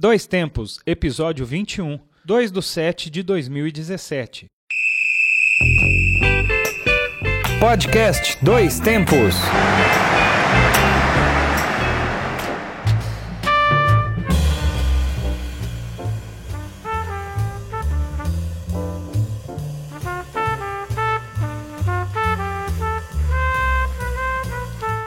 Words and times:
Dois 0.00 0.26
Tempos, 0.26 0.80
episódio 0.86 1.44
21, 1.44 2.00
2 2.24 2.50
do 2.50 2.62
7 2.62 3.10
de 3.10 3.22
2017. 3.22 4.46
Podcast 7.60 8.42
Dois 8.42 8.80
Tempos. 8.80 9.34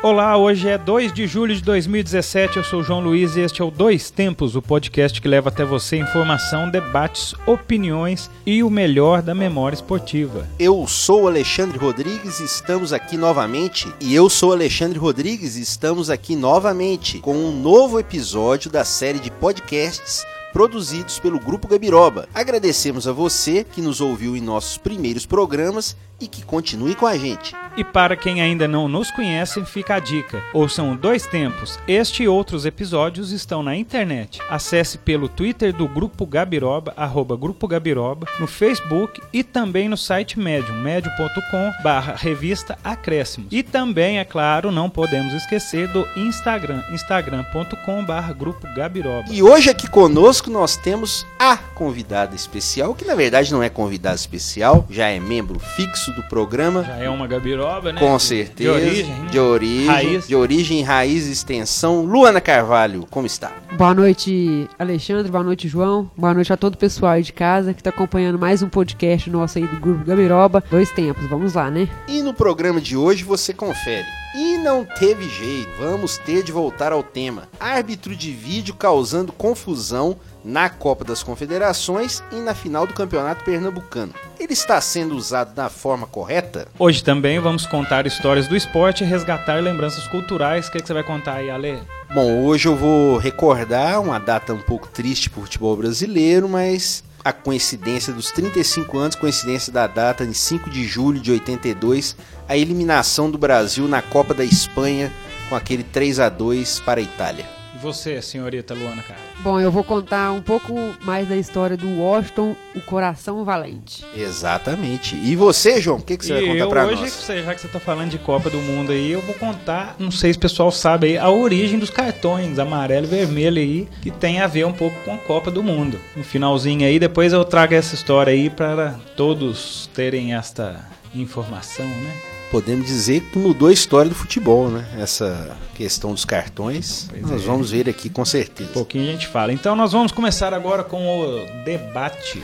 Olá, 0.04 0.36
hoje 0.36 0.68
é 0.68 0.78
2 0.78 1.14
de 1.14 1.26
julho 1.26 1.56
de 1.56 1.62
2017. 1.62 2.58
Eu 2.58 2.64
sou 2.66 2.82
o 2.82 2.84
João 2.84 3.00
Luiz 3.00 3.38
e 3.38 3.40
este 3.40 3.62
é 3.62 3.66
o 3.66 3.72
Dois 3.72 4.12
Tempos, 4.12 4.54
o 4.54 4.62
podcast 4.62 5.22
que 5.22 5.30
leva 5.30 5.48
até 5.48 5.64
você 5.64 5.96
informação, 5.96 6.70
debates, 6.70 7.34
opiniões 7.48 8.30
e 8.46 8.62
o 8.64 8.70
melhor 8.70 9.22
da 9.22 9.34
memória 9.34 9.76
esportiva. 9.76 10.46
Eu 10.60 10.86
sou 10.88 11.24
o 11.24 11.28
Alexandre 11.30 11.78
Rodrigues 11.78 12.42
e 12.42 12.44
estamos 12.44 12.92
aqui 12.92 13.16
novamente. 13.16 13.88
E 14.02 14.14
eu 14.14 14.30
sou 14.30 14.52
Alexandre 14.52 15.00
Rodrigues 15.00 15.56
e 15.56 15.62
estamos 15.62 16.10
aqui 16.10 16.36
novamente 16.36 17.20
com 17.20 17.38
um 17.38 17.58
novo 17.58 17.98
episódio 17.98 18.70
da 18.70 18.84
série 18.84 19.20
de 19.20 19.32
podcasts 19.32 20.26
produzidos 20.52 21.18
pelo 21.18 21.40
Grupo 21.40 21.68
Gabiroba. 21.68 22.28
Agradecemos 22.34 23.08
a 23.08 23.12
você 23.12 23.64
que 23.64 23.82
nos 23.82 24.00
ouviu 24.00 24.38
em 24.38 24.42
nossos 24.42 24.78
primeiros 24.78 25.26
programas 25.26 25.96
e 26.24 26.28
que 26.28 26.42
continue 26.42 26.96
com 26.96 27.06
a 27.06 27.18
gente. 27.18 27.54
E 27.76 27.84
para 27.84 28.16
quem 28.16 28.40
ainda 28.40 28.68
não 28.68 28.88
nos 28.88 29.12
conhece, 29.12 29.64
fica 29.66 29.96
a 29.96 30.00
dica. 30.00 30.42
Ouçam 30.54 30.96
dois 30.96 31.28
tempos. 31.28 31.78
Este 31.86 32.24
e 32.24 32.28
outros 32.28 32.66
episódios 32.66 33.32
estão 33.32 33.62
na 33.62 33.76
internet. 33.76 34.40
Acesse 34.50 34.98
pelo 34.98 35.28
Twitter 35.28 35.74
do 35.74 35.88
Grupo 35.88 36.26
Gabiroba, 36.26 36.94
arroba 36.96 37.36
Grupo 37.36 37.68
Gabiroba, 37.68 38.28
no 38.40 38.48
Facebook 38.48 39.22
e 39.34 39.44
também 39.44 39.90
no 39.90 39.98
site 39.98 40.40
Medium, 40.40 40.80
medium.com 40.80 41.84
barra 41.84 42.16
revista 42.16 42.78
Acréscimos. 42.84 43.50
E 43.52 43.62
também, 43.62 44.20
é 44.20 44.24
claro, 44.24 44.72
não 44.72 44.90
podemos 44.90 45.34
esquecer 45.34 45.88
do 45.90 46.08
Instagram, 46.16 46.84
instagram.com 46.92 48.06
barra 48.06 48.32
Grupo 48.32 48.66
Gabiroba. 48.76 49.28
E 49.30 49.44
hoje 49.44 49.70
aqui 49.70 49.90
conosco 49.90 50.50
nós 50.50 50.78
temos 50.78 51.26
a 51.38 51.58
convidada 51.58 52.34
especial, 52.34 52.96
que 52.96 53.04
na 53.04 53.16
verdade 53.16 53.52
não 53.52 53.62
é 53.62 53.68
convidada 53.68 54.16
especial, 54.16 54.86
já 54.90 55.10
é 55.10 55.20
membro 55.20 55.60
fixo 55.60 56.13
do 56.14 56.24
programa. 56.24 56.84
Já 56.84 56.98
é 56.98 57.10
uma 57.10 57.28
gabiroba, 57.28 57.92
né? 57.92 58.00
Com 58.00 58.18
certeza. 58.18 58.54
De 58.56 58.70
origem. 58.70 59.06
Né? 59.06 59.30
De 59.30 59.40
origem. 59.40 59.88
Raiz. 59.88 60.28
De 60.28 60.36
origem, 60.36 60.84
raiz 60.84 61.28
e 61.28 61.32
extensão. 61.32 62.06
Luana 62.06 62.40
Carvalho, 62.40 63.06
como 63.10 63.28
está? 63.28 63.52
Boa 63.74 63.94
noite, 63.94 64.70
Alexandre. 64.78 65.32
Boa 65.32 65.44
noite, 65.44 65.68
João. 65.68 66.10
Boa 66.16 66.34
noite 66.34 66.54
a 66.54 66.58
todo 66.58 66.76
o 66.76 66.78
pessoal 66.78 67.14
aí 67.14 67.24
de 67.24 67.34
casa 67.34 67.74
que 67.74 67.82
está 67.82 67.90
acompanhando 67.90 68.40
mais 68.40 68.62
um 68.62 68.70
podcast 68.70 69.30
nosso 69.30 69.58
aí 69.58 69.68
do 69.68 69.80
Grupo 69.80 70.06
Gabiroba. 70.06 70.64
Dois 70.70 70.92
tempos. 70.92 71.26
Vamos 71.28 71.54
lá, 71.54 71.70
né? 71.70 71.90
E 72.08 72.22
no 72.22 72.34
programa 72.34 72.80
de 72.80 72.96
hoje 72.96 73.24
você 73.24 73.54
confere. 73.54 74.06
E 74.36 74.58
não 74.58 74.84
teve 74.84 75.30
jeito, 75.30 75.70
vamos 75.78 76.18
ter 76.18 76.42
de 76.42 76.52
voltar 76.52 76.92
ao 76.92 77.04
tema. 77.04 77.48
Árbitro 77.60 78.16
de 78.16 78.32
vídeo 78.32 78.74
causando 78.74 79.32
confusão 79.32 80.18
na 80.44 80.70
Copa 80.70 81.04
das 81.04 81.24
Confederações 81.24 82.24
e 82.32 82.36
na 82.36 82.54
final 82.54 82.86
do 82.86 82.94
Campeonato 82.94 83.44
Pernambucano. 83.44 84.14
Ele 84.40 84.54
está 84.54 84.80
sendo 84.82 85.16
usado 85.16 85.54
da 85.54 85.70
forma 85.70 86.06
correta? 86.06 86.68
Hoje 86.78 87.04
também 87.04 87.40
vamos 87.40 87.66
contar 87.66 88.06
histórias 88.06 88.48
do 88.48 88.56
esporte 88.56 89.04
e 89.04 89.08
resgatar 89.08 89.62
lembranças 89.62 90.08
culturais. 90.08 90.68
O 90.68 90.72
que, 90.72 90.78
é 90.78 90.82
que 90.82 90.88
você 90.88 90.94
vai 90.94 91.04
contar 91.04 91.36
aí, 91.36 91.50
Ale? 91.50 91.82
Bom, 92.14 92.44
hoje 92.46 92.68
eu 92.68 92.76
vou 92.76 93.18
recordar 93.18 94.02
uma 94.02 94.20
data 94.20 94.54
um 94.54 94.62
pouco 94.62 94.88
triste 94.88 95.30
para 95.30 95.40
o 95.40 95.44
futebol 95.44 95.76
brasileiro, 95.76 96.48
mas 96.48 97.04
a 97.24 97.32
coincidência 97.32 98.12
dos 98.12 98.32
35 98.32 98.98
anos, 98.98 99.16
coincidência 99.16 99.72
da 99.72 99.88
data 99.88 100.24
em 100.24 100.34
5 100.34 100.70
de 100.70 100.86
julho 100.86 101.20
de 101.20 101.32
82, 101.32 102.16
a 102.48 102.58
eliminação 102.58 103.32
do 103.32 103.38
Brasil 103.38 103.88
na 103.88 104.02
Copa 104.02 104.34
da 104.34 104.44
Espanha 104.44 105.12
com 105.50 105.56
aquele 105.56 105.84
3 105.84 106.20
a 106.20 106.30
2 106.30 106.82
para 106.82 107.00
a 107.00 107.04
Itália. 107.04 107.63
Você, 107.84 108.22
senhorita 108.22 108.74
Luana, 108.74 109.04
cara? 109.04 109.20
Bom, 109.40 109.60
eu 109.60 109.70
vou 109.70 109.84
contar 109.84 110.32
um 110.32 110.42
pouco 110.42 110.74
mais 111.02 111.28
da 111.28 111.36
história 111.36 111.76
do 111.76 112.00
Washington, 112.00 112.56
o 112.74 112.80
coração 112.80 113.44
valente. 113.44 114.06
Exatamente. 114.16 115.16
E 115.18 115.36
você, 115.36 115.82
João, 115.82 115.98
o 115.98 116.02
que, 116.02 116.16
que 116.18 116.26
você 116.26 116.34
vai 116.34 116.44
E 116.44 116.48
contar 116.48 116.60
eu 116.60 116.70
para 116.70 116.86
hoje, 116.86 117.02
nós? 117.02 117.26
já 117.28 117.54
que 117.54 117.60
você 117.62 117.68
tá 117.68 117.82
falando 117.82 118.10
de 118.12 118.18
Copa 118.18 118.50
do 118.50 118.58
Mundo 118.60 118.94
aí, 118.94 119.12
eu 119.12 119.22
vou 119.22 119.36
contar, 119.36 119.98
não 120.00 120.12
sei 120.12 120.32
se 120.32 120.38
o 120.38 120.42
pessoal 120.42 120.72
sabe 120.72 121.08
aí, 121.08 121.18
a 121.18 121.30
origem 121.30 121.78
dos 121.78 121.90
cartões 121.90 122.58
amarelo 122.58 123.06
e 123.06 123.10
vermelho 123.10 123.58
aí, 123.62 123.88
que 124.02 124.10
tem 124.10 124.40
a 124.40 124.48
ver 124.48 124.66
um 124.66 124.72
pouco 124.74 124.96
com 125.04 125.14
a 125.14 125.18
Copa 125.18 125.52
do 125.52 125.62
Mundo. 125.62 126.00
No 126.16 126.24
finalzinho 126.24 126.88
aí, 126.88 126.98
depois 126.98 127.34
eu 127.34 127.44
trago 127.44 127.74
essa 127.74 127.94
história 127.96 128.32
aí 128.32 128.50
para 128.50 128.96
todos 129.18 129.90
terem 129.94 130.34
esta 130.34 130.80
informação, 131.14 131.86
né? 131.86 132.33
Podemos 132.54 132.86
dizer 132.86 133.22
que 133.22 133.40
mudou 133.40 133.70
a 133.70 133.74
história 133.74 134.10
do 134.10 134.14
futebol, 134.14 134.70
né? 134.70 134.86
Essa 135.00 135.58
questão 135.74 136.14
dos 136.14 136.24
cartões. 136.24 137.08
Pois 137.10 137.24
nós 137.24 137.42
é. 137.42 137.46
vamos 137.48 137.72
ver 137.72 137.90
aqui 137.90 138.12
com 138.12 138.24
certeza. 138.24 138.70
Um 138.70 138.74
pouquinho 138.74 139.10
a 139.10 139.12
gente 139.12 139.26
fala. 139.26 139.52
Então 139.52 139.76
nós 139.76 139.92
vamos 139.92 140.12
começar 140.12 140.54
agora 140.54 140.84
com 140.84 141.04
o 141.04 141.64
debate. 141.66 142.44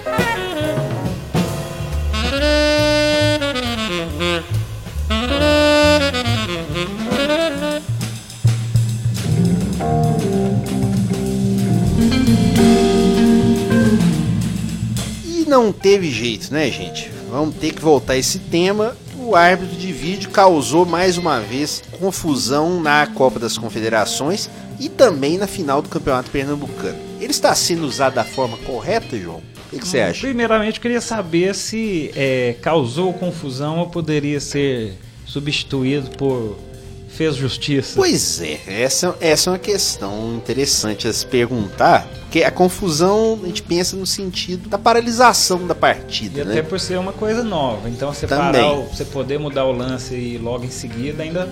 E 15.23 15.45
não 15.47 15.71
teve 15.71 16.09
jeito, 16.09 16.51
né, 16.51 16.71
gente? 16.71 17.11
Vamos 17.29 17.57
ter 17.57 17.73
que 17.73 17.81
voltar 17.83 18.13
a 18.13 18.17
esse 18.17 18.39
tema. 18.39 18.97
O 19.29 19.35
árbitro 19.35 19.77
de 19.77 19.93
vídeo 19.93 20.31
causou 20.31 20.87
mais 20.87 21.15
uma 21.15 21.39
vez 21.39 21.83
confusão 21.99 22.81
na 22.81 23.05
Copa 23.05 23.37
das 23.37 23.59
Confederações 23.59 24.49
e 24.79 24.89
também 24.89 25.37
na 25.37 25.45
final 25.45 25.83
do 25.83 25.87
Campeonato 25.87 26.31
Pernambucano. 26.31 26.97
Ele 27.21 27.29
está 27.29 27.53
sendo 27.53 27.85
usado 27.85 28.15
da 28.15 28.23
forma 28.23 28.57
correta, 28.57 29.15
João? 29.15 29.43
O 29.71 29.77
que, 29.77 29.87
você 29.87 29.99
acha? 29.99 30.21
Primeiramente, 30.21 30.79
queria 30.79 30.99
saber 30.99 31.53
se 31.53 32.11
é, 32.15 32.55
causou 32.59 33.13
confusão 33.13 33.77
ou 33.77 33.87
poderia 33.87 34.39
ser 34.39 34.97
substituído 35.27 36.09
por 36.17 36.57
fez 37.19 37.35
justiça. 37.35 37.95
Pois 37.97 38.39
é, 38.41 38.61
essa, 38.65 39.13
essa 39.19 39.49
é 39.49 39.51
uma 39.51 39.59
questão 39.59 40.35
interessante 40.37 41.05
a 41.05 41.11
se 41.11 41.25
perguntar, 41.25 42.07
porque 42.21 42.43
a 42.43 42.49
confusão 42.49 43.37
a 43.43 43.47
gente 43.47 43.61
pensa 43.61 43.97
no 43.97 44.05
sentido 44.05 44.69
da 44.69 44.77
paralisação 44.77 45.67
da 45.67 45.73
E 45.73 45.77
partida, 45.77 46.43
até 46.43 46.53
né? 46.55 46.61
por 46.61 46.79
ser 46.79 46.97
uma 46.97 47.11
coisa 47.11 47.43
nova. 47.43 47.89
Então 47.89 48.13
você 48.13 48.25
Também. 48.25 48.61
parar, 48.61 48.73
você 48.85 49.03
poder 49.03 49.37
mudar 49.37 49.65
o 49.65 49.73
lance 49.73 50.15
e 50.15 50.37
logo 50.37 50.63
em 50.63 50.69
seguida 50.71 51.21
ainda. 51.21 51.49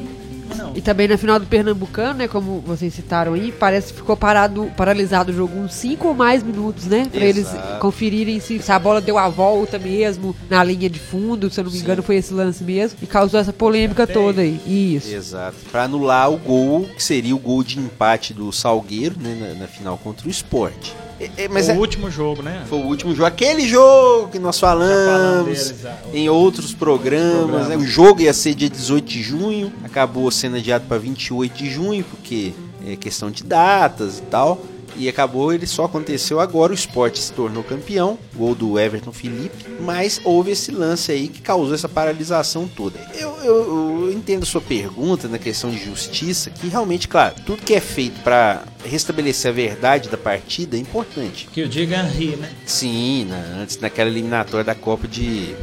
Não. 0.56 0.72
E 0.76 0.82
também 0.82 1.08
na 1.08 1.18
final 1.18 1.40
do 1.40 1.46
Pernambucano, 1.46 2.20
né, 2.20 2.28
como 2.28 2.62
vocês 2.62 2.94
citaram 2.94 3.34
aí, 3.34 3.52
parece 3.52 3.92
que 3.94 4.00
ficou 4.00 4.16
parado, 4.16 4.72
paralisado 4.78 5.32
o 5.32 5.36
jogo 5.36 5.58
uns 5.58 5.74
5 5.74 6.08
ou 6.08 6.14
mais 6.14 6.44
minutos, 6.44 6.86
né? 6.86 7.08
Pra 7.12 7.26
eles 7.26 7.48
Exato. 7.48 7.80
conferirem 7.80 8.40
se, 8.40 8.60
se 8.60 8.72
a 8.72 8.80
bola 8.80 9.02
deu 9.02 9.18
a 9.18 9.28
volta 9.30 9.78
mesmo 9.80 10.36
na 10.50 10.64
linha 10.64 10.90
de 10.90 11.00
fundo, 11.00 11.50
se 11.50 11.60
eu 11.60 11.64
não 11.64 11.72
me 11.72 11.78
Sim. 11.78 11.84
engano 11.84 12.04
foi 12.04 12.18
esse 12.18 12.34
lance 12.34 12.64
mesmo, 12.64 12.98
e 13.02 13.08
causou 13.08 13.40
essa 13.40 13.54
polêmica 13.54 14.04
Até 14.04 14.14
toda 14.14 14.42
aí. 14.42 14.60
Isso. 14.96 15.14
Exato. 15.14 15.58
Pra 15.72 15.84
anular 15.84 16.32
o 16.32 16.38
gol, 16.38 16.86
que 16.96 17.04
seria 17.04 17.36
o 17.36 17.40
gol 17.40 17.64
de 17.64 17.80
empate 17.80 18.34
do 18.34 18.52
Salgueiro, 18.52 19.16
né, 19.20 19.54
na, 19.54 19.62
na 19.62 19.68
final 19.68 19.98
contra 19.98 20.28
o 20.28 20.32
Sport. 20.32 20.92
É, 21.20 21.46
é, 21.46 21.48
mas 21.48 21.68
o 21.68 21.72
é- 21.72 21.78
último 21.78 22.12
jogo, 22.12 22.42
né? 22.42 22.64
foi 22.68 22.80
o 22.80 22.84
último 22.84 23.12
jogo, 23.14 23.26
aquele 23.26 23.68
jogo 23.68 24.28
que 24.30 24.38
nós 24.40 24.60
falamos 24.60 25.46
deles, 25.46 25.86
ah, 25.86 25.98
em 26.14 26.30
outros 26.30 26.74
programas. 26.74 27.38
Programas. 27.38 27.68
né? 27.70 27.78
O 27.78 27.86
jogo 27.86 28.22
ia 28.22 28.34
ser 28.34 28.54
dia 28.54 28.70
18 28.70 29.06
de 29.06 29.22
junho, 29.24 29.74
acabou 29.84 30.30
sendo 30.30 30.58
adiado 30.58 30.86
para 30.88 30.98
28 30.98 31.54
de 31.58 31.70
junho, 31.70 32.04
porque 32.04 32.54
é 32.86 32.96
questão 32.96 33.32
de 33.32 33.44
datas 33.44 34.20
e 34.20 34.22
tal. 34.24 34.62
E 34.98 35.08
acabou, 35.08 35.54
ele 35.54 35.68
só 35.68 35.86
aconteceu 35.86 36.40
agora. 36.40 36.72
O 36.72 36.76
esporte 36.76 37.20
se 37.20 37.32
tornou 37.32 37.64
campeão, 37.64 38.18
gol 38.36 38.56
do 38.56 38.80
Everton 38.80 39.12
Felipe. 39.12 39.66
Mas 39.80 40.20
houve 40.24 40.52
esse 40.52 40.72
lance 40.72 41.12
aí 41.12 41.28
que 41.28 41.42
causou 41.42 41.76
essa 41.76 41.88
paralisação 41.88 42.68
toda. 42.68 43.00
Eu, 43.14 43.30
eu- 43.44 44.08
eu 44.08 44.12
entendo 44.14 44.44
a 44.44 44.46
sua 44.46 44.62
pergunta 44.62 45.28
na 45.28 45.38
questão 45.38 45.70
de 45.70 45.78
justiça, 45.84 46.50
que 46.50 46.68
realmente, 46.68 47.08
claro, 47.08 47.36
tudo 47.46 47.62
que 47.62 47.74
é 47.76 47.80
feito 47.80 48.20
para 48.22 48.64
restabelecer 48.84 49.52
a 49.52 49.54
verdade 49.54 50.10
da 50.10 50.18
partida 50.18 50.76
é 50.76 50.80
importante. 50.80 51.48
Que 51.54 51.62
o 51.62 51.68
diga 51.70 51.98
Henry, 51.98 52.36
né? 52.38 52.50
Sim, 52.66 53.26
na- 53.26 53.62
antes 53.62 53.78
naquela 53.80 54.10
eliminatória 54.10 54.64
da 54.66 54.74
Copa 54.76 55.08
de 55.08 55.56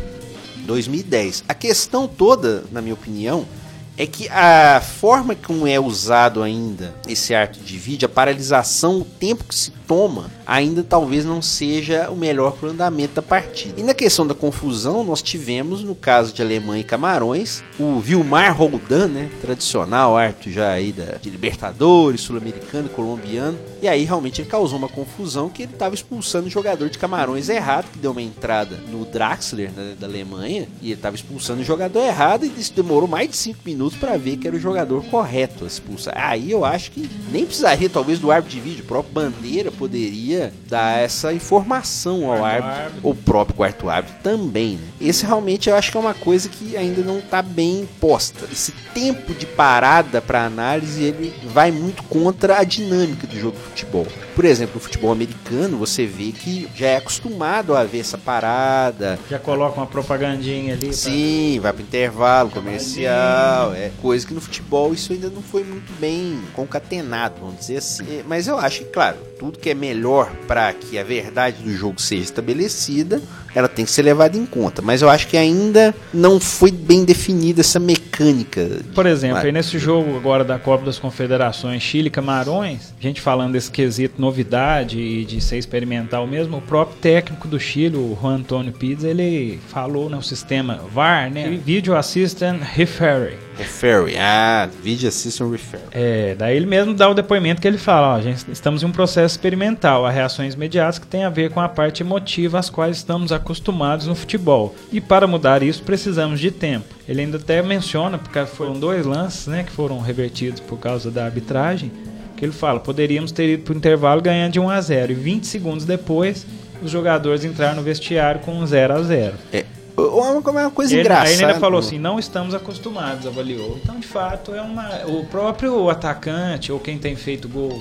2010. 0.66 1.44
A 1.48 1.54
questão 1.54 2.06
toda, 2.06 2.64
na 2.70 2.80
minha 2.80 2.94
opinião, 2.94 3.46
é 3.96 4.06
que 4.06 4.28
a 4.28 4.80
forma 4.80 5.34
como 5.34 5.66
é 5.66 5.78
usado 5.78 6.42
ainda 6.42 6.94
esse 7.08 7.34
arte 7.34 7.60
de 7.60 7.78
vídeo, 7.78 8.06
a 8.06 8.08
paralisação, 8.08 8.98
o 8.98 9.04
tempo 9.04 9.44
que 9.44 9.54
se 9.54 9.70
toma, 9.86 10.30
ainda 10.46 10.82
talvez 10.82 11.24
não 11.24 11.40
seja 11.40 12.10
o 12.10 12.16
melhor 12.16 12.52
para 12.52 12.68
o 12.68 12.70
andamento 12.70 13.14
da 13.14 13.22
partida. 13.22 13.80
E 13.80 13.84
na 13.84 13.94
questão 13.94 14.26
da 14.26 14.34
confusão, 14.34 15.04
nós 15.04 15.22
tivemos, 15.22 15.84
no 15.84 15.94
caso 15.94 16.32
de 16.32 16.42
Alemanha 16.42 16.80
e 16.80 16.84
Camarões, 16.84 17.62
o 17.78 18.00
Vilmar 18.00 18.56
Roldan, 18.56 19.08
né, 19.08 19.30
tradicional 19.40 20.16
árbitro 20.16 20.50
já 20.50 20.70
aí 20.70 20.92
da, 20.92 21.16
de 21.16 21.30
Libertadores, 21.30 22.22
sul-americano, 22.22 22.88
colombiano, 22.88 23.58
e 23.80 23.86
aí 23.86 24.04
realmente 24.04 24.40
ele 24.40 24.48
causou 24.48 24.78
uma 24.78 24.88
confusão 24.88 25.48
que 25.48 25.62
ele 25.62 25.72
estava 25.72 25.94
expulsando 25.94 26.46
o 26.46 26.50
jogador 26.50 26.88
de 26.88 26.98
Camarões 26.98 27.48
errado, 27.48 27.90
que 27.92 27.98
deu 27.98 28.10
uma 28.10 28.22
entrada 28.22 28.76
no 28.90 29.04
Draxler 29.04 29.70
né, 29.72 29.94
da 29.98 30.06
Alemanha, 30.06 30.66
e 30.80 30.86
ele 30.86 30.94
estava 30.94 31.14
expulsando 31.14 31.60
o 31.60 31.64
jogador 31.64 32.00
errado, 32.00 32.44
e 32.44 32.52
isso 32.58 32.72
demorou 32.72 33.08
mais 33.08 33.28
de 33.28 33.36
5 33.36 33.58
minutos 33.64 33.83
para 33.92 34.16
ver 34.16 34.36
que 34.36 34.46
era 34.46 34.56
o 34.56 34.60
jogador 34.60 35.04
correto 35.06 35.64
a 35.64 35.66
expulsar. 35.66 36.14
Aí 36.16 36.50
eu 36.50 36.64
acho 36.64 36.90
que 36.90 37.10
nem 37.30 37.44
precisaria 37.44 37.88
talvez 37.90 38.18
do 38.18 38.30
árbitro 38.30 38.56
de 38.56 38.60
vídeo, 38.60 38.84
o 38.84 38.86
próprio 38.86 39.12
Bandeira 39.12 39.70
poderia 39.70 40.52
dar 40.68 41.00
essa 41.00 41.32
informação 41.32 42.30
ao 42.30 42.44
árbitro, 42.44 43.00
ou 43.02 43.12
o 43.12 43.16
próprio 43.16 43.56
quarto 43.56 43.90
árbitro 43.90 44.16
também. 44.22 44.76
Né? 44.76 44.86
Esse 45.00 45.26
realmente 45.26 45.68
eu 45.68 45.76
acho 45.76 45.90
que 45.90 45.96
é 45.96 46.00
uma 46.00 46.14
coisa 46.14 46.48
que 46.48 46.76
ainda 46.76 47.02
não 47.02 47.18
está 47.18 47.42
bem 47.42 47.88
posta. 48.00 48.46
Esse 48.50 48.72
tempo 48.94 49.34
de 49.34 49.46
parada 49.46 50.20
para 50.20 50.44
análise 50.44 51.02
ele 51.02 51.34
vai 51.44 51.70
muito 51.70 52.02
contra 52.04 52.58
a 52.58 52.64
dinâmica 52.64 53.26
do 53.26 53.38
jogo 53.38 53.56
de 53.56 53.64
futebol. 53.64 54.06
Por 54.34 54.44
exemplo, 54.44 54.74
no 54.74 54.80
futebol 54.80 55.12
americano, 55.12 55.78
você 55.78 56.06
vê 56.06 56.32
que 56.32 56.68
já 56.74 56.88
é 56.88 56.96
acostumado 56.96 57.76
a 57.76 57.84
ver 57.84 58.00
essa 58.00 58.18
parada. 58.18 59.18
Já 59.30 59.38
coloca 59.38 59.76
uma 59.76 59.86
propagandinha 59.86 60.74
ali. 60.74 60.92
Sim, 60.92 61.58
pra... 61.60 61.70
vai 61.70 61.72
pro 61.74 61.82
intervalo 61.82 62.50
comercial. 62.50 63.72
É 63.74 63.90
coisa 64.02 64.26
que 64.26 64.34
no 64.34 64.40
futebol 64.40 64.92
isso 64.92 65.12
ainda 65.12 65.30
não 65.30 65.42
foi 65.42 65.62
muito 65.62 65.92
bem 66.00 66.40
concatenado, 66.52 67.36
vamos 67.40 67.60
dizer 67.60 67.76
assim. 67.76 68.04
É, 68.18 68.24
mas 68.26 68.48
eu 68.48 68.58
acho 68.58 68.80
que, 68.80 68.86
claro, 68.86 69.16
tudo 69.38 69.58
que 69.58 69.70
é 69.70 69.74
melhor 69.74 70.30
para 70.48 70.72
que 70.72 70.98
a 70.98 71.04
verdade 71.04 71.62
do 71.62 71.72
jogo 71.72 72.00
seja 72.00 72.22
estabelecida, 72.22 73.22
ela 73.54 73.68
tem 73.68 73.84
que 73.84 73.90
ser 73.90 74.02
levada 74.02 74.36
em 74.36 74.44
conta. 74.44 74.82
Mas 74.82 75.02
eu 75.02 75.08
acho 75.08 75.28
que 75.28 75.36
ainda 75.36 75.94
não 76.12 76.40
foi 76.40 76.70
bem 76.70 77.04
definida 77.04 77.60
essa 77.60 77.78
mecânica. 77.78 78.80
Por 78.94 79.06
exemplo, 79.06 79.38
aí 79.38 79.52
nesse 79.52 79.78
jogo 79.78 80.16
agora 80.16 80.44
da 80.44 80.58
Copa 80.58 80.84
das 80.84 80.98
Confederações 80.98 81.82
Chile 81.82 82.10
Camarões, 82.10 82.92
a 82.98 83.02
gente 83.02 83.20
falando 83.20 83.52
desse 83.52 83.70
quesito 83.70 84.20
novidade 84.20 84.98
e 84.98 85.24
de 85.24 85.40
ser 85.40 85.58
experimental 85.58 86.26
mesmo, 86.26 86.58
o 86.58 86.62
próprio 86.62 86.96
técnico 87.00 87.46
do 87.46 87.58
Chile, 87.58 87.96
o 87.96 88.16
Juan 88.20 88.36
Antônio 88.36 88.72
Pizza, 88.72 89.08
ele 89.08 89.60
falou 89.68 90.08
no 90.08 90.22
sistema 90.22 90.80
VAR, 90.92 91.30
né? 91.30 91.60
Video 91.64 91.96
Assistant 91.96 92.60
Referee. 92.60 93.38
Referee, 93.56 94.16
ah, 94.18 94.68
Video 94.82 95.08
Assistant 95.08 95.50
Referee. 95.50 95.84
É, 95.92 96.34
daí 96.36 96.56
ele 96.56 96.66
mesmo 96.66 96.94
dá 96.94 97.08
o 97.08 97.14
depoimento 97.14 97.60
que 97.60 97.68
ele 97.68 97.78
fala, 97.78 98.16
ó, 98.16 98.20
gente, 98.20 98.50
estamos 98.50 98.82
em 98.82 98.86
um 98.86 98.92
processo 98.92 99.34
experimental, 99.34 100.04
há 100.04 100.10
reações 100.10 100.54
imediatas 100.54 100.98
que 100.98 101.06
tem 101.06 101.24
a 101.24 101.30
ver 101.30 101.50
com 101.50 101.60
a 101.60 101.68
parte 101.68 102.02
emotiva 102.02 102.58
às 102.58 102.68
quais 102.68 102.96
estamos 102.96 103.32
acostumados 103.32 104.06
no 104.06 104.14
futebol. 104.14 104.74
E 104.92 105.00
para 105.00 105.26
mudar 105.26 105.62
isso 105.62 105.82
precisamos 105.82 106.40
de 106.40 106.50
tempo. 106.50 106.86
Ele 107.08 107.20
ainda 107.20 107.36
até 107.36 107.62
menciona, 107.62 108.18
porque 108.18 108.44
foram 108.46 108.74
dois 108.74 109.04
lances 109.04 109.46
né, 109.46 109.62
que 109.62 109.70
foram 109.70 110.00
revertidos 110.00 110.60
por 110.60 110.78
causa 110.78 111.10
da 111.10 111.24
arbitragem, 111.24 111.92
que 112.36 112.44
ele 112.44 112.52
fala, 112.52 112.80
poderíamos 112.80 113.30
ter 113.32 113.48
ido 113.48 113.62
para 113.62 113.74
o 113.74 113.76
intervalo 113.76 114.20
ganhando 114.20 114.52
de 114.52 114.60
1 114.60 114.70
a 114.70 114.80
0 114.80 115.12
e 115.12 115.14
20 115.14 115.46
segundos 115.46 115.84
depois 115.84 116.46
os 116.82 116.90
jogadores 116.90 117.44
entraram 117.44 117.76
no 117.76 117.82
vestiário 117.82 118.40
com 118.40 118.52
um 118.52 118.66
0 118.66 118.94
a 118.94 119.02
0 119.02 119.34
É, 119.52 119.64
uma, 119.96 120.38
uma 120.38 120.70
coisa 120.70 120.92
ele, 120.92 121.02
engraçada. 121.02 121.28
Aí 121.28 121.34
ele 121.34 121.44
ainda 121.44 121.60
falou 121.60 121.78
assim, 121.78 121.98
não 121.98 122.18
estamos 122.18 122.54
acostumados, 122.54 123.26
avaliou. 123.26 123.78
Então, 123.82 123.98
de 123.98 124.06
fato, 124.06 124.54
é 124.54 124.60
uma. 124.60 125.06
O 125.06 125.24
próprio 125.26 125.88
atacante, 125.88 126.72
ou 126.72 126.80
quem 126.80 126.98
tem 126.98 127.14
feito 127.16 127.48
gol, 127.48 127.80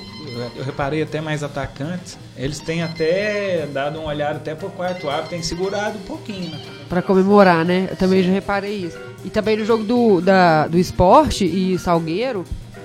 eu 0.55 0.63
reparei 0.63 1.01
até 1.01 1.21
mais 1.21 1.43
atacantes, 1.43 2.17
eles 2.37 2.59
têm 2.59 2.83
até 2.83 3.67
dado 3.71 3.99
uma 3.99 4.09
olhada 4.09 4.37
até 4.37 4.53
pro 4.55 4.69
quarto 4.69 5.09
árbitro, 5.09 5.31
tem 5.31 5.43
segurado 5.43 5.97
um 5.97 6.03
pouquinho, 6.03 6.51
né? 6.51 6.59
Pra 6.87 7.01
comemorar, 7.01 7.65
né? 7.65 7.87
Eu 7.89 7.97
também 7.97 8.21
já 8.23 8.31
reparei 8.31 8.75
isso. 8.75 8.97
E 9.25 9.29
também 9.29 9.57
no 9.57 9.65
jogo 9.65 9.83
do, 9.83 10.21
da, 10.21 10.67
do 10.67 10.77
esporte 10.77 11.45
e 11.45 11.79
Salgueiro, 11.79 12.43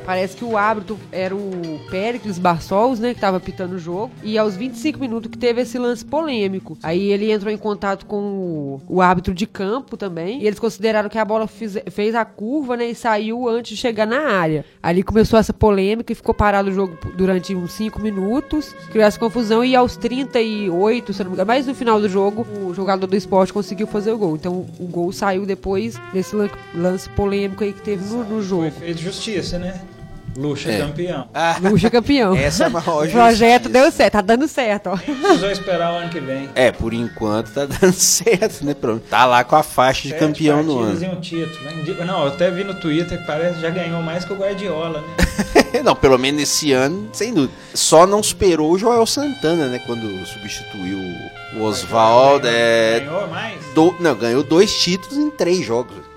Parece 0.09 0.39
que 0.39 0.43
o 0.43 0.57
árbitro 0.57 0.99
era 1.13 1.37
o 1.37 1.79
Péricles 1.91 2.39
Barçols, 2.39 2.99
né, 2.99 3.11
que 3.11 3.19
estava 3.19 3.39
pitando 3.39 3.75
o 3.75 3.79
jogo. 3.79 4.11
E 4.23 4.39
aos 4.39 4.57
25 4.57 4.99
minutos 4.99 5.31
que 5.31 5.37
teve 5.37 5.61
esse 5.61 5.79
lance 5.79 6.03
polêmico. 6.03 6.79
Aí 6.83 7.13
ele 7.13 7.31
entrou 7.31 7.53
em 7.53 7.59
contato 7.59 8.07
com 8.07 8.17
o, 8.17 8.81
o 8.89 9.03
árbitro 9.03 9.35
de 9.35 9.47
campo 9.47 9.99
também. 9.99 10.41
E 10.41 10.47
eles 10.47 10.59
consideraram 10.59 11.11
que 11.11 11.19
a 11.19 11.25
bola 11.27 11.47
fiz, 11.47 11.77
fez 11.91 12.15
a 12.15 12.25
curva, 12.25 12.75
né, 12.75 12.87
e 12.87 12.95
saiu 12.95 13.47
antes 13.51 13.73
de 13.73 13.77
chegar 13.77 14.07
na 14.07 14.31
área. 14.31 14.65
Ali 14.83 15.03
começou 15.03 15.39
essa 15.39 15.53
polêmica 15.53 16.11
e 16.11 16.17
ficou 16.17 16.35
parado 16.35 16.71
o 16.71 16.73
jogo 16.73 16.97
durante 17.15 17.55
uns 17.55 17.73
5 17.75 18.01
minutos. 18.01 18.75
Criou 18.91 19.07
essa 19.07 19.19
confusão 19.19 19.63
e 19.63 19.77
aos 19.77 19.95
38, 19.95 21.13
se 21.13 21.23
não 21.23 21.33
me 21.33 21.35
engano, 21.35 21.49
mas 21.49 21.67
no 21.67 21.75
final 21.75 22.01
do 22.01 22.09
jogo, 22.09 22.47
o 22.65 22.73
jogador 22.73 23.07
do 23.07 23.15
esporte 23.15 23.53
conseguiu 23.53 23.87
fazer 23.87 24.13
o 24.13 24.17
gol. 24.17 24.37
Então 24.37 24.65
o 24.81 24.87
gol 24.87 25.13
saiu 25.13 25.45
depois 25.45 26.01
desse 26.15 26.35
lance 26.75 27.11
polêmico 27.11 27.63
aí 27.63 27.75
que 27.75 27.83
teve 27.83 28.03
no, 28.07 28.25
no 28.25 28.43
jogo. 28.43 28.71
Foi 28.71 28.87
feito 28.87 29.03
justiça, 29.03 29.59
né? 29.59 29.79
Luxa 30.39 30.71
é. 30.71 30.79
campeão. 30.79 31.29
Ah, 31.35 31.57
Luxa 31.61 31.91
campeão. 31.91 32.37
Essa 32.37 32.65
é 32.65 32.67
a 32.69 32.71
maior 32.71 33.05
O 33.05 33.11
projeto 33.11 33.69
deu 33.69 33.91
certo, 33.91 34.13
tá 34.13 34.21
dando 34.21 34.47
certo, 34.47 34.91
ó. 34.91 34.97
Precisou 34.97 35.51
esperar 35.51 35.93
o 35.93 35.97
ano 35.97 36.11
que 36.11 36.21
vem. 36.21 36.49
É, 36.55 36.71
por 36.71 36.95
enquanto 36.95 37.51
tá 37.51 37.67
dando 37.81 37.93
certo, 37.93 38.65
né? 38.65 38.73
Pronto. 38.73 39.03
Tá 39.11 39.25
lá 39.25 39.43
com 39.43 39.57
a 39.57 39.65
faixa 39.65 40.03
de 40.03 40.11
Sete 40.11 40.21
campeão 40.21 40.63
no 40.63 40.79
ano. 40.79 41.05
E 41.05 41.09
um 41.09 41.21
título. 41.21 42.05
Não, 42.07 42.23
eu 42.23 42.29
até 42.29 42.53
vi 42.53 42.63
no 42.63 42.75
Twitter 42.75 43.19
que 43.19 43.27
parece 43.27 43.57
que 43.57 43.63
já 43.63 43.71
ganhou 43.71 44.01
mais 44.01 44.25
que 44.25 44.33
o 44.33 44.37
Guardiola, 44.37 45.01
né? 45.01 45.83
não, 45.83 45.97
pelo 45.97 46.17
menos 46.17 46.41
esse 46.41 46.73
ano, 46.73 47.09
sem 47.13 47.35
dúvida. 47.35 47.53
Só 47.75 48.07
não 48.07 48.23
superou 48.23 48.71
o 48.71 48.79
Joel 48.79 49.07
Santana, 49.07 49.67
né? 49.67 49.81
Quando 49.85 50.25
substituiu 50.25 50.99
o 51.57 51.63
Oswaldo. 51.63 52.45
Ganhou, 52.45 52.57
é... 52.57 53.01
ganhou 53.01 53.27
mais? 53.27 53.65
Do... 53.75 53.97
Não, 53.99 54.15
ganhou 54.15 54.45
dois 54.45 54.73
títulos 54.79 55.19
em 55.19 55.31
três 55.31 55.67
jogos 55.67 56.08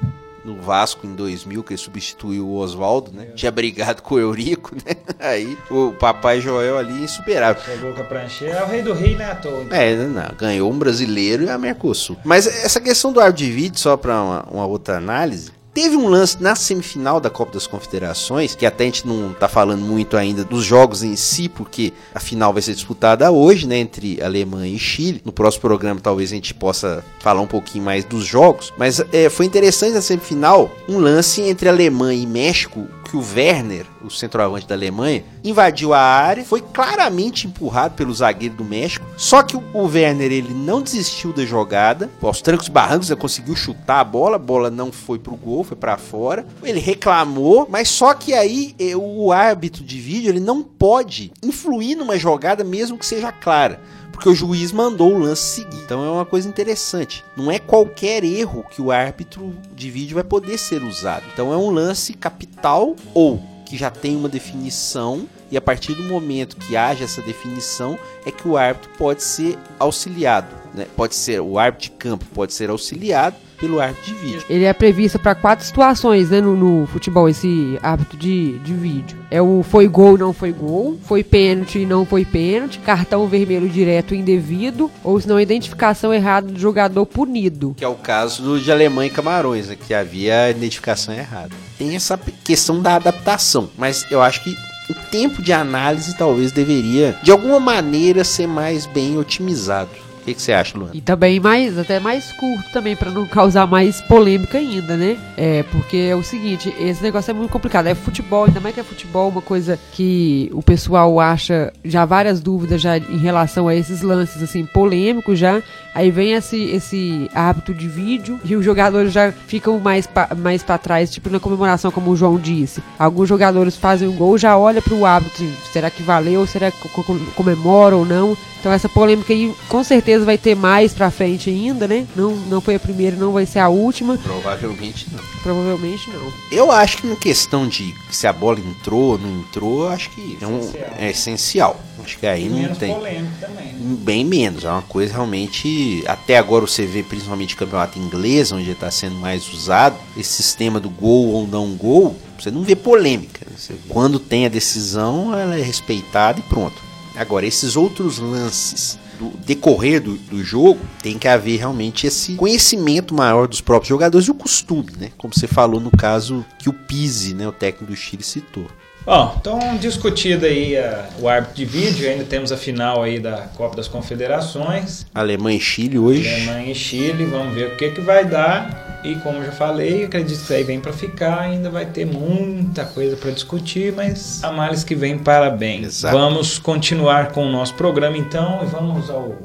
no 0.44 0.62
Vasco 0.62 1.06
em 1.06 1.14
2000, 1.14 1.64
que 1.64 1.74
ele 1.74 1.78
substituiu 1.78 2.48
o 2.48 2.58
Oswaldo, 2.58 3.12
né? 3.12 3.28
É. 3.30 3.32
Tinha 3.34 3.52
brigado 3.52 4.02
com 4.02 4.16
o 4.16 4.20
Eurico, 4.20 4.76
né? 4.76 4.96
Aí 5.20 5.58
o 5.70 5.92
Papai 5.94 6.42
Joel 6.42 6.78
ali 6.78 7.04
insuperável. 7.04 7.62
Chegou 7.64 7.94
com 7.94 8.02
a 8.02 8.06
prancheira, 8.06 8.60
é 8.60 8.64
o 8.64 8.68
rei 8.68 8.82
do 8.82 8.94
rei, 8.94 9.16
né, 9.16 9.32
à 9.32 9.36
toa. 9.36 9.66
É, 9.72 9.96
não, 9.96 10.36
ganhou 10.38 10.72
um 10.72 10.78
brasileiro 10.78 11.44
e 11.44 11.50
a 11.50 11.58
Mercosul. 11.58 12.18
Mas 12.24 12.48
essa 12.48 12.82
questão 12.82 13.14
do 13.14 13.20
árbitro 13.20 13.46
de 13.46 13.52
vídeo, 13.52 13.80
só 13.80 13.96
para 13.96 14.22
uma, 14.22 14.44
uma 14.50 14.66
outra 14.66 14.98
análise, 14.98 15.52
Teve 15.82 15.98
um 15.98 16.08
lance 16.08 16.40
na 16.40 16.56
semifinal 16.56 17.20
da 17.20 17.28
Copa 17.28 17.54
das 17.54 17.66
Confederações, 17.66 18.54
que 18.54 18.68
até 18.68 18.84
a 18.84 18.86
gente 18.86 19.08
não 19.08 19.34
tá 19.34 19.48
falando 19.48 19.82
muito 19.82 20.16
ainda 20.16 20.44
dos 20.44 20.64
jogos 20.64 21.02
em 21.02 21.16
si, 21.16 21.50
porque 21.50 21.92
a 22.14 22.20
final 22.20 22.54
vai 22.54 22.62
ser 22.62 22.76
disputada 22.76 23.32
hoje, 23.32 23.66
né, 23.66 23.80
entre 23.80 24.22
Alemanha 24.22 24.76
e 24.76 24.78
Chile. 24.78 25.24
No 25.26 25.32
próximo 25.32 25.62
programa 25.62 26.00
talvez 26.00 26.32
a 26.32 26.36
gente 26.36 26.54
possa 26.54 27.04
falar 27.20 27.42
um 27.42 27.48
pouquinho 27.48 27.84
mais 27.84 28.06
dos 28.06 28.24
jogos, 28.24 28.72
mas 28.78 29.04
é, 29.12 29.28
foi 29.28 29.48
interessante 29.48 29.96
na 29.96 30.04
semifinal 30.04 30.70
um 30.88 31.00
lance 31.00 31.42
entre 31.42 31.68
Alemanha 31.68 32.22
e 32.22 32.28
México 32.28 32.88
que 33.12 33.18
o 33.18 33.36
Werner, 33.36 33.86
o 34.02 34.10
centroavante 34.10 34.66
da 34.66 34.74
Alemanha, 34.74 35.26
invadiu 35.44 35.94
a 35.94 36.00
área, 36.00 36.46
foi 36.46 36.62
claramente 36.62 37.46
empurrado 37.46 37.94
pelo 37.94 38.14
zagueiro 38.14 38.56
do 38.56 38.64
México. 38.64 39.06
Só 39.18 39.44
que 39.44 39.58
o 39.58 39.84
Werner 39.84 40.32
ele 40.32 40.54
não 40.54 40.82
desistiu 40.82 41.34
da 41.34 41.44
jogada, 41.44 42.10
aos 42.22 42.42
trancos 42.42 42.68
e 42.68 42.72
barrancos 42.72 43.10
ele 43.10 43.20
conseguiu 43.20 43.54
chutar 43.54 44.00
a 44.00 44.04
bola, 44.06 44.38
a 44.38 44.40
bola 44.40 44.70
não 44.70 44.94
foi 44.94 45.20
pro 45.20 45.36
gol, 45.36 45.66
foi 45.66 45.76
para 45.76 45.98
fora. 45.98 46.46
Ele 46.64 46.80
reclamou, 46.80 47.68
mas 47.70 47.90
só 47.90 48.14
que 48.14 48.34
aí 48.34 48.74
eh, 48.80 48.96
o 48.96 49.34
árbitro 49.34 49.84
de 49.84 50.00
vídeo 50.00 50.30
ele 50.30 50.40
não 50.40 50.64
pode 50.64 51.34
influir 51.44 51.96
numa 51.96 52.18
jogada 52.18 52.64
mesmo 52.64 52.98
que 52.98 53.06
seja 53.06 53.30
clara 53.30 53.82
porque 54.22 54.30
o 54.30 54.36
juiz 54.36 54.72
mandou 54.72 55.16
o 55.16 55.18
lance 55.18 55.42
seguir. 55.42 55.82
Então 55.84 56.06
é 56.06 56.12
uma 56.12 56.26
coisa 56.28 56.48
interessante. 56.48 57.26
Não 57.36 57.52
é 57.52 57.58
qualquer 57.58 58.24
erro 58.24 58.64
que 58.70 58.80
o 58.80 58.92
árbitro 58.92 59.52
de 59.74 59.90
vídeo 59.90 60.14
vai 60.14 60.24
poder 60.24 60.60
ser 60.60 60.84
usado. 60.84 61.24
Então 61.34 61.52
é 61.52 61.58
um 61.58 61.72
lance 61.72 62.14
capital 62.14 62.96
ou 63.16 63.42
que 63.66 63.76
já 63.76 63.90
tem 63.90 64.16
uma 64.16 64.30
definição 64.30 65.28
e 65.50 65.58
a 65.58 65.62
partir 65.62 65.96
do 65.96 66.04
momento 66.04 66.56
que 66.56 66.78
haja 66.78 67.04
essa 67.04 67.20
definição 67.24 67.98
é 68.24 68.30
que 68.30 68.48
o 68.48 68.58
árbitro 68.58 68.92
pode 68.96 69.24
ser 69.24 69.58
auxiliado, 69.80 70.56
né? 70.72 70.86
Pode 70.96 71.16
ser 71.16 71.42
o 71.42 71.58
árbitro 71.58 71.90
de 71.90 71.98
campo 71.98 72.26
pode 72.32 72.54
ser 72.54 72.70
auxiliado 72.70 73.36
pelo 73.62 73.80
árbitro 73.80 74.04
de 74.04 74.14
vídeo. 74.16 74.44
Ele 74.50 74.66
é 74.66 74.74
previsto 74.74 75.20
para 75.20 75.36
quatro 75.36 75.64
situações 75.64 76.32
né, 76.32 76.42
no, 76.42 76.56
no, 76.58 76.88
futebol, 76.88 77.30
esse 77.30 77.78
árbitro 77.84 78.18
de, 78.18 78.58
de 78.60 78.74
vídeo. 78.74 79.20
É 79.30 79.40
o 79.40 79.64
foi 79.64 79.88
gol, 79.88 80.18
não 80.18 80.34
foi 80.34 80.52
gol, 80.52 81.00
foi 81.06 81.24
pênalti 81.24 81.80
e 81.80 81.86
não 81.86 82.04
foi 82.04 82.26
pênalti, 82.26 82.80
cartão 82.80 83.28
vermelho 83.28 83.70
direto 83.70 84.16
indevido, 84.16 84.92
ou 85.04 85.22
se 85.22 85.28
não, 85.28 85.40
identificação 85.40 86.12
errada 86.12 86.52
do 86.52 86.60
jogador 86.60 87.06
punido. 87.06 87.76
Que 87.78 87.86
é 87.86 87.88
o 87.88 87.96
caso 87.96 88.42
do 88.42 88.60
de 88.60 88.72
Alemanha 88.72 89.12
e 89.12 89.14
Camarões, 89.14 89.68
né, 89.68 89.76
que 89.76 89.94
havia 89.94 90.50
identificação 90.50 91.14
errada. 91.14 91.52
Tem 91.78 91.96
essa 91.96 92.20
questão 92.44 92.82
da 92.82 92.96
adaptação, 92.96 93.70
mas 93.78 94.06
eu 94.10 94.22
acho 94.22 94.44
que 94.44 94.56
o 94.90 94.94
tempo 95.12 95.42
de 95.42 95.54
análise 95.54 96.18
talvez 96.18 96.52
deveria, 96.52 97.16
de 97.22 97.32
alguma 97.32 97.60
maneira, 97.60 98.24
ser 98.24 98.48
mais 98.48 98.86
bem 98.86 99.18
otimizado 99.18 100.01
O 100.22 100.26
que, 100.26 100.40
você 100.40 100.54
acha, 100.54 100.78
Luana? 100.78 100.92
E 100.94 101.02
também 101.02 101.40
mais, 101.40 101.78
até 101.78 102.00
mais 102.00 102.32
curto 102.34 102.70
também, 102.72 102.96
pra 102.96 103.10
não 103.10 103.26
causar 103.26 103.66
mais 103.66 104.02
polêmica 104.02 104.58
ainda, 104.58 104.96
né? 104.96 105.18
É, 105.36 105.64
porque 105.64 105.98
é 105.98 106.16
o 106.16 106.24
seguinte, 106.24 106.74
esse 106.80 107.02
negócio 107.02 107.32
é 107.32 107.34
muito 107.34 107.52
complicado. 107.52 107.88
É 107.88 107.96
futebol, 107.96 108.46
ainda 108.46 108.60
mais 108.60 108.76
que 108.76 108.82
é 108.82 108.84
futebol, 108.84 109.30
uma 109.30 109.42
coisa 109.42 109.80
que 109.94 110.50
o 110.54 110.62
pessoal 110.62 111.20
acha 111.20 111.74
já 111.84 112.06
várias 112.06 112.40
dúvidas 112.40 112.82
já 112.82 112.98
em 112.98 113.18
relação 113.18 113.68
a 113.68 113.76
esses 113.76 114.02
lances, 114.02 114.44
assim, 114.44 114.66
polêmicos 114.66 115.40
já. 115.40 115.62
Aí 115.94 116.10
vem 116.12 116.34
esse, 116.34 116.58
esse 116.70 117.30
hábito 117.34 117.74
de 117.74 117.88
vídeo 117.88 118.40
e 118.46 118.56
os 118.56 118.64
jogadores 118.64 119.12
já 119.12 119.32
ficam 119.32 119.80
mais 119.80 120.08
pra, 120.08 120.30
mais 120.36 120.64
pra 120.64 120.78
trás, 120.78 121.12
tipo 121.12 121.30
na 121.30 121.40
comemoração, 121.40 121.92
como 121.92 122.12
o 122.12 122.16
João 122.16 122.38
disse. 122.38 122.82
Alguns 122.98 123.28
jogadores 123.28 123.76
fazem 123.76 124.08
um 124.08 124.16
gol, 124.16 124.38
já 124.38 124.58
olha 124.58 124.82
pro 124.82 125.06
hábito, 125.06 125.32
assim, 125.36 125.54
será 125.74 125.90
que 125.90 126.02
valeu, 126.04 126.48
será 126.48 126.72
que 126.72 126.88
co- 126.90 127.04
co- 127.04 127.20
comemora 127.36 127.96
ou 127.96 128.06
não. 128.06 128.38
Então 128.60 128.72
essa 128.72 128.88
polêmica 128.88 129.34
aí 129.34 129.52
com 129.68 129.84
certeza 129.84 130.24
vai 130.24 130.38
ter 130.38 130.56
mais 130.56 130.94
pra 130.94 131.10
frente 131.10 131.50
ainda, 131.50 131.88
né? 131.88 132.06
Não, 132.16 132.36
não 132.36 132.62
foi 132.62 132.76
a 132.76 132.80
primeira, 132.80 133.16
não 133.18 133.32
vai 133.34 133.44
ser 133.46 133.58
a 133.58 133.70
última. 133.70 134.18
Provavelmente 134.20 135.08
não. 135.12 135.20
Provavelmente 135.42 136.10
não. 136.12 136.32
Eu 136.52 136.72
acho 136.72 136.98
que 136.98 137.08
na 137.08 137.16
questão 137.16 137.68
de 137.68 137.92
se 138.12 138.28
a 138.28 138.32
bola 138.34 138.60
entrou 138.60 139.14
ou 139.14 139.18
não 139.18 139.40
entrou, 139.40 139.86
eu 139.86 139.90
acho 139.90 140.12
que 140.12 140.38
é, 140.40 140.46
um- 140.46 140.60
Essencial. 140.60 140.96
é 141.00 141.10
essencial. 141.10 141.80
Acho 142.04 142.18
que 142.18 142.26
aí 142.28 142.50
não 142.50 142.76
tem. 142.76 142.94
também. 142.94 143.74
né? 143.74 143.98
Bem 144.00 144.26
menos, 144.26 144.64
é 144.64 144.70
uma 144.70 144.82
coisa 144.82 145.14
realmente. 145.14 146.04
Até 146.08 146.38
agora 146.38 146.66
você 146.66 146.86
vê, 146.86 147.04
principalmente 147.04 147.56
campeonato 147.56 148.00
inglês, 148.00 148.52
onde 148.52 148.70
está 148.70 148.90
sendo 148.92 149.16
mais 149.16 149.52
usado, 149.54 149.98
esse 150.18 150.44
sistema 150.44 150.80
do 150.80 150.90
gol 150.90 151.30
ou 151.30 151.48
não 151.48 151.76
gol, 151.76 152.16
você 152.40 152.52
não 152.52 152.64
vê 152.64 152.76
polêmica. 152.76 153.46
né? 153.50 153.56
Vê. 153.70 153.76
Quando 153.90 154.20
tem 154.20 154.46
a 154.46 154.50
decisão, 154.50 155.38
ela 155.38 155.58
é 155.58 155.62
respeitada 155.62 156.40
e 156.40 156.44
pronto. 156.44 156.76
Agora, 157.16 157.46
esses 157.46 157.76
outros 157.76 158.20
lances 158.20 158.98
do 159.22 159.30
decorrer 159.46 160.02
do, 160.02 160.18
do 160.18 160.44
jogo, 160.44 160.80
tem 161.04 161.20
que 161.20 161.28
haver 161.28 161.60
realmente 161.60 162.08
esse 162.08 162.34
conhecimento 162.34 163.14
maior 163.14 163.48
dos 163.48 163.62
próprios 163.62 163.90
jogadores 163.90 164.28
e 164.28 164.32
o 164.32 164.34
costume, 164.34 164.92
né? 165.00 165.12
Como 165.18 165.34
você 165.34 165.48
falou 165.48 165.80
no 165.80 165.92
caso 165.92 166.44
que 166.58 166.68
o 166.68 166.74
Pise, 166.74 167.36
né, 167.36 167.48
o 167.48 167.52
técnico 167.52 167.92
do 167.92 167.96
Chile, 167.96 168.24
citou. 168.24 168.68
Bom, 169.04 169.36
então 169.40 169.78
discutido 169.78 170.46
aí 170.46 170.78
a- 170.78 171.10
o 171.20 171.28
árbitro 171.28 171.56
de 171.56 171.66
vídeo, 171.66 172.08
ainda 172.10 172.24
temos 172.24 172.52
a 172.52 172.58
final 172.58 173.02
aí 173.02 173.20
da 173.20 173.48
Copa 173.58 173.76
das 173.76 173.88
Confederações, 173.88 175.06
Alemanha 175.14 175.58
e 175.58 175.62
Chile 175.62 175.98
hoje. 175.98 176.30
Alemanha 176.30 176.72
e 176.72 176.76
Chile, 176.76 177.26
vamos 177.26 177.54
ver 177.56 177.70
o 177.74 177.78
que 177.78 177.90
que 177.90 178.02
vai 178.02 178.24
dar. 178.26 179.02
E 179.04 179.16
como 179.16 179.40
eu 179.40 179.46
já 179.46 179.52
falei, 179.52 180.06
acredito 180.06 180.38
que 180.38 180.44
isso 180.44 180.54
aí 180.54 180.64
vem 180.64 180.80
para 180.80 180.94
ficar, 180.94 181.40
ainda 181.40 181.72
vai 181.72 181.88
ter 181.88 182.06
muita 182.06 182.86
coisa 182.86 183.18
para 183.18 183.32
discutir, 183.32 183.92
mas 183.92 184.44
a 184.44 184.52
males 184.52 184.84
que 184.84 184.94
vem 184.94 185.18
parabéns. 185.18 185.88
Exato. 185.88 186.16
Vamos 186.16 186.60
continuar 186.60 187.32
com 187.32 187.44
o 187.48 187.52
nosso 187.52 187.74
programa 187.74 188.16
então 188.18 188.60
e 188.62 188.68
vamos 188.68 189.10
ao 189.10 189.36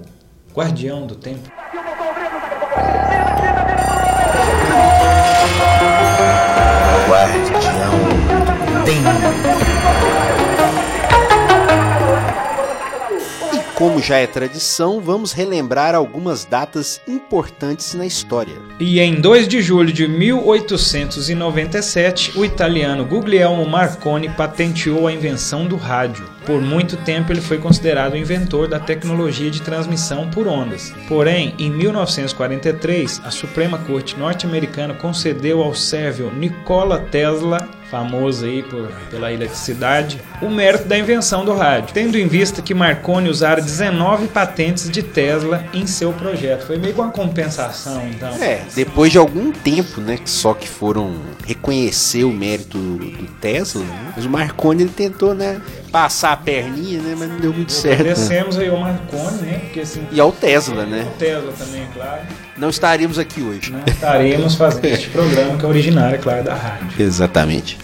Guardião 0.55 1.07
do 1.07 1.15
Tempo. 1.15 1.51
E 13.52 13.59
como 13.75 14.00
já 14.00 14.19
é 14.19 14.28
tradição, 14.28 15.00
vamos 15.00 15.33
relembrar 15.33 15.93
algumas 15.93 16.45
datas 16.45 17.00
importantes 17.09 17.95
na 17.95 18.07
história. 18.07 18.55
E 18.78 19.00
em 19.00 19.21
2 19.21 19.49
de 19.49 19.61
julho 19.61 19.93
de 19.93 20.07
1897, 20.07 22.38
o 22.38 22.45
italiano 22.45 23.05
Guglielmo 23.05 23.66
Marconi 23.66 24.28
patenteou 24.28 25.09
a 25.09 25.12
invenção 25.12 25.66
do 25.66 25.75
rádio. 25.75 26.25
Por 26.45 26.62
muito 26.62 26.97
tempo 26.99 27.33
ele 27.33 27.40
foi 27.40 27.59
considerado 27.59 28.12
o 28.12 28.16
inventor 28.16 28.69
da 28.69 28.78
tecnologia 28.78 29.50
de 29.50 29.62
transmissão 29.62 30.31
por 30.31 30.47
ondas. 30.47 30.95
Porém, 31.09 31.57
em 31.59 31.71
1943, 31.71 33.21
a 33.25 33.33
Suprema 33.33 33.78
Corte 33.78 34.16
norte-americana 34.16 34.95
concedeu 34.95 35.61
ao 35.61 35.75
sérvio 35.75 36.33
Nikola 36.33 37.00
Tesla, 37.00 37.69
famoso 37.90 38.45
aí 38.45 38.62
por, 38.62 38.88
pela 39.11 39.33
eletricidade, 39.33 40.21
o 40.43 40.49
mérito 40.49 40.85
da 40.85 40.99
invenção 40.99 41.45
do 41.45 41.55
rádio, 41.55 41.95
tendo 41.95 42.19
em 42.19 42.26
vista 42.26 42.61
que 42.61 42.75
Marconi 42.75 43.28
usara 43.28 43.61
19 43.61 44.28
patentes 44.28 44.90
de 44.90 45.02
Tesla 45.02 45.64
em 45.73 45.87
seu 45.87 46.12
projeto. 46.12 46.66
Foi 46.66 46.78
meio 46.78 46.95
que 46.95 47.00
uma 47.00 47.11
compensação, 47.11 48.07
então. 48.09 48.35
É, 48.43 48.62
depois 48.75 49.12
de 49.12 49.19
algum 49.19 49.52
tempo, 49.52 50.00
né, 50.00 50.19
só 50.25 50.55
que 50.55 50.69
foram 50.69 51.14
reconhecer 51.47 52.25
o 52.25 52.33
mérito 52.33 52.78
do, 52.78 52.99
do 52.99 53.26
Tesla, 53.40 53.83
né, 53.83 54.12
mas 54.16 54.25
o 54.25 54.31
Marconi 54.31 54.83
ele 54.83 54.90
tentou, 54.90 55.35
né, 55.35 55.61
passar 55.97 56.33
a 56.33 56.37
perninha, 56.37 57.00
né, 57.00 57.17
mas 57.19 57.26
não 57.26 57.38
deu 57.38 57.55
muito 57.55 57.73
certo. 57.73 58.05
Né? 58.05 58.11
Agradecemos 58.11 58.59
aí 58.59 58.69
ao 58.69 58.76
Marconi, 58.76 59.41
né? 59.41 59.61
Porque 59.61 59.81
assim. 59.81 60.07
E 60.12 60.21
ao 60.21 60.31
Tesla, 60.31 60.85
né? 60.85 61.09
O 61.11 61.19
Tesla 61.19 61.53
também, 61.59 61.81
é 61.81 61.87
claro. 61.95 62.21
Não 62.59 62.69
estaríamos 62.69 63.19
aqui 63.19 63.41
hoje. 63.41 63.73
Não 63.73 63.83
estaremos 63.87 64.57
fazendo 64.57 64.85
este 64.85 65.09
programa 65.09 65.57
que 65.57 65.65
é 65.65 65.69
originário, 65.69 66.17
é 66.17 66.19
claro, 66.19 66.45
da 66.45 66.55
rádio. 66.55 66.88
Exatamente. 66.99 67.79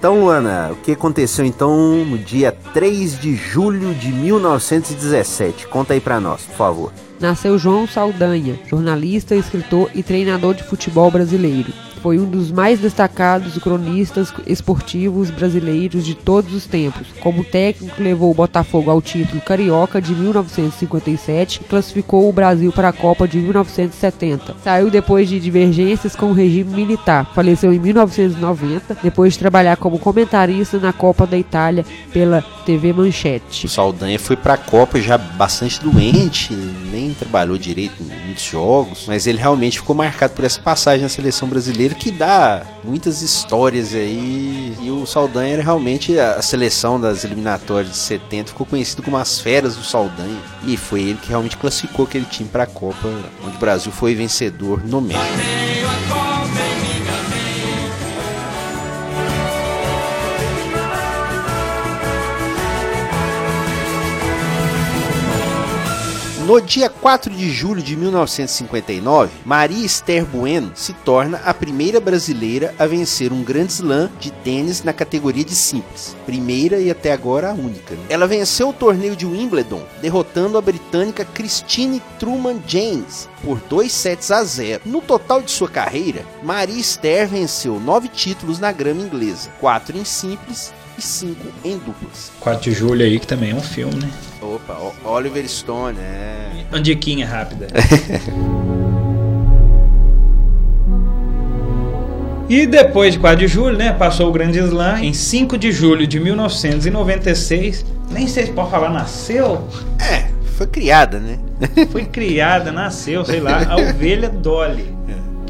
Então, 0.00 0.18
Luana, 0.18 0.70
o 0.72 0.76
que 0.76 0.92
aconteceu 0.92 1.44
então 1.44 2.06
no 2.06 2.16
dia 2.16 2.50
3 2.72 3.20
de 3.20 3.36
julho 3.36 3.94
de 3.94 4.10
1917? 4.10 5.66
Conta 5.66 5.92
aí 5.92 6.00
pra 6.00 6.18
nós, 6.18 6.40
por 6.40 6.56
favor. 6.56 6.92
Nasceu 7.20 7.58
João 7.58 7.86
Saldanha, 7.86 8.58
jornalista, 8.66 9.36
escritor 9.36 9.90
e 9.94 10.02
treinador 10.02 10.54
de 10.54 10.62
futebol 10.62 11.10
brasileiro. 11.10 11.70
Foi 12.02 12.18
um 12.18 12.24
dos 12.24 12.50
mais 12.50 12.80
destacados 12.80 13.56
cronistas 13.58 14.32
esportivos 14.46 15.30
brasileiros 15.30 16.04
de 16.04 16.14
todos 16.14 16.54
os 16.54 16.66
tempos. 16.66 17.06
Como 17.20 17.44
técnico, 17.44 18.02
levou 18.02 18.30
o 18.30 18.34
Botafogo 18.34 18.90
ao 18.90 19.02
título 19.02 19.40
carioca 19.40 20.00
de 20.00 20.14
1957 20.14 21.60
e 21.62 21.64
classificou 21.64 22.28
o 22.28 22.32
Brasil 22.32 22.72
para 22.72 22.88
a 22.88 22.92
Copa 22.92 23.28
de 23.28 23.38
1970. 23.38 24.56
Saiu 24.64 24.90
depois 24.90 25.28
de 25.28 25.38
divergências 25.38 26.16
com 26.16 26.26
o 26.26 26.34
regime 26.34 26.74
militar. 26.74 27.30
Faleceu 27.34 27.72
em 27.72 27.78
1990, 27.78 28.98
depois 29.02 29.34
de 29.34 29.38
trabalhar 29.38 29.76
como 29.76 29.98
comentarista 29.98 30.78
na 30.78 30.92
Copa 30.92 31.26
da 31.26 31.36
Itália 31.36 31.84
pela 32.12 32.42
TV 32.64 32.92
Manchete. 32.92 33.66
O 33.66 33.68
Saldanha 33.68 34.18
foi 34.18 34.36
pra 34.36 34.56
Copa 34.56 35.00
já 35.00 35.18
bastante 35.18 35.80
doente, 35.80 36.54
nem 36.90 37.12
trabalhou 37.12 37.58
direito 37.58 38.02
em 38.02 38.26
muitos 38.26 38.44
jogos, 38.44 39.04
mas 39.06 39.26
ele 39.26 39.38
realmente 39.38 39.78
ficou 39.78 39.94
marcado 39.94 40.34
por 40.34 40.44
essa 40.44 40.60
passagem 40.60 41.02
na 41.02 41.08
seleção 41.08 41.48
brasileira 41.48 41.89
que 41.94 42.10
dá 42.10 42.62
muitas 42.82 43.22
histórias 43.22 43.94
aí. 43.94 44.76
E 44.80 44.90
o 44.90 45.06
Saldanha 45.06 45.54
era 45.54 45.62
realmente 45.62 46.18
a 46.18 46.40
a 46.40 46.42
seleção 46.42 46.98
das 46.98 47.22
eliminatórias 47.22 47.92
de 47.92 47.98
70 47.98 48.48
ficou 48.48 48.66
conhecido 48.66 49.02
como 49.02 49.18
as 49.18 49.38
feras 49.38 49.76
do 49.76 49.84
Saldanha. 49.84 50.40
E 50.64 50.76
foi 50.76 51.02
ele 51.02 51.18
que 51.18 51.28
realmente 51.28 51.56
classificou 51.56 52.06
aquele 52.06 52.24
time 52.24 52.48
pra 52.48 52.66
Copa, 52.66 53.08
onde 53.44 53.56
o 53.56 53.60
Brasil 53.60 53.92
foi 53.92 54.14
vencedor 54.14 54.82
no 54.82 55.02
México. 55.02 56.29
No 66.50 66.60
dia 66.60 66.90
4 66.90 67.32
de 67.32 67.48
julho 67.48 67.80
de 67.80 67.94
1959, 67.94 69.30
Maria 69.44 69.86
Esther 69.86 70.24
Bueno 70.24 70.72
se 70.74 70.92
torna 70.92 71.38
a 71.44 71.54
primeira 71.54 72.00
brasileira 72.00 72.74
a 72.76 72.88
vencer 72.88 73.32
um 73.32 73.40
Grand 73.40 73.68
Slam 73.68 74.10
de 74.18 74.32
tênis 74.32 74.82
na 74.82 74.92
categoria 74.92 75.44
de 75.44 75.54
simples. 75.54 76.16
Primeira 76.26 76.80
e 76.80 76.90
até 76.90 77.12
agora 77.12 77.50
a 77.50 77.54
única. 77.54 77.94
né? 77.94 78.02
Ela 78.08 78.26
venceu 78.26 78.70
o 78.70 78.72
torneio 78.72 79.14
de 79.14 79.24
Wimbledon, 79.26 79.84
derrotando 80.02 80.58
a 80.58 80.60
britânica 80.60 81.24
Christine 81.24 82.02
Truman 82.18 82.60
James 82.66 83.28
por 83.44 83.60
2 83.68 83.92
sets 83.92 84.32
a 84.32 84.42
0. 84.42 84.82
No 84.84 85.00
total 85.00 85.42
de 85.42 85.52
sua 85.52 85.68
carreira, 85.68 86.26
Maria 86.42 86.80
Esther 86.80 87.28
venceu 87.28 87.78
nove 87.78 88.08
títulos 88.08 88.58
na 88.58 88.72
grama 88.72 89.02
inglesa, 89.02 89.50
quatro 89.60 89.96
em 89.96 90.04
simples 90.04 90.72
e 91.00 91.02
cinco 91.02 91.46
em 91.64 91.78
duplas. 91.78 92.30
4 92.40 92.62
de 92.70 92.72
julho 92.76 93.04
aí, 93.04 93.18
que 93.18 93.26
também 93.26 93.50
é 93.50 93.54
um 93.54 93.60
filme, 93.62 93.94
né? 93.96 94.08
Opa, 94.40 94.74
o- 94.74 95.08
Oliver 95.10 95.48
Stone, 95.48 95.98
é. 95.98 96.64
Uma 96.70 96.80
diquinha 96.80 97.26
rápida. 97.26 97.66
E 102.48 102.66
depois 102.66 103.12
de 103.14 103.20
4 103.20 103.38
de 103.38 103.46
julho, 103.46 103.76
né, 103.76 103.92
passou 103.92 104.28
o 104.28 104.32
Grande 104.32 104.58
Slam. 104.58 105.04
Em 105.04 105.12
5 105.12 105.56
de 105.56 105.70
julho 105.70 106.04
de 106.06 106.18
1996, 106.18 107.84
nem 108.10 108.26
sei 108.26 108.46
se 108.46 108.52
pode 108.52 108.70
falar 108.72 108.90
nasceu, 108.90 109.68
É, 110.00 110.26
foi 110.56 110.66
criada, 110.66 111.20
né? 111.20 111.38
foi 111.92 112.04
criada, 112.06 112.72
nasceu, 112.72 113.24
sei 113.24 113.38
lá, 113.40 113.62
a 113.68 113.76
ovelha 113.76 114.28
Dolly. 114.28 114.92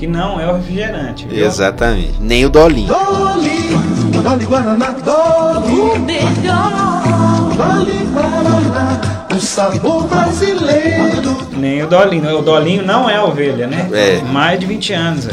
Que 0.01 0.07
não 0.07 0.41
é 0.41 0.51
o 0.51 0.57
refrigerante, 0.57 1.27
viu? 1.27 1.45
Exatamente. 1.45 2.15
Nem 2.23 2.47
o 2.47 2.49
Dolinho. 2.49 2.89
Dolly, 2.89 4.23
Dolly 4.23 4.47
Guaraná, 4.47 4.93
Dolly. 4.93 5.79
O 5.79 5.99
melhor 5.99 7.03
Vale 7.55 7.93
Guaraná, 8.11 9.20
o 9.35 9.41
sabor 9.41 10.07
brasileiro. 10.07 11.51
Nem 11.57 11.83
o 11.83 11.87
Dolinho. 11.87 12.39
O 12.39 12.43
Dolinho 12.43 12.85
não 12.85 13.09
é 13.09 13.21
ovelha, 13.23 13.67
né? 13.67 13.89
É. 13.93 14.21
Mais 14.23 14.59
de 14.59 14.67
20 14.67 14.93
anos. 14.93 15.29
é. 15.29 15.31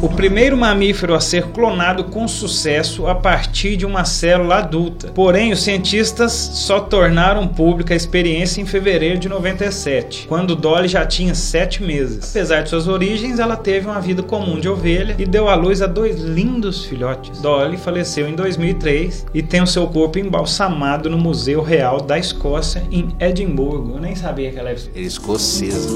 O 0.00 0.08
primeiro 0.08 0.56
mamífero 0.56 1.12
a 1.14 1.20
ser 1.20 1.48
clonado 1.48 2.04
com 2.04 2.26
sucesso 2.28 3.06
a 3.08 3.14
partir 3.16 3.76
de 3.76 3.84
uma 3.84 4.04
célula 4.04 4.58
adulta. 4.58 5.08
Porém, 5.08 5.52
os 5.52 5.62
cientistas 5.62 6.32
só 6.32 6.78
tornaram 6.80 7.48
pública 7.48 7.94
a 7.94 7.96
experiência 7.96 8.60
em 8.60 8.66
fevereiro 8.66 9.18
de 9.18 9.28
97, 9.28 10.26
quando 10.28 10.54
Dolly 10.54 10.86
já 10.86 11.04
tinha 11.04 11.34
7 11.34 11.82
meses. 11.82 12.30
Apesar 12.30 12.62
de 12.62 12.70
suas 12.70 12.86
origens, 12.86 13.40
ela 13.40 13.56
teve 13.56 13.88
uma 13.88 14.00
vida 14.00 14.22
comum 14.22 14.60
de 14.60 14.68
ovelha 14.68 15.16
e 15.18 15.26
deu 15.26 15.48
à 15.48 15.56
luz 15.56 15.82
a 15.82 15.86
dois 15.86 16.20
lindos 16.22 16.84
filhotes. 16.84 17.40
Dolly 17.40 17.76
faleceu 17.76 18.28
em 18.28 18.36
2003 18.36 19.26
e 19.34 19.42
tem 19.42 19.62
o 19.62 19.66
seu 19.66 19.86
corpo 19.88 20.18
embalsamado 20.18 21.10
no 21.10 21.18
Museu 21.18 21.60
Real 21.60 22.00
da 22.00 22.18
Escócia, 22.18 22.84
em 22.90 23.14
Edimburgo. 23.28 23.94
Eu 23.94 24.00
nem 24.00 24.16
sabia 24.16 24.50
que 24.50 24.58
ela 24.58 24.70
era 24.70 24.80
é 24.94 25.00
escocesa. 25.00 25.88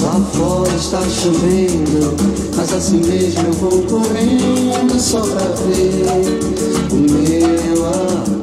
Lá 0.00 0.20
fora 0.32 0.74
está 0.74 1.02
chovendo, 1.08 2.16
mas 2.56 2.72
assim 2.72 2.98
mesmo 2.98 3.46
eu 3.46 3.52
vou 3.52 3.82
correndo 3.82 4.98
só 5.00 5.20
pra 5.20 5.44
ver 5.64 6.92
o 6.92 6.96
meu 6.96 7.86
amor. 7.86 8.36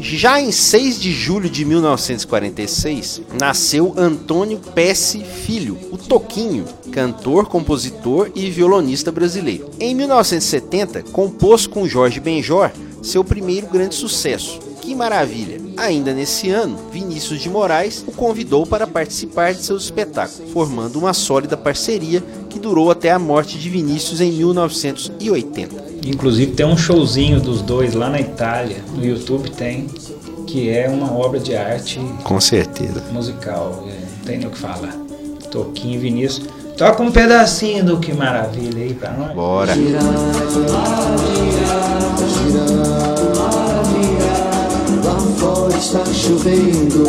Já 0.00 0.40
em 0.40 0.50
6 0.50 0.98
de 0.98 1.12
julho 1.12 1.48
de 1.48 1.64
1946, 1.64 3.22
nasceu 3.38 3.94
Antônio 3.96 4.58
Pesce 4.74 5.22
Filho, 5.22 5.78
o 5.92 5.96
Toquinho, 5.96 6.64
cantor, 6.90 7.46
compositor 7.46 8.30
e 8.34 8.50
violonista 8.50 9.12
brasileiro. 9.12 9.70
Em 9.78 9.94
1970, 9.94 11.04
compôs 11.12 11.66
com 11.66 11.86
Jorge 11.86 12.18
Benjor 12.18 12.72
seu 13.02 13.24
primeiro 13.24 13.66
grande 13.66 13.94
sucesso, 13.94 14.58
Que 14.80 14.94
Maravilha. 14.94 15.60
Ainda 15.76 16.12
nesse 16.12 16.50
ano, 16.50 16.78
Vinícius 16.92 17.40
de 17.40 17.48
Moraes 17.48 18.04
o 18.06 18.12
convidou 18.12 18.66
para 18.66 18.86
participar 18.86 19.54
de 19.54 19.62
seus 19.62 19.84
espetáculos, 19.84 20.50
formando 20.52 20.98
uma 20.98 21.12
sólida 21.14 21.56
parceria 21.56 22.22
que 22.48 22.58
durou 22.58 22.90
até 22.90 23.10
a 23.10 23.18
morte 23.18 23.58
de 23.58 23.70
Vinícius 23.70 24.20
em 24.20 24.32
1980. 24.32 25.90
Inclusive 26.06 26.52
tem 26.52 26.66
um 26.66 26.76
showzinho 26.76 27.40
dos 27.40 27.62
dois 27.62 27.94
lá 27.94 28.08
na 28.10 28.20
Itália, 28.20 28.78
no 28.94 29.04
YouTube 29.04 29.50
tem, 29.50 29.86
que 30.46 30.68
é 30.68 30.88
uma 30.88 31.12
obra 31.12 31.38
de 31.38 31.54
arte 31.54 32.00
Com 32.24 32.40
certeza. 32.40 33.02
musical, 33.12 33.84
é, 33.86 33.92
não 33.92 34.24
tem 34.24 34.38
nem 34.38 34.46
o 34.46 34.50
que 34.50 34.58
falar. 34.58 34.94
Toquinho 35.50 35.94
e 35.94 35.98
Vinícius. 35.98 36.46
Toca 36.76 37.02
um 37.02 37.10
pedacinho 37.10 37.84
do 37.84 37.98
Que 37.98 38.12
Maravilha 38.12 38.82
aí 38.82 38.94
pra 38.94 39.10
nós. 39.12 39.34
Bora. 39.34 39.74
Lá 45.04 45.18
fora 45.38 45.76
está 45.76 46.04
chovendo, 46.12 47.06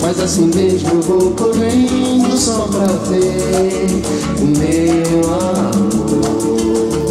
mas 0.00 0.20
assim 0.20 0.50
mesmo 0.54 1.00
vou 1.02 1.30
correndo 1.32 2.36
só 2.36 2.66
pra 2.68 2.86
ver 3.08 4.02
o 4.40 4.44
meu 4.44 5.34
amor. 5.34 7.03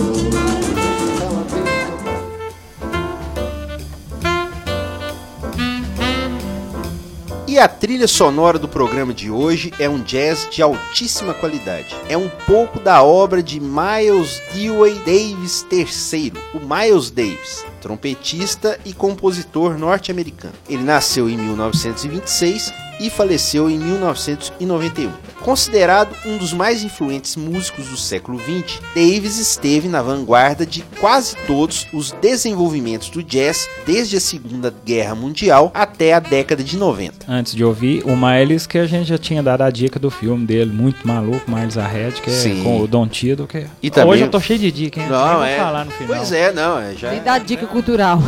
E 7.53 7.59
a 7.59 7.67
trilha 7.67 8.07
sonora 8.07 8.57
do 8.57 8.67
programa 8.67 9.13
de 9.13 9.29
hoje 9.29 9.71
é 9.77 9.87
um 9.87 10.01
jazz 10.01 10.47
de 10.49 10.63
altíssima 10.63 11.35
qualidade. 11.35 11.95
É 12.09 12.17
um 12.17 12.27
pouco 12.47 12.79
da 12.79 13.03
obra 13.03 13.43
de 13.43 13.59
Miles 13.59 14.41
Dewey 14.51 14.95
Davis 15.05 15.63
III, 15.71 16.33
o 16.55 16.59
Miles 16.59 17.11
Davis, 17.11 17.63
trompetista 17.79 18.79
e 18.83 18.91
compositor 18.91 19.77
norte-americano. 19.77 20.55
Ele 20.67 20.81
nasceu 20.81 21.29
em 21.29 21.37
1926 21.37 22.73
e 22.99 23.11
faleceu 23.11 23.69
em 23.69 23.77
1991. 23.77 25.11
Considerado 25.43 26.15
um 26.25 26.37
dos 26.37 26.53
mais 26.53 26.83
influentes 26.83 27.35
músicos 27.35 27.87
do 27.87 27.97
século 27.97 28.39
XX, 28.39 28.79
Davis 28.95 29.37
esteve 29.37 29.89
na 29.89 30.01
vanguarda 30.01 30.65
de 30.65 30.81
quase 31.01 31.35
todos 31.45 31.85
os 31.93 32.13
desenvolvimentos 32.21 33.09
do 33.09 33.21
jazz 33.21 33.67
desde 33.85 34.15
a 34.15 34.21
Segunda 34.21 34.73
Guerra 34.85 35.13
Mundial 35.15 35.69
até 35.73 36.13
a 36.13 36.19
década 36.21 36.63
de 36.63 36.77
90. 36.77 37.25
Antes 37.27 37.53
de 37.53 37.63
ouvir, 37.63 38.03
o 38.05 38.15
Miles, 38.15 38.65
que 38.65 38.77
a 38.77 38.85
gente 38.87 39.07
já 39.09 39.17
tinha 39.17 39.43
dado 39.43 39.63
a 39.63 39.69
dica 39.69 39.99
do 39.99 40.09
filme 40.09 40.45
dele, 40.45 40.71
muito 40.71 41.05
maluco, 41.05 41.51
Miles 41.51 41.77
Ahead, 41.77 42.21
que 42.21 42.29
é 42.29 42.33
Sim. 42.33 42.63
com 42.63 42.79
o 42.79 42.87
Don 42.87 43.05
Tido, 43.05 43.45
que 43.45 43.57
é... 43.57 43.67
E 43.81 43.89
também- 43.89 44.13
Hoje 44.13 44.21
eu 44.23 44.29
tô 44.31 44.39
cheio 44.39 44.59
de 44.59 44.71
dica, 44.71 45.01
hein? 45.01 45.07
Nem 45.09 45.17
vou 45.19 45.57
falar 45.57 45.83
no 45.83 45.91
final. 45.91 46.15
Pois 46.15 46.31
é, 46.31 46.53
não, 46.53 46.79
é 46.79 46.93
já 46.95 47.09
Tem 47.09 47.21
da 47.21 47.37
dica 47.37 47.67
cultural. 47.67 48.19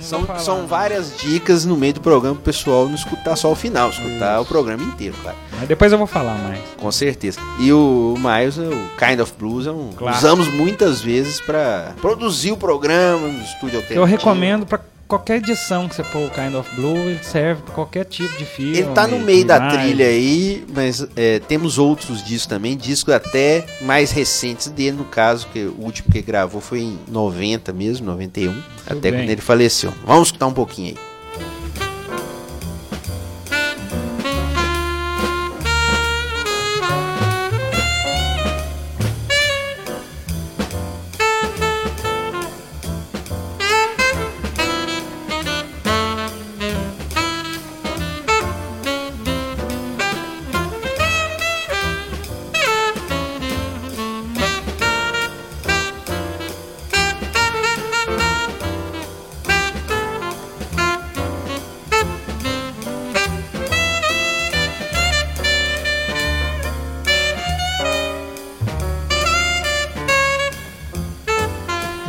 são, 0.00 0.26
são 0.38 0.66
várias 0.66 1.16
dicas 1.18 1.64
no 1.64 1.76
meio 1.76 1.94
do 1.94 2.00
programa 2.00 2.34
pro 2.34 2.44
pessoal 2.52 2.86
não 2.86 2.96
escutar 2.96 3.36
só 3.36 3.52
o 3.52 3.54
final, 3.54 3.90
escutar 3.90 4.40
o 4.40 4.44
programa 4.44 4.82
inteiro, 4.82 5.14
claro. 5.22 5.36
Mas 5.56 5.68
depois 5.68 5.92
eu 5.92 5.98
vou 5.98 6.06
falar 6.08 6.34
mais. 6.38 6.63
Com 6.76 6.90
certeza. 6.92 7.38
E 7.60 7.72
o 7.72 8.14
Miles, 8.18 8.56
o 8.58 8.70
Kind 8.98 9.20
of 9.20 9.32
Blues, 9.38 9.66
é 9.66 9.70
um, 9.70 9.90
Claro. 9.96 10.16
usamos 10.16 10.48
muitas 10.48 11.00
vezes 11.00 11.40
pra 11.40 11.94
produzir 12.00 12.52
o 12.52 12.56
programa 12.56 13.26
no 13.28 13.42
estúdio 13.42 13.76
alternativo. 13.78 14.00
Eu 14.00 14.04
recomendo 14.04 14.66
pra 14.66 14.80
qualquer 15.06 15.36
edição 15.36 15.88
que 15.88 15.94
você 15.94 16.02
pôr 16.02 16.26
o 16.26 16.30
Kind 16.30 16.54
of 16.54 16.68
Blue, 16.74 16.96
ele 16.96 17.20
serve 17.22 17.62
pra 17.62 17.74
qualquer 17.74 18.04
tipo 18.06 18.36
de 18.36 18.44
filme. 18.44 18.76
Ele 18.78 18.88
tá 18.88 19.06
no 19.06 19.18
meio 19.20 19.44
da 19.44 19.56
imagem. 19.58 19.80
trilha 19.80 20.06
aí, 20.06 20.64
mas 20.74 21.06
é, 21.14 21.38
temos 21.40 21.78
outros 21.78 22.22
discos 22.24 22.46
também, 22.46 22.76
discos 22.76 23.14
até 23.14 23.64
mais 23.82 24.10
recentes 24.10 24.68
dele, 24.68 24.96
no 24.96 25.04
caso, 25.04 25.46
que 25.52 25.60
o 25.60 25.76
último 25.80 26.10
que 26.10 26.18
ele 26.18 26.26
gravou 26.26 26.60
foi 26.60 26.80
em 26.80 26.98
90 27.08 27.72
mesmo, 27.72 28.06
91, 28.06 28.54
até 28.86 29.10
bem. 29.10 29.20
quando 29.20 29.30
ele 29.30 29.40
faleceu. 29.40 29.92
Vamos 30.06 30.28
escutar 30.28 30.46
um 30.46 30.52
pouquinho 30.54 30.88
aí. 30.88 30.96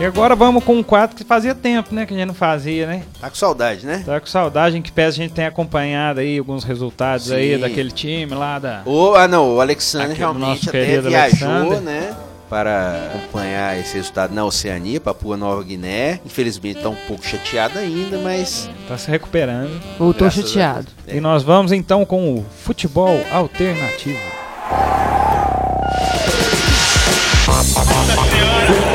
E 0.06 0.08
agora 0.08 0.36
vamos 0.36 0.64
com 0.64 0.76
um 0.76 0.84
quadro 0.84 1.16
que 1.16 1.24
fazia 1.24 1.56
tempo, 1.56 1.96
né? 1.96 2.06
Que 2.06 2.14
a 2.14 2.18
gente 2.18 2.28
não 2.28 2.34
fazia, 2.36 2.86
né? 2.86 3.02
Tá 3.20 3.28
com 3.28 3.36
saudade, 3.36 3.88
né? 3.88 4.04
Tá 4.06 4.20
com 4.20 4.28
saudade, 4.28 4.78
em 4.78 4.82
que 4.84 4.92
pese 4.92 5.20
a 5.20 5.24
gente 5.24 5.34
tem 5.34 5.48
acompanhado 5.48 6.20
aí 6.20 6.38
alguns 6.38 6.64
resultados 6.64 7.32
aí 7.32 7.56
Sim. 7.56 7.62
daquele 7.62 7.90
time 7.90 8.36
lá 8.36 8.60
da. 8.60 8.84
O, 8.86 9.16
ah, 9.16 9.28
não, 9.28 9.56
o 9.56 9.60
Alexandre 9.62 10.10
Aquele 10.10 10.20
realmente 10.20 10.68
nosso 10.68 10.70
até 10.70 11.02
viajou, 11.02 11.50
Alexander. 11.50 11.82
né? 11.82 12.16
Para 12.48 13.14
acompanhar 13.16 13.80
esse 13.80 13.96
resultado 13.96 14.32
na 14.32 14.46
Oceania, 14.46 15.02
Papua 15.02 15.36
Nova 15.36 15.64
Guiné. 15.64 16.20
Infelizmente 16.24 16.84
tá 16.84 16.90
um 16.90 16.96
pouco 17.08 17.26
chateado 17.26 17.80
ainda, 17.80 18.20
mas 18.20 18.70
Tá 18.88 19.00
se 19.00 19.10
recuperando. 19.10 19.82
Voltou 19.98 20.28
a 20.28 20.30
chateado. 20.30 20.86
É. 21.08 21.16
E 21.16 21.20
nós 21.20 21.42
vamos 21.42 21.72
então 21.72 22.06
com 22.06 22.36
o 22.36 22.46
futebol 22.64 23.20
alternativo. 23.32 24.20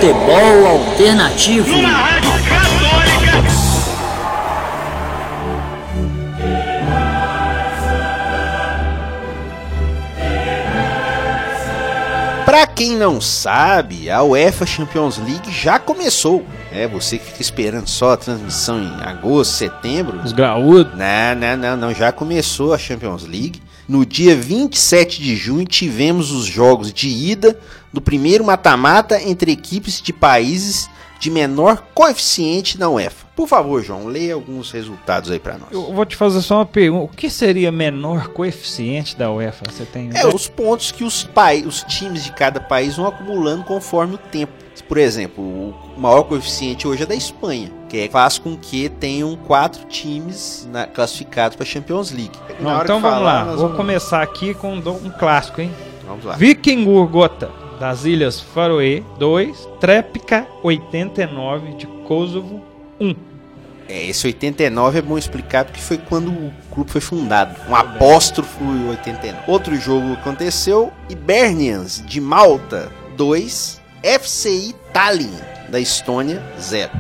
Futebol 0.01 0.67
alternativo. 0.67 1.75
Pra 12.47 12.67
quem 12.67 12.97
não 12.97 13.21
sabe, 13.21 14.09
a 14.09 14.23
UEFA 14.23 14.65
Champions 14.65 15.19
League 15.19 15.53
já 15.53 15.79
começou. 15.79 16.47
É, 16.73 16.89
você 16.89 17.19
que 17.19 17.27
fica 17.27 17.43
esperando 17.43 17.87
só 17.87 18.13
a 18.13 18.17
transmissão 18.17 18.83
em 18.83 19.03
agosto, 19.03 19.53
setembro. 19.53 20.19
Os 20.25 20.33
graúdos. 20.33 20.95
Não, 20.97 21.35
não, 21.39 21.57
não, 21.59 21.77
não, 21.77 21.95
já 21.95 22.11
começou 22.11 22.73
a 22.73 22.79
Champions 22.79 23.27
League. 23.27 23.61
No 23.91 24.07
dia 24.07 24.37
27 24.37 25.21
de 25.21 25.35
junho 25.35 25.67
tivemos 25.67 26.31
os 26.31 26.47
jogos 26.47 26.93
de 26.93 27.09
ida 27.09 27.59
do 27.93 28.01
primeiro 28.01 28.45
mata-mata 28.45 29.21
entre 29.21 29.51
equipes 29.51 30.01
de 30.01 30.13
países 30.13 30.89
de 31.21 31.31
menor 31.31 31.83
coeficiente 31.95 32.79
na 32.79 32.89
UEFA. 32.89 33.27
Por 33.37 33.47
favor, 33.47 33.83
João, 33.83 34.07
leia 34.07 34.35
alguns 34.35 34.71
resultados 34.73 35.31
aí 35.31 35.39
pra 35.39 35.57
nós. 35.59 35.69
Eu 35.71 35.93
vou 35.93 36.05
te 36.05 36.17
fazer 36.17 36.41
só 36.43 36.57
uma 36.57 36.67
pergunta. 36.67 37.05
O 37.05 37.17
que 37.17 37.31
seria 37.31 37.71
menor 37.71 38.29
coeficiente 38.29 39.17
da 39.17 39.31
UEFA? 39.31 39.65
Você 39.71 39.85
tem 39.85 40.11
É 40.15 40.27
os 40.27 40.49
pontos 40.49 40.91
que 40.91 41.05
os, 41.05 41.23
pai, 41.25 41.63
os 41.63 41.83
times 41.85 42.25
de 42.25 42.33
cada 42.33 42.59
país 42.61 42.97
vão 42.97 43.07
acumulando 43.07 43.63
conforme 43.65 44.15
o 44.15 44.19
tempo. 44.19 44.53
Por 44.89 44.99
exemplo, 44.99 45.45
o 45.45 46.01
maior 46.01 46.23
coeficiente 46.25 46.89
hoje 46.89 47.03
é 47.05 47.07
da 47.07 47.15
Espanha, 47.15 47.71
que 47.89 47.99
é- 47.99 48.09
faz 48.09 48.39
com 48.39 48.57
que 48.57 48.89
tenham 48.89 49.37
quatro 49.37 49.85
times 49.87 50.67
na- 50.73 50.87
classificados 50.87 51.55
para 51.55 51.65
a 51.65 51.67
Champions 51.67 52.11
League. 52.11 52.33
Não, 52.59 52.83
então 52.83 53.01
vamos 53.01 53.17
falar, 53.19 53.45
lá. 53.45 53.53
Vou 53.53 53.57
vamos- 53.65 53.77
começar 53.77 54.23
aqui 54.23 54.53
com 54.55 54.75
um 54.79 55.11
clássico, 55.19 55.61
hein? 55.61 55.71
Vamos 56.07 56.25
lá. 56.25 56.35
Vikingur 56.35 57.07
Gota, 57.09 57.51
das 57.81 58.05
Ilhas 58.05 58.39
Faroe, 58.39 59.03
2. 59.19 59.69
Trepka, 59.81 60.47
89, 60.63 61.73
de 61.77 61.87
Kosovo, 62.07 62.63
1. 63.01 63.17
É, 63.89 64.07
esse 64.07 64.27
89 64.27 64.99
é 64.99 65.03
bom 65.03 65.19
explicar 65.19 65.65
porque 65.65 65.81
foi 65.81 65.97
quando 65.97 66.31
o 66.31 66.53
clube 66.71 66.91
foi 66.91 67.01
fundado. 67.01 67.57
Um 67.69 67.75
apóstrofo 67.75 68.63
89. 68.91 69.51
Outro 69.51 69.75
jogo 69.77 70.13
aconteceu, 70.13 70.93
Hibernians 71.09 72.05
de 72.07 72.21
Malta 72.21 72.93
2, 73.17 73.81
FCI 74.21 74.75
Tallinn 74.93 75.33
da 75.71 75.81
Estônia 75.81 76.43
0. 76.61 76.91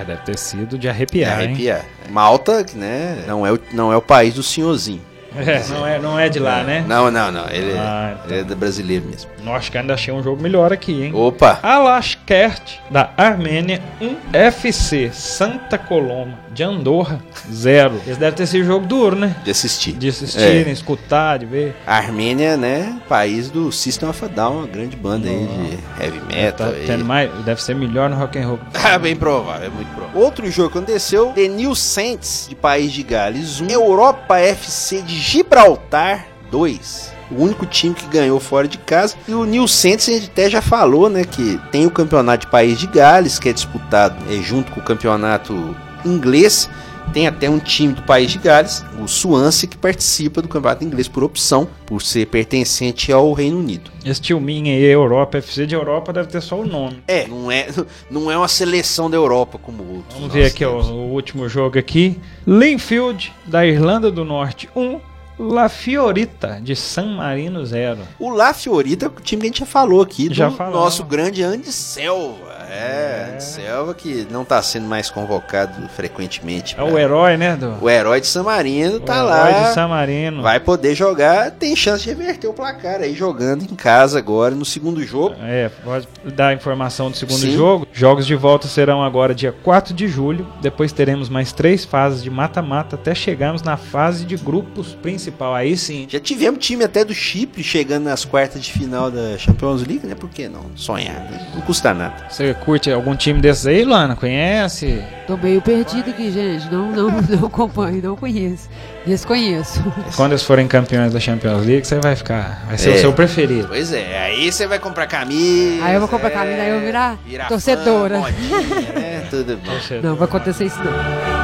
É, 0.00 0.04
deve 0.04 0.22
ter 0.22 0.38
sido 0.38 0.70
de 0.70 0.78
De 0.78 0.88
arrepiar, 0.88 1.40
hein? 1.42 1.46
arrepiar. 1.48 1.84
Malta, 2.08 2.64
né, 2.74 3.24
não 3.28 3.46
é, 3.46 3.52
o, 3.52 3.60
não 3.72 3.92
é 3.92 3.96
o 3.96 4.02
país 4.02 4.34
do 4.34 4.42
senhorzinho. 4.42 5.11
É, 5.36 5.62
não, 5.68 5.86
é, 5.86 5.98
não 5.98 6.18
é 6.18 6.28
de 6.28 6.38
lá, 6.38 6.62
né? 6.62 6.84
Não, 6.86 7.10
não, 7.10 7.30
não. 7.32 7.48
Ele, 7.48 7.72
Ah, 7.78 8.16
é, 8.28 8.30
ele 8.32 8.40
é 8.40 8.44
da 8.44 8.54
brasileiro 8.54 9.04
mesmo. 9.06 9.30
Nossa, 9.42 9.70
que 9.70 9.78
ainda 9.78 9.94
achei 9.94 10.12
um 10.12 10.22
jogo 10.22 10.40
melhor 10.42 10.72
aqui, 10.72 11.04
hein? 11.04 11.12
Opa! 11.14 11.58
Alashkert, 11.62 12.78
da 12.90 13.10
Armênia, 13.16 13.80
1. 14.00 14.16
FC, 14.32 15.10
Santa 15.12 15.76
Coloma, 15.78 16.38
de 16.52 16.62
Andorra, 16.62 17.20
0. 17.50 17.96
Esse 18.06 18.18
deve 18.18 18.36
ter 18.36 18.46
sido 18.46 18.64
jogo 18.64 18.86
duro, 18.86 19.16
né? 19.16 19.34
De 19.44 19.50
assistir. 19.50 19.92
De 19.92 20.08
assistirem, 20.08 20.68
É. 20.68 20.72
escutar, 20.72 21.38
de 21.38 21.46
ver. 21.46 21.74
A 21.86 21.96
Armênia, 21.96 22.56
né? 22.56 22.98
País 23.08 23.50
do 23.50 23.70
System 23.72 24.08
of 24.08 24.24
a 24.24 24.28
Down, 24.28 24.58
uma 24.58 24.66
grande 24.66 24.96
banda 24.96 25.28
aí 25.28 25.46
de 25.46 26.02
heavy 26.04 26.20
metal. 26.34 26.68
Tá 26.72 26.76
tendo 26.86 27.04
mais, 27.04 27.30
deve 27.44 27.62
ser 27.62 27.74
melhor 27.74 28.08
no 28.10 28.16
rock 28.16 28.38
and 28.38 28.46
roll. 28.46 28.58
Ah, 28.74 28.98
bem 28.98 29.16
provável, 29.16 29.66
é 29.66 29.70
muito 29.70 29.88
provável. 29.94 30.20
Outro 30.20 30.50
jogo 30.50 30.70
que 30.70 30.78
aconteceu, 30.78 31.32
The 31.34 31.48
New 31.48 31.74
Saints, 31.74 32.46
de 32.48 32.54
País 32.54 32.92
de 32.92 33.02
Gales 33.02 33.60
1, 33.60 33.68
Europa 33.70 34.38
FC 34.38 35.02
de 35.02 35.18
Gibraltar 35.22 36.26
2. 36.50 37.12
O 37.30 37.44
único 37.44 37.64
time 37.64 37.94
que 37.94 38.06
ganhou 38.08 38.40
fora 38.40 38.66
de 38.66 38.76
casa. 38.76 39.14
E 39.28 39.32
o 39.32 39.44
New 39.44 39.68
Saints, 39.68 40.08
a 40.08 40.12
gente 40.12 40.26
até 40.26 40.50
já 40.50 40.60
falou, 40.60 41.08
né? 41.08 41.22
Que 41.22 41.60
tem 41.70 41.86
o 41.86 41.90
campeonato 41.92 42.46
de 42.46 42.50
País 42.50 42.76
de 42.76 42.88
Gales, 42.88 43.38
que 43.38 43.48
é 43.48 43.52
disputado 43.52 44.16
é, 44.28 44.42
junto 44.42 44.72
com 44.72 44.80
o 44.80 44.82
campeonato 44.82 45.76
inglês. 46.04 46.68
Tem 47.12 47.28
até 47.28 47.48
um 47.48 47.60
time 47.60 47.92
do 47.92 48.02
País 48.02 48.32
de 48.32 48.38
Gales, 48.38 48.84
o 49.00 49.06
Swansea, 49.06 49.68
que 49.68 49.76
participa 49.76 50.42
do 50.42 50.48
campeonato 50.48 50.84
inglês 50.84 51.06
por 51.06 51.22
opção, 51.22 51.68
por 51.86 52.02
ser 52.02 52.26
pertencente 52.26 53.12
ao 53.12 53.32
Reino 53.32 53.58
Unido. 53.58 53.92
Esse 54.04 54.20
tio 54.20 54.40
Minha 54.40 54.72
aí, 54.72 54.82
Europa, 54.82 55.38
FC 55.38 55.66
de 55.66 55.74
Europa, 55.74 56.12
deve 56.12 56.28
ter 56.28 56.40
só 56.40 56.58
o 56.58 56.66
nome. 56.66 57.02
É, 57.06 57.28
não 57.28 57.50
é, 57.50 57.68
não 58.10 58.30
é 58.30 58.36
uma 58.36 58.48
seleção 58.48 59.08
da 59.08 59.16
Europa 59.16 59.58
como 59.58 59.84
outros. 59.84 60.14
Vamos 60.14 60.32
ver 60.32 60.46
aqui 60.46 60.64
ó, 60.64 60.80
o, 60.80 61.12
último 61.12 61.48
jogo 61.48 61.78
aqui. 61.78 62.18
Linfield, 62.46 63.32
da 63.46 63.64
Irlanda 63.64 64.10
do 64.10 64.24
Norte, 64.24 64.68
1. 64.74 65.11
La 65.38 65.68
Fiorita, 65.68 66.60
de 66.60 66.76
San 66.76 67.16
Marino, 67.16 67.64
0. 67.64 67.98
O 68.18 68.30
La 68.30 68.52
Fiorita 68.52 69.06
é 69.06 69.08
o 69.08 69.12
time 69.12 69.40
que 69.42 69.46
a 69.46 69.48
gente 69.48 69.60
já 69.60 69.66
falou 69.66 70.02
aqui, 70.02 70.28
do 70.28 70.34
Já 70.34 70.50
falamos. 70.50 70.78
nosso 70.78 71.04
grande 71.04 71.42
Andy 71.42 71.72
Selva. 71.72 72.51
É, 72.72 73.32
Andy 73.34 73.44
Selva 73.44 73.94
que 73.94 74.26
não 74.30 74.44
tá 74.44 74.62
sendo 74.62 74.86
mais 74.86 75.10
convocado 75.10 75.88
frequentemente. 75.90 76.74
É 76.78 76.82
o 76.82 76.92
pra- 76.92 77.00
herói, 77.00 77.36
né? 77.36 77.56
Do, 77.56 77.76
o 77.84 77.90
herói 77.90 78.20
de 78.20 78.26
San 78.26 78.42
Marino 78.44 78.96
o 78.96 79.00
tá 79.00 79.16
herói 79.16 79.28
lá. 79.52 79.68
de 79.68 79.74
San 79.74 79.88
Marino. 79.88 80.42
Vai 80.42 80.58
poder 80.58 80.94
jogar, 80.94 81.50
tem 81.50 81.76
chance 81.76 82.02
de 82.04 82.10
reverter 82.10 82.46
o 82.48 82.52
placar 82.54 83.00
aí, 83.00 83.14
jogando 83.14 83.62
em 83.62 83.74
casa 83.74 84.18
agora 84.18 84.54
no 84.54 84.64
segundo 84.64 85.02
jogo. 85.04 85.34
É, 85.42 85.70
pode 85.84 86.08
dar 86.34 86.48
a 86.48 86.54
informação 86.54 87.10
do 87.10 87.16
segundo 87.16 87.38
Sim. 87.40 87.54
jogo. 87.56 87.86
Jogos 87.92 88.26
de 88.26 88.34
volta 88.34 88.66
serão 88.68 89.02
agora 89.02 89.34
dia 89.34 89.52
4 89.52 89.92
de 89.92 90.08
julho. 90.08 90.46
Depois 90.60 90.92
teremos 90.92 91.28
mais 91.28 91.52
três 91.52 91.84
fases 91.84 92.22
de 92.22 92.30
mata-mata 92.30 92.96
até 92.96 93.14
chegarmos 93.14 93.62
na 93.62 93.76
fase 93.76 94.24
de 94.24 94.36
grupos 94.36 94.94
principal. 94.94 95.54
Aí 95.54 95.76
sim. 95.76 96.06
Já 96.08 96.18
tivemos 96.20 96.64
time 96.64 96.84
até 96.84 97.04
do 97.04 97.12
Chipre 97.14 97.62
chegando 97.62 98.04
nas 98.04 98.24
quartas 98.24 98.62
de 98.62 98.72
final 98.72 99.10
da 99.10 99.36
Champions 99.36 99.86
League, 99.86 100.06
né? 100.06 100.14
Por 100.14 100.30
que 100.30 100.48
não? 100.48 100.64
Sonhar, 100.74 101.14
né? 101.30 101.50
Não 101.54 101.60
custa 101.62 101.92
nada. 101.92 102.28
Você 102.30 102.54
curte 102.64 102.90
algum 102.90 103.14
time 103.16 103.40
desses 103.40 103.66
aí, 103.66 103.84
Luana? 103.84 104.14
Conhece? 104.16 105.02
Tô 105.26 105.36
meio 105.36 105.60
perdido 105.60 106.10
aqui, 106.10 106.30
gente. 106.30 106.70
Não, 106.70 106.90
não, 106.90 107.10
não 107.22 107.46
acompanho, 107.46 108.00
não 108.02 108.16
conheço. 108.16 108.68
Desconheço. 109.06 109.82
Quando 110.16 110.32
eles 110.32 110.42
forem 110.44 110.68
campeões 110.68 111.12
da 111.12 111.18
Champions 111.20 111.66
League, 111.66 111.84
você 111.86 111.98
vai 111.98 112.14
ficar. 112.14 112.64
Vai 112.68 112.78
ser 112.78 112.90
É. 112.92 112.94
o 112.94 112.98
seu 113.00 113.12
preferido. 113.12 113.68
Pois 113.68 113.92
é, 113.92 114.18
aí 114.26 114.50
você 114.52 114.66
vai 114.66 114.78
comprar 114.78 115.06
camisa. 115.06 115.84
Aí 115.84 115.94
eu 115.94 116.00
vou 116.00 116.08
comprar 116.08 116.30
camisa, 116.30 116.62
aí 116.62 116.68
eu 116.68 116.76
vou 116.76 116.86
virar 116.86 117.18
virar 117.26 117.48
torcedora. 117.48 118.14
fã, 118.14 118.20
modinha, 118.20 118.92
né? 118.94 119.26
Tudo 119.28 119.56
bom. 119.58 119.72
Não, 120.02 120.14
vai 120.14 120.28
acontecer 120.28 120.66
isso 120.66 120.78
não. 120.78 121.41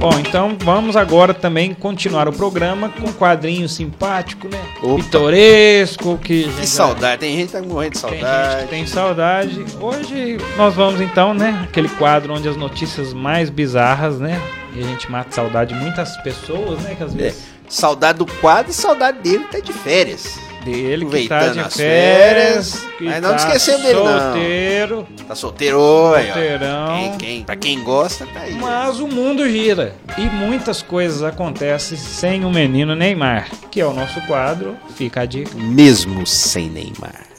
Bom, 0.00 0.18
então 0.18 0.56
vamos 0.64 0.96
agora 0.96 1.34
também 1.34 1.74
continuar 1.74 2.26
o 2.26 2.32
programa 2.32 2.88
com 2.88 3.08
um 3.08 3.12
quadrinho 3.12 3.68
simpático, 3.68 4.48
né? 4.48 4.58
Opa. 4.82 5.02
Pitoresco, 5.02 6.16
que. 6.16 6.44
Que 6.44 6.66
saudade, 6.66 7.20
tem 7.20 7.36
gente 7.36 7.46
que 7.48 7.52
tá 7.52 7.62
morrendo 7.62 7.92
de 7.96 8.00
Tem 8.00 8.10
gente 8.12 8.20
saudade. 8.22 8.62
que 8.62 8.68
tem 8.70 8.86
saudade. 8.86 9.64
Hoje 9.78 10.38
nós 10.56 10.74
vamos 10.74 11.02
então, 11.02 11.34
né? 11.34 11.60
Aquele 11.64 11.88
quadro 11.90 12.32
onde 12.32 12.48
as 12.48 12.56
notícias 12.56 13.12
mais 13.12 13.50
bizarras, 13.50 14.18
né? 14.18 14.40
E 14.74 14.80
a 14.80 14.86
gente 14.86 15.10
mata 15.10 15.32
saudade 15.32 15.74
de 15.74 15.80
muitas 15.80 16.16
pessoas, 16.22 16.80
né? 16.80 16.94
Que 16.96 17.02
às 17.04 17.12
É, 17.14 17.18
vezes 17.18 17.44
saudade 17.68 18.18
do 18.20 18.26
quadro 18.26 18.70
e 18.70 18.74
saudade 18.74 19.18
dele 19.18 19.44
tá 19.52 19.60
de 19.60 19.72
férias. 19.72 20.40
Dele 20.64 21.06
que 21.06 21.28
tá 21.28 21.48
de 21.48 21.60
as 21.60 21.74
férias. 21.74 22.74
férias. 22.74 22.96
que 22.98 23.04
Mas 23.04 23.22
não 23.22 23.30
tá 23.30 23.36
esquecemos 23.36 23.82
dele, 23.82 23.98
não. 23.98 24.20
Solteiro. 24.20 25.08
Tá 25.26 25.34
solteiro, 25.34 25.78
aí, 26.14 26.30
ó. 26.30 26.32
Solteirão. 26.32 26.96
Quem, 26.96 27.18
quem, 27.18 27.42
pra 27.44 27.56
quem 27.56 27.82
gosta, 27.82 28.26
tá 28.26 28.40
aí. 28.40 28.54
Mas 28.54 29.00
o 29.00 29.08
mundo 29.08 29.48
gira 29.48 29.94
e 30.18 30.22
muitas 30.22 30.82
coisas 30.82 31.22
acontecem 31.22 31.96
sem 31.96 32.44
o 32.44 32.50
menino 32.50 32.94
Neymar, 32.94 33.48
que 33.70 33.80
é 33.80 33.86
o 33.86 33.92
nosso 33.92 34.20
quadro. 34.22 34.76
Fica 34.94 35.22
a 35.22 35.26
dica. 35.26 35.50
Mesmo 35.56 36.26
sem 36.26 36.68
Neymar. 36.68 37.30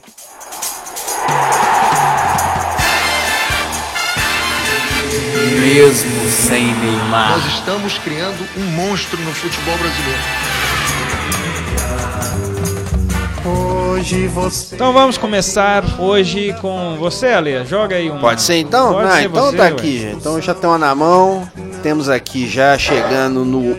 Mesmo 5.60 6.30
sem 6.30 6.66
Neymar. 6.76 7.32
Nós 7.38 7.54
estamos 7.54 7.98
criando 8.00 8.48
um 8.58 8.64
monstro 8.72 9.20
no 9.22 9.32
futebol 9.32 9.78
brasileiro. 9.78 10.41
Hoje 14.02 14.28
você 14.30 14.74
Então 14.74 14.92
vamos 14.92 15.16
começar 15.16 15.84
hoje 16.00 16.56
com 16.60 16.98
você, 16.98 17.28
Ale. 17.28 17.64
Joga 17.66 17.98
aí 17.98 18.10
um. 18.10 18.18
Pode 18.18 18.42
ser 18.42 18.56
então? 18.56 18.94
Pode 18.94 19.08
ah, 19.08 19.16
ser 19.18 19.26
então 19.26 19.46
você, 19.46 19.58
tá 19.58 19.64
ué. 19.64 19.70
aqui, 19.70 20.00
gente. 20.00 20.16
Então 20.16 20.42
já 20.42 20.56
tem 20.56 20.68
uma 20.68 20.80
na 20.80 20.96
mão. 20.96 21.48
Temos 21.84 22.10
aqui 22.10 22.50
já 22.50 22.76
chegando 22.80 23.46
no 23.46 23.78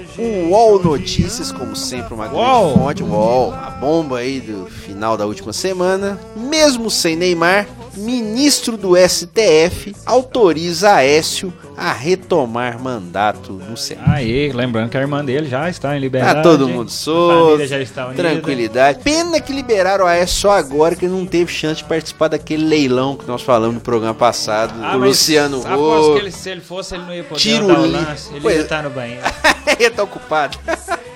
UOL 0.48 0.80
Notícias, 0.80 1.50
como 1.50 1.74
sempre, 1.74 2.14
uma 2.14 2.28
grande 2.28 2.40
UOL. 2.40 2.74
fonte. 2.74 3.02
UOL, 3.02 3.52
a 3.52 3.70
bomba 3.70 4.18
aí 4.18 4.38
do 4.38 4.66
final 4.66 5.16
da 5.16 5.26
última 5.26 5.52
semana. 5.52 6.20
Mesmo 6.36 6.88
sem 6.88 7.16
Neymar, 7.16 7.66
ministro 7.94 8.76
do 8.76 8.94
STF 8.96 9.94
autoriza 10.06 10.94
Aécio 10.94 11.52
a 11.76 11.92
retomar 11.92 12.78
mandato 12.80 13.52
no 13.52 13.76
Senado. 13.76 14.10
Aí, 14.12 14.52
lembrando 14.52 14.90
que 14.90 14.96
a 14.96 15.00
irmã 15.00 15.24
dele 15.24 15.48
já 15.48 15.68
está 15.68 15.96
em 15.96 16.00
liberdade. 16.00 16.36
Tá 16.36 16.42
todo 16.42 16.68
mundo 16.68 16.90
solto, 16.90 17.64
já 17.66 17.78
está 17.80 18.06
unida. 18.08 18.22
tranquilidade. 18.22 18.98
Pena 19.02 19.40
que 19.40 19.52
liberaram 19.52 20.04
o 20.04 20.08
Aécio 20.08 20.36
só 20.40 20.50
agora, 20.52 20.94
que 20.94 21.04
ele 21.06 21.14
não 21.14 21.26
teve 21.26 21.50
chance 21.52 21.76
de 21.78 21.84
participar 21.84 22.28
daquele 22.28 22.64
leilão 22.64 23.16
que 23.16 23.26
nós 23.26 23.42
falamos 23.42 23.74
no 23.76 23.80
programa 23.80 24.14
passado. 24.14 24.74
Ah, 24.82 24.96
o 24.96 25.00
Luciano 25.00 25.58
Huck. 25.60 26.12
que 26.14 26.18
ele, 26.20 26.30
se 26.30 26.50
ele 26.50 26.60
fosse, 26.60 26.94
ele 26.94 27.04
não 27.04 27.14
ia 27.14 27.24
poder 27.24 27.40
Tiro 27.40 27.64
andar 27.64 27.80
o 27.80 27.86
lance. 27.90 28.30
Ele 28.30 28.40
Pois- 28.40 28.56
ia 28.56 28.62
estar 28.62 28.82
no 28.82 28.90
banheiro. 28.90 29.22
ele 29.78 29.90
tá 29.90 30.02
ocupado. 30.02 30.58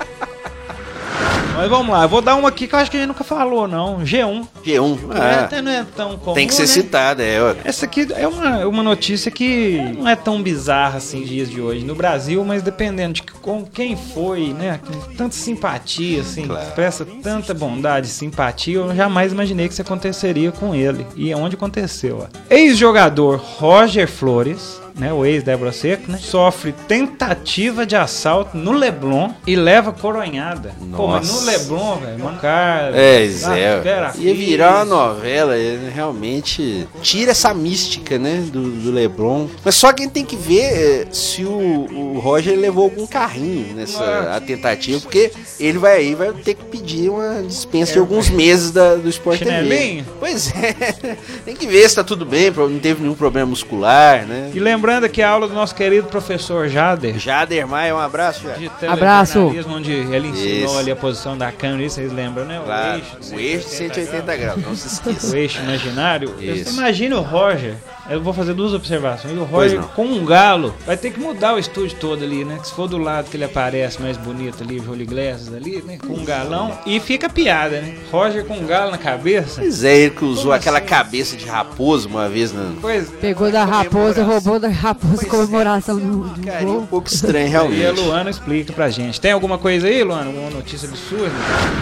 Mas 1.57 1.71
vamos 1.71 1.89
lá, 1.93 2.03
eu 2.03 2.09
vou 2.09 2.21
dar 2.21 2.35
uma 2.37 2.49
aqui 2.49 2.67
que 2.67 2.75
eu 2.75 2.79
acho 2.79 2.91
que 2.91 2.97
a 2.97 3.01
gente 3.01 3.09
nunca 3.09 3.25
falou, 3.25 3.67
não. 3.67 4.01
G1. 4.01 4.47
G1. 4.65 4.99
É, 5.15 5.19
Ah, 5.21 5.41
até 5.45 5.63
não 5.63 5.71
é 5.73 5.85
tão 5.97 6.17
comum, 6.19 6.35
tem 6.35 6.47
que 6.47 6.55
ser 6.55 6.63
né? 6.63 6.69
citada, 6.69 7.23
é. 7.23 7.41
ó. 7.43 7.55
Essa 7.65 7.87
aqui 7.87 8.07
é 8.15 8.29
uma, 8.29 8.67
uma 8.67 8.83
notícia 8.83 9.31
que 9.31 9.79
não 9.97 10.09
é 10.09 10.15
tão 10.15 10.43
bizarra 10.43 10.99
assim 10.99 11.23
dias 11.23 11.49
de 11.51 11.61
hoje 11.61 11.85
no 11.85 11.95
Brasil, 11.95 12.45
mas 12.45 12.63
dependendo 12.63 13.15
de 13.15 13.23
com 13.23 13.65
quem 13.65 13.97
foi, 13.97 14.53
né? 14.53 14.81
com 14.87 15.15
Tanta 15.17 15.35
simpatia, 15.35 16.21
assim, 16.21 16.47
Claro. 16.47 16.67
expressa 16.69 17.07
tanta 17.23 17.55
bondade 17.55 18.07
e 18.07 18.11
simpatia, 18.11 18.77
eu 18.77 18.95
jamais 18.95 19.33
imaginei 19.33 19.67
que 19.67 19.73
isso 19.73 19.83
aconteceria 19.83 20.53
com 20.53 20.75
ele. 20.75 21.07
E 21.17 21.31
é 21.33 21.37
onde 21.37 21.57
aconteceu, 21.57 22.23
ó. 22.23 22.27
Ex-jogador 22.51 23.37
Roger 23.59 24.09
Flores 24.09 24.81
né, 24.97 25.13
o 25.13 25.25
ex-Débora 25.25 25.73
Seco, 25.73 26.11
né, 26.11 26.19
sofre 26.19 26.73
tentativa 26.89 27.85
de 27.85 27.95
assalto 27.95 28.57
no 28.57 28.73
Leblon 28.73 29.31
e 29.47 29.55
leva 29.55 29.93
coronhada. 29.93 30.75
Pô, 30.97 31.07
mas 31.07 31.29
no 31.29 31.35
Nossa. 31.35 31.51
Leblon, 31.51 31.97
velho, 31.97 32.25
mano, 32.25 32.39
cara... 32.39 32.97
É, 32.97 33.25
ah, 33.25 33.29
Zé. 33.29 33.83
Ia 34.19 34.35
virar 34.35 34.77
uma 34.77 34.85
novela, 34.85 35.57
ele 35.57 35.91
realmente 35.91 36.89
tira 37.03 37.33
essa 37.33 37.53
mística, 37.53 38.19
né, 38.19 38.43
do, 38.51 38.71
do 38.71 38.91
Leblon. 38.91 39.49
Mas 39.65 39.75
só 39.75 39.93
quem 39.93 40.09
tem 40.09 40.25
que 40.25 40.37
ver 40.37 40.63
é, 40.63 41.07
se 41.13 41.45
o, 41.45 41.87
o 42.17 42.19
Roger 42.19 42.59
levou 42.59 42.85
algum 42.85 43.07
carrinho 43.07 43.75
nessa 43.75 44.35
a 44.35 44.41
tentativa, 44.41 45.01
porque 45.01 45.31
ele 45.61 45.79
vai 45.79 45.97
aí 45.99 46.15
vai 46.15 46.33
ter 46.33 46.55
que 46.55 46.65
pedir 46.65 47.11
uma 47.11 47.43
dispensa 47.43 47.93
de 47.93 47.99
alguns 47.99 48.31
meses 48.31 48.71
da, 48.71 48.95
do 48.95 49.09
Sport 49.09 49.41
TV. 49.41 50.05
Pois 50.19 50.53
é, 50.55 51.17
tem 51.45 51.55
que 51.55 51.67
ver 51.67 51.89
se 51.89 51.97
tá 51.97 52.05
tudo 52.05 52.25
bem, 52.25 52.51
não 52.51 52.79
teve 52.79 53.03
nenhum 53.03 53.15
problema 53.15 53.51
muscular, 53.51 54.27
né? 54.27 54.51
E 54.55 54.61
lembrando 54.87 55.09
que 55.09 55.21
a 55.21 55.29
aula 55.29 55.49
do 55.49 55.55
nosso 55.55 55.75
querido 55.75 56.07
professor 56.07 56.69
Jader, 56.69 57.19
Jader 57.19 57.67
Maia, 57.67 57.95
um 57.95 57.99
abraço, 57.99 58.43
já. 58.45 58.55
de 58.55 58.71
Abraço. 58.87 59.41
onde 59.69 59.91
ele 59.93 60.29
ensinou 60.29 60.67
Isso. 60.67 60.79
ali 60.79 60.91
a 60.93 60.97
posição 60.97 61.37
da 61.37 61.51
câmera, 61.51 61.83
isso 61.83 61.97
vocês 61.97 62.13
lembram, 62.13 62.45
né? 62.45 62.61
Claro, 62.65 63.03
de 63.21 63.35
o 63.35 63.41
eixo 63.41 63.69
de 63.69 63.75
180 63.75 64.37
graus, 64.37 64.63
não 64.63 64.77
se 64.77 64.87
esqueça. 64.87 65.35
o 65.35 65.37
eixo 65.37 65.61
imaginário. 65.61 66.35
Isso. 66.41 66.73
Imagina 66.73 67.17
o 67.17 67.23
Roger. 67.23 67.75
Eu 68.09 68.23
vou 68.23 68.33
fazer 68.33 68.55
duas 68.55 68.73
observações. 68.73 69.37
O 69.37 69.45
Roger 69.45 69.81
com 69.95 70.05
um 70.05 70.25
galo 70.25 70.73
vai 70.87 70.97
ter 70.97 71.11
que 71.11 71.19
mudar 71.19 71.55
o 71.55 71.59
estúdio 71.59 71.97
todo 71.99 72.23
ali, 72.23 72.45
né? 72.45 72.59
Que 72.61 72.69
se 72.69 72.75
for 72.75 72.87
do 72.89 72.99
lado 72.99 73.29
que 73.29 73.37
ele 73.37 73.45
aparece 73.45 74.01
mais 74.01 74.17
bonito 74.17 74.63
ali, 74.63 74.79
Jolie 74.79 75.05
Glasses 75.07 75.53
ali, 75.53 75.83
né? 75.83 75.99
Com 76.07 76.15
um 76.15 76.25
galão. 76.25 76.79
E 76.87 77.01
fica 77.01 77.29
piada, 77.29 77.81
né? 77.81 77.97
Roger 78.13 78.45
com 78.45 78.55
um 78.59 78.67
galo 78.67 78.91
na 78.93 78.99
cabeça. 78.99 79.61
Pois 79.61 79.83
é, 79.83 79.97
ele 79.99 80.11
que 80.11 80.25
usou 80.25 80.45
Como 80.45 80.55
aquela 80.55 80.79
assim? 80.79 80.87
cabeça 80.87 81.37
de 81.37 81.47
raposo 81.47 82.09
uma 82.09 82.29
vez 82.29 82.53
na. 82.53 82.73
Pois 82.81 83.11
Pegou 83.21 83.51
da 83.51 83.65
raposa, 83.65 84.23
roubou 84.23 84.61
da 84.61 84.69
raposa 84.69 85.27
comemoração 85.27 85.99
do, 85.99 86.29
do 86.29 86.41
Carinha 86.47 86.79
um 86.79 86.87
pouco 86.87 87.09
estranho, 87.09 87.47
E 87.47 87.47
a 87.47 87.51
realmente. 87.51 88.01
Luana 88.01 88.31
explica 88.31 88.73
pra 88.73 88.89
gente. 88.89 89.21
Tem 89.21 89.33
alguma 89.33 89.59
coisa 89.59 89.89
aí, 89.89 90.05
Luana? 90.05 90.27
Alguma 90.27 90.51
notícia 90.51 90.89
absurda? 90.89 91.33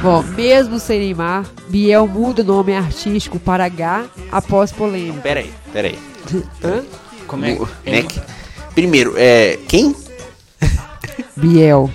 Bom, 0.03 0.23
mesmo 0.23 0.79
sem 0.79 1.01
Neymar, 1.01 1.45
Biel 1.69 2.07
muda 2.07 2.43
o 2.43 2.45
nome 2.45 2.75
artístico 2.75 3.39
para 3.39 3.65
H 3.67 4.07
após 4.33 4.73
polêmica. 4.73 5.21
Pera 5.21 5.41
aí, 5.41 5.53
pera 5.73 5.89
aí. 5.89 6.14
Hã? 6.63 6.83
Como 7.27 7.45
é, 7.45 7.57
que- 8.03 8.21
Primeiro, 8.75 9.15
é. 9.17 9.59
Quem? 9.69 9.95
Biel. 11.37 11.91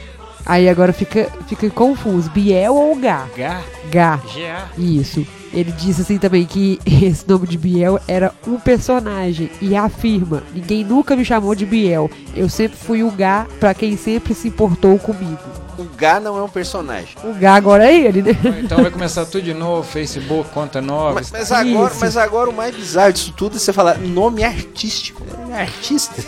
Aí 0.46 0.68
agora 0.68 0.92
fica, 0.94 1.30
fica 1.48 1.70
confuso. 1.70 2.30
Biel 2.32 2.74
ou 2.74 2.96
Gá? 2.96 3.28
H, 3.36 3.62
Gá. 3.92 4.20
G-A. 4.34 4.68
Isso. 4.78 5.26
Ele 5.54 5.72
disse 5.72 6.02
assim 6.02 6.18
também 6.18 6.46
que 6.46 6.80
esse 6.86 7.28
nome 7.28 7.48
de 7.48 7.58
Biel 7.58 8.00
era 8.08 8.34
um 8.48 8.60
personagem 8.60 9.50
e 9.62 9.76
afirma: 9.76 10.44
ninguém 10.54 10.84
nunca 10.84 11.16
me 11.16 11.24
chamou 11.26 11.54
de 11.54 11.66
Biel. 11.66 12.10
Eu 12.36 12.50
sempre 12.50 12.78
fui 12.78 13.04
o 13.04 13.12
Gá 13.12 13.46
pra 13.60 13.74
quem 13.74 13.96
sempre 13.98 14.34
se 14.34 14.48
importou 14.48 14.98
comigo. 14.98 15.38
O 15.80 15.86
Gá 15.96 16.20
não 16.20 16.38
é 16.38 16.44
um 16.44 16.50
personagem. 16.50 17.16
O 17.24 17.34
Gá 17.34 17.56
agora 17.56 17.90
é 17.90 17.98
ele, 17.98 18.22
né? 18.22 18.38
Então 18.62 18.82
vai 18.82 18.92
começar 18.92 19.26
tudo 19.26 19.44
de 19.44 19.54
novo, 19.54 19.88
Facebook, 19.88 20.50
conta 20.50 20.82
nova. 20.82 21.14
Mas, 21.14 21.32
mas 21.32 21.52
agora, 21.54 21.94
mas 21.98 22.18
agora 22.18 22.50
o 22.50 22.54
mais 22.54 22.76
bizarro 22.76 23.14
disso 23.14 23.32
tudo 23.32 23.56
é 23.56 23.60
você 23.60 23.72
falar 23.72 23.98
nome 23.98 24.44
artístico. 24.44 25.24
É 25.52 25.62
artista. 25.62 26.22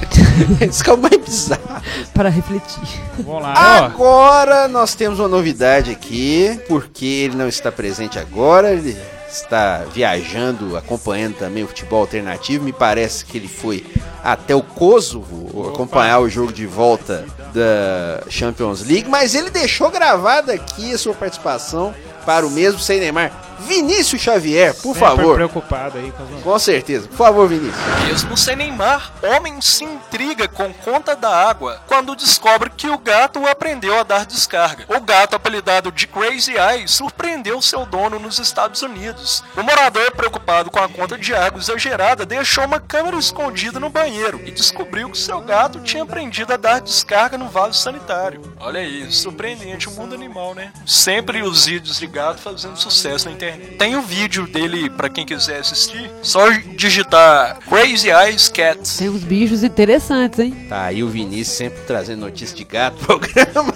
Isso 0.66 0.82
que 0.82 0.88
é 0.88 0.92
o 0.94 0.96
mais 0.96 1.16
bizarro. 1.18 1.82
para 2.14 2.30
refletir. 2.30 2.82
Vamos 3.18 3.42
lá, 3.42 3.54
ó. 3.54 3.84
Agora 3.84 4.66
nós 4.66 4.94
temos 4.94 5.18
uma 5.18 5.28
novidade 5.28 5.90
aqui, 5.90 6.58
porque 6.66 7.04
ele 7.04 7.36
não 7.36 7.48
está 7.48 7.70
presente 7.70 8.18
agora, 8.18 8.72
ele 8.72 8.96
está 9.36 9.84
viajando, 9.92 10.76
acompanhando 10.76 11.36
também 11.36 11.64
o 11.64 11.68
futebol 11.68 12.00
alternativo. 12.00 12.64
Me 12.64 12.72
parece 12.72 13.24
que 13.24 13.38
ele 13.38 13.48
foi 13.48 13.84
até 14.22 14.54
o 14.54 14.62
Kosovo 14.62 15.68
acompanhar 15.68 16.20
o 16.20 16.28
jogo 16.28 16.52
de 16.52 16.66
volta 16.66 17.24
da 17.54 18.28
Champions 18.28 18.84
League, 18.84 19.08
mas 19.08 19.34
ele 19.34 19.50
deixou 19.50 19.90
gravada 19.90 20.52
aqui 20.52 20.92
a 20.92 20.98
sua 20.98 21.14
participação 21.14 21.94
para 22.24 22.46
o 22.46 22.50
mesmo 22.50 22.80
sem 22.80 22.98
Neymar. 22.98 23.45
Vinícius 23.60 24.20
Xavier, 24.22 24.74
por 24.74 24.94
Sempre 24.94 25.00
favor. 25.00 25.34
preocupado 25.36 25.98
aí 25.98 26.12
com. 26.12 26.26
Com 26.42 26.58
certeza. 26.58 27.08
Por 27.08 27.16
favor, 27.16 27.48
Vinícius. 27.48 27.76
Mesmo 28.06 28.36
sem 28.36 28.56
Neymar, 28.56 29.12
homem 29.22 29.60
se 29.60 29.84
intriga 29.84 30.46
com 30.48 30.72
conta 30.72 31.16
da 31.16 31.30
água 31.48 31.80
quando 31.86 32.14
descobre 32.14 32.70
que 32.70 32.88
o 32.88 32.98
gato 32.98 33.46
aprendeu 33.46 33.98
a 33.98 34.02
dar 34.02 34.26
descarga. 34.26 34.84
O 34.88 35.00
gato, 35.00 35.34
apelidado 35.34 35.90
de 35.90 36.06
Crazy 36.06 36.52
Eye, 36.52 36.86
surpreendeu 36.86 37.60
seu 37.62 37.86
dono 37.86 38.18
nos 38.18 38.38
Estados 38.38 38.82
Unidos. 38.82 39.42
O 39.56 39.62
morador, 39.62 40.10
preocupado 40.12 40.70
com 40.70 40.78
a 40.78 40.88
conta 40.88 41.16
de 41.16 41.34
água 41.34 41.60
exagerada, 41.60 42.26
deixou 42.26 42.64
uma 42.64 42.80
câmera 42.80 43.16
escondida 43.16 43.80
no 43.80 43.88
banheiro 43.88 44.40
e 44.44 44.50
descobriu 44.50 45.10
que 45.10 45.18
seu 45.18 45.40
gato 45.40 45.80
tinha 45.80 46.02
aprendido 46.02 46.52
a 46.52 46.56
dar 46.56 46.80
descarga 46.80 47.38
no 47.38 47.48
vaso 47.48 47.74
sanitário. 47.80 48.40
Olha 48.60 48.80
aí, 48.80 49.10
surpreendente 49.10 49.88
o 49.88 49.92
mundo 49.92 50.14
animal, 50.14 50.54
né? 50.54 50.72
Sempre 50.86 51.42
os 51.42 51.66
vídeos 51.66 51.98
de 51.98 52.06
gato 52.06 52.40
fazendo 52.40 52.76
sucesso 52.76 53.24
na 53.26 53.32
internet. 53.32 53.45
Tem 53.78 53.96
o 53.96 54.02
vídeo 54.02 54.46
dele 54.46 54.88
pra 54.90 55.08
quem 55.08 55.24
quiser 55.26 55.58
assistir. 55.60 56.10
Só 56.22 56.48
digitar 56.76 57.58
Crazy 57.68 58.08
Eyes 58.10 58.48
Cats. 58.48 58.96
Tem 58.98 59.08
uns 59.08 59.22
bichos 59.22 59.62
interessantes, 59.62 60.38
hein? 60.38 60.66
Tá 60.68 60.84
aí 60.84 61.02
o 61.02 61.08
Vinícius 61.08 61.56
sempre 61.56 61.80
trazendo 61.86 62.20
notícia 62.20 62.56
de 62.56 62.64
gato 62.64 62.96
no 63.00 63.06
programa. 63.18 63.74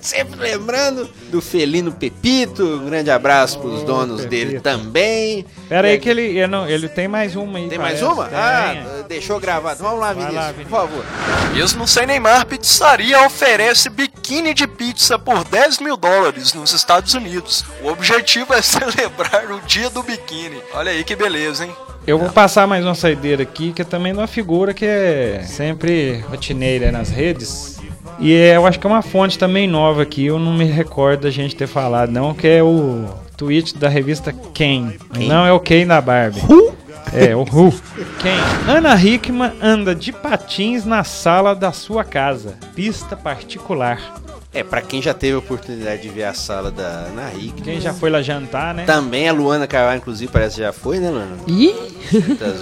sempre 0.00 0.38
lembrando 0.40 1.08
do 1.30 1.40
felino 1.40 1.92
Pepito. 1.92 2.62
Um 2.64 2.86
grande 2.86 3.10
abraço 3.10 3.58
pros 3.58 3.82
donos 3.82 4.22
Pepito. 4.22 4.30
dele 4.30 4.60
também. 4.60 5.44
Pera 5.68 5.88
aí 5.88 5.94
E 5.94 5.98
que 5.98 6.08
ele, 6.08 6.22
ele, 6.22 6.46
não, 6.46 6.68
ele 6.68 6.88
tem 6.88 7.08
mais 7.08 7.34
uma 7.36 7.58
aí. 7.58 7.68
Tem 7.68 7.78
mais 7.78 8.00
parece. 8.00 8.14
uma? 8.14 8.24
Tem. 8.26 8.38
Ah, 8.38 9.04
deixou 9.08 9.38
gravado. 9.40 9.82
Vamos 9.82 10.00
lá, 10.00 10.12
Vinícius, 10.12 10.34
lá, 10.34 10.46
por 10.46 10.52
Vinícius. 10.54 10.70
favor. 10.80 11.04
Mesmo 11.54 11.86
sem 11.88 12.06
Neymar, 12.06 12.46
pizzaria 12.46 13.24
oferece 13.26 13.88
biquíni 13.90 14.54
de 14.54 14.66
pizza 14.66 15.18
por 15.18 15.44
10 15.44 15.78
mil 15.80 15.96
dólares 15.96 16.52
nos 16.54 16.72
Estados 16.72 17.14
Unidos. 17.14 17.64
O 17.82 17.88
objetivo 17.88 18.52
é 18.54 18.60
celebrar 18.62 19.07
o 19.54 19.66
dia 19.66 19.90
do 19.90 20.02
biquíni. 20.02 20.60
Olha 20.74 20.92
aí 20.92 21.02
que 21.04 21.16
beleza, 21.16 21.64
hein? 21.64 21.72
Eu 22.06 22.18
vou 22.18 22.30
passar 22.30 22.66
mais 22.66 22.84
uma 22.84 22.94
saideira 22.94 23.42
aqui, 23.42 23.72
que 23.72 23.82
é 23.82 23.84
também 23.84 24.12
de 24.12 24.18
uma 24.18 24.26
figura 24.26 24.72
que 24.72 24.84
é 24.84 25.42
sempre 25.44 26.24
rotineira 26.28 26.90
nas 26.90 27.10
redes. 27.10 27.78
E 28.18 28.34
é, 28.34 28.56
eu 28.56 28.66
acho 28.66 28.80
que 28.80 28.86
é 28.86 28.90
uma 28.90 29.02
fonte 29.02 29.38
também 29.38 29.68
nova 29.68 30.02
aqui, 30.02 30.26
eu 30.26 30.38
não 30.38 30.52
me 30.52 30.64
recordo 30.64 31.22
da 31.22 31.30
gente 31.30 31.54
ter 31.54 31.66
falado, 31.66 32.10
não, 32.10 32.34
que 32.34 32.48
é 32.48 32.62
o 32.62 33.04
tweet 33.36 33.76
da 33.76 33.88
revista 33.88 34.32
Ken. 34.54 34.92
Não 35.16 35.46
é 35.46 35.52
o 35.52 35.60
Ken 35.60 35.86
da 35.86 36.00
Barbie. 36.00 36.40
É, 37.12 37.34
o 37.34 37.40
Who. 37.40 37.72
Quem? 38.20 38.36
Ana 38.66 38.94
Hickman 38.94 39.52
anda 39.62 39.94
de 39.94 40.12
patins 40.12 40.84
na 40.84 41.04
sala 41.04 41.54
da 41.54 41.72
sua 41.72 42.04
casa. 42.04 42.58
Pista 42.74 43.16
particular. 43.16 43.98
É, 44.52 44.64
pra 44.64 44.80
quem 44.80 45.02
já 45.02 45.12
teve 45.12 45.34
a 45.34 45.38
oportunidade 45.38 46.02
de 46.02 46.08
ver 46.08 46.24
a 46.24 46.32
sala 46.32 46.70
da 46.70 46.82
Ana 46.82 47.32
Hickman. 47.34 47.62
Quem 47.62 47.80
já 47.80 47.92
foi 47.92 48.08
lá 48.08 48.22
jantar, 48.22 48.74
né? 48.74 48.84
Também 48.86 49.28
a 49.28 49.32
Luana 49.32 49.66
Carvalho, 49.66 49.98
inclusive, 49.98 50.32
parece 50.32 50.56
que 50.56 50.62
já 50.62 50.72
foi, 50.72 50.98
né, 50.98 51.10
Luana? 51.10 51.36
Ih! 51.46 51.74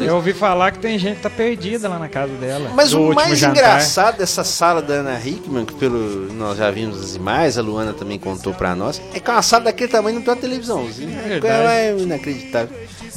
Eu 0.00 0.16
ouvi 0.16 0.32
falar 0.32 0.72
que 0.72 0.80
tem 0.80 0.98
gente 0.98 1.16
que 1.16 1.22
tá 1.22 1.30
perdida 1.30 1.88
lá 1.88 1.98
na 1.98 2.08
casa 2.08 2.32
dela. 2.34 2.70
Mas 2.74 2.92
o 2.92 3.14
mais 3.14 3.38
jantar. 3.38 3.56
engraçado 3.56 4.18
dessa 4.18 4.42
sala 4.42 4.82
da 4.82 4.94
Ana 4.94 5.20
Hickman, 5.24 5.64
que 5.64 5.74
pelo 5.74 6.32
nós 6.32 6.58
já 6.58 6.70
vimos 6.72 7.00
as 7.00 7.14
imagens, 7.14 7.56
a 7.56 7.62
Luana 7.62 7.92
também 7.92 8.18
contou 8.18 8.52
pra 8.52 8.74
nós, 8.74 9.00
é 9.14 9.20
que 9.20 9.30
é 9.30 9.32
uma 9.32 9.42
sala 9.42 9.64
daquele 9.64 9.90
tamanho 9.90 10.16
não 10.16 10.22
tem 10.22 10.34
uma 10.34 10.40
televisãozinha. 10.40 11.16
É. 11.20 11.86
É 11.90 11.96
inacreditável. 11.96 12.76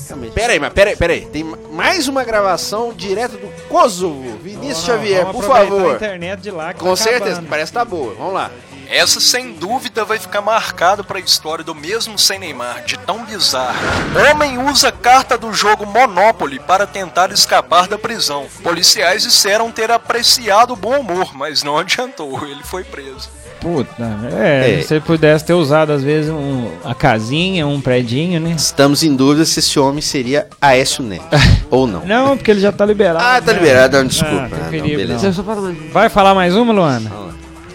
Realmente. 0.09 0.33
Pera 0.33 0.53
aí, 0.53 0.59
mas 0.59 0.73
pera 0.73 0.89
aí, 0.89 0.95
pera 0.95 1.13
aí. 1.13 1.25
Tem 1.25 1.43
mais 1.71 2.07
uma 2.07 2.23
gravação 2.23 2.93
direto 2.93 3.37
do 3.37 3.38
Kosovo. 3.69 4.37
Vinícius 4.41 4.85
Xavier, 4.85 5.25
por 5.27 5.43
favor. 5.43 5.91
A 5.91 5.95
internet 5.95 6.41
de 6.41 6.51
lá 6.51 6.73
que 6.73 6.79
Com 6.79 6.89
tá 6.89 6.95
certeza, 6.95 7.25
acabando. 7.25 7.49
parece 7.49 7.71
que 7.71 7.77
tá 7.77 7.85
boa. 7.85 8.13
Vamos 8.15 8.33
lá. 8.33 8.51
Essa 8.89 9.19
sem 9.19 9.53
dúvida 9.53 10.03
vai 10.03 10.17
ficar 10.17 10.41
marcado 10.41 11.03
para 11.03 11.17
a 11.17 11.21
história 11.21 11.63
do 11.63 11.75
mesmo 11.75 12.17
sem 12.17 12.39
Neymar, 12.39 12.83
de 12.85 12.97
tão 12.97 13.23
bizarro. 13.23 13.77
Homem 14.31 14.57
usa 14.57 14.91
carta 14.91 15.37
do 15.37 15.53
jogo 15.53 15.85
Monopoly 15.85 16.59
para 16.59 16.87
tentar 16.87 17.31
escapar 17.31 17.87
da 17.87 17.99
prisão. 17.99 18.47
Policiais 18.63 19.21
disseram 19.23 19.71
ter 19.71 19.91
apreciado 19.91 20.73
o 20.73 20.75
bom 20.75 20.99
humor, 21.01 21.35
mas 21.35 21.61
não 21.61 21.77
adiantou, 21.79 22.43
ele 22.47 22.63
foi 22.63 22.83
preso. 22.83 23.29
Puta, 23.61 23.93
é, 24.41 24.79
É. 24.79 24.81
se 24.81 24.93
ele 24.95 25.01
pudesse 25.01 25.43
ter 25.45 25.53
usado 25.53 25.91
às 25.91 26.01
vezes 26.01 26.31
um, 26.31 26.71
a 26.83 26.95
casinha, 26.95 27.67
um 27.67 27.81
predinho, 27.81 28.39
né? 28.39 28.51
Estamos 28.57 29.03
em 29.03 29.13
dúvida 29.15 29.45
se 29.45 29.59
esse 29.59 29.77
homem 29.77 30.01
seria 30.01 30.47
Aécio 30.61 31.03
Neto 31.03 31.25
ou 31.69 31.85
não. 31.85 32.05
Não, 32.05 32.37
porque 32.37 32.49
ele 32.49 32.61
já 32.61 32.71
tá 32.71 32.85
liberado. 32.85 33.19
Ah, 33.23 33.39
tá 33.41 33.51
né? 33.53 33.59
liberado, 33.59 33.97
não, 33.97 34.07
desculpa. 34.07 34.49
Ah, 34.53 34.67
Ah, 34.67 34.71
não, 34.71 34.81
beleza. 34.81 35.31
não. 35.43 35.75
Vai 35.91 36.07
falar 36.09 36.33
mais 36.33 36.55
uma, 36.55 36.71
Luana? 36.73 37.11
Lá. 37.13 37.28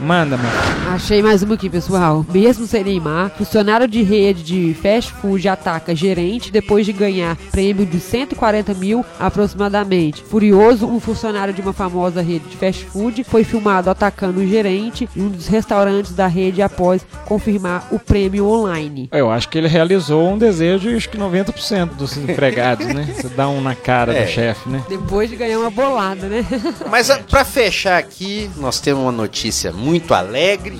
Manda, 0.04 0.36
mano. 0.36 0.48
Achei 0.94 1.22
mais 1.22 1.42
uma 1.42 1.54
aqui, 1.54 1.68
pessoal. 1.70 2.24
Mesmo 2.32 2.66
sem 2.66 2.84
Neymar, 2.84 3.30
funcionário 3.36 3.88
de 3.88 4.02
rede 4.02 4.42
de 4.42 4.74
fast 4.74 5.12
food 5.14 5.48
ataca 5.48 5.94
gerente 5.94 6.52
depois 6.52 6.84
de 6.84 6.92
ganhar 6.92 7.36
prêmio 7.50 7.86
de 7.86 7.98
140 7.98 8.74
mil 8.74 9.04
aproximadamente. 9.18 10.22
Furioso, 10.22 10.86
um 10.86 11.00
funcionário 11.00 11.54
de 11.54 11.60
uma 11.62 11.72
famosa 11.72 12.20
rede 12.20 12.44
de 12.48 12.56
fast 12.56 12.84
food 12.84 13.24
foi 13.24 13.44
filmado 13.44 13.88
atacando 13.88 14.40
o 14.40 14.46
gerente 14.46 15.08
em 15.16 15.22
um 15.22 15.28
dos 15.30 15.46
restaurantes 15.48 16.12
da 16.12 16.26
rede 16.26 16.60
após 16.62 17.04
confirmar 17.24 17.88
o 17.90 17.98
prêmio 17.98 18.46
online. 18.46 19.08
Eu 19.10 19.30
acho 19.30 19.48
que 19.48 19.56
ele 19.58 19.68
realizou 19.68 20.28
um 20.32 20.38
desejo 20.38 20.90
de 20.90 20.96
acho 20.96 21.08
que 21.08 21.16
90% 21.18 21.94
dos 21.96 22.16
empregados, 22.16 22.86
né? 22.86 23.08
Você 23.16 23.28
dá 23.28 23.48
um 23.48 23.60
na 23.60 23.74
cara 23.74 24.12
É. 24.14 24.24
do 24.24 24.28
chefe, 24.30 24.68
né? 24.68 24.82
Depois 24.88 25.30
de 25.30 25.36
ganhar 25.36 25.58
uma 25.58 25.70
bolada, 25.70 26.26
né? 26.28 26.44
Mas 26.90 27.10
a- 27.10 27.18
pra 27.18 27.44
fechar 27.44 27.98
aqui, 27.98 28.50
nós 28.58 28.80
temos 28.80 29.02
uma 29.02 29.12
notícia 29.12 29.72
muito 29.72 29.93
alegre, 30.14 30.78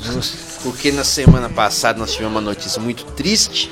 porque 0.62 0.90
na 0.90 1.04
semana 1.04 1.48
passada 1.48 1.98
nós 1.98 2.12
tivemos 2.12 2.32
uma 2.34 2.40
notícia 2.40 2.80
muito 2.80 3.04
triste 3.04 3.70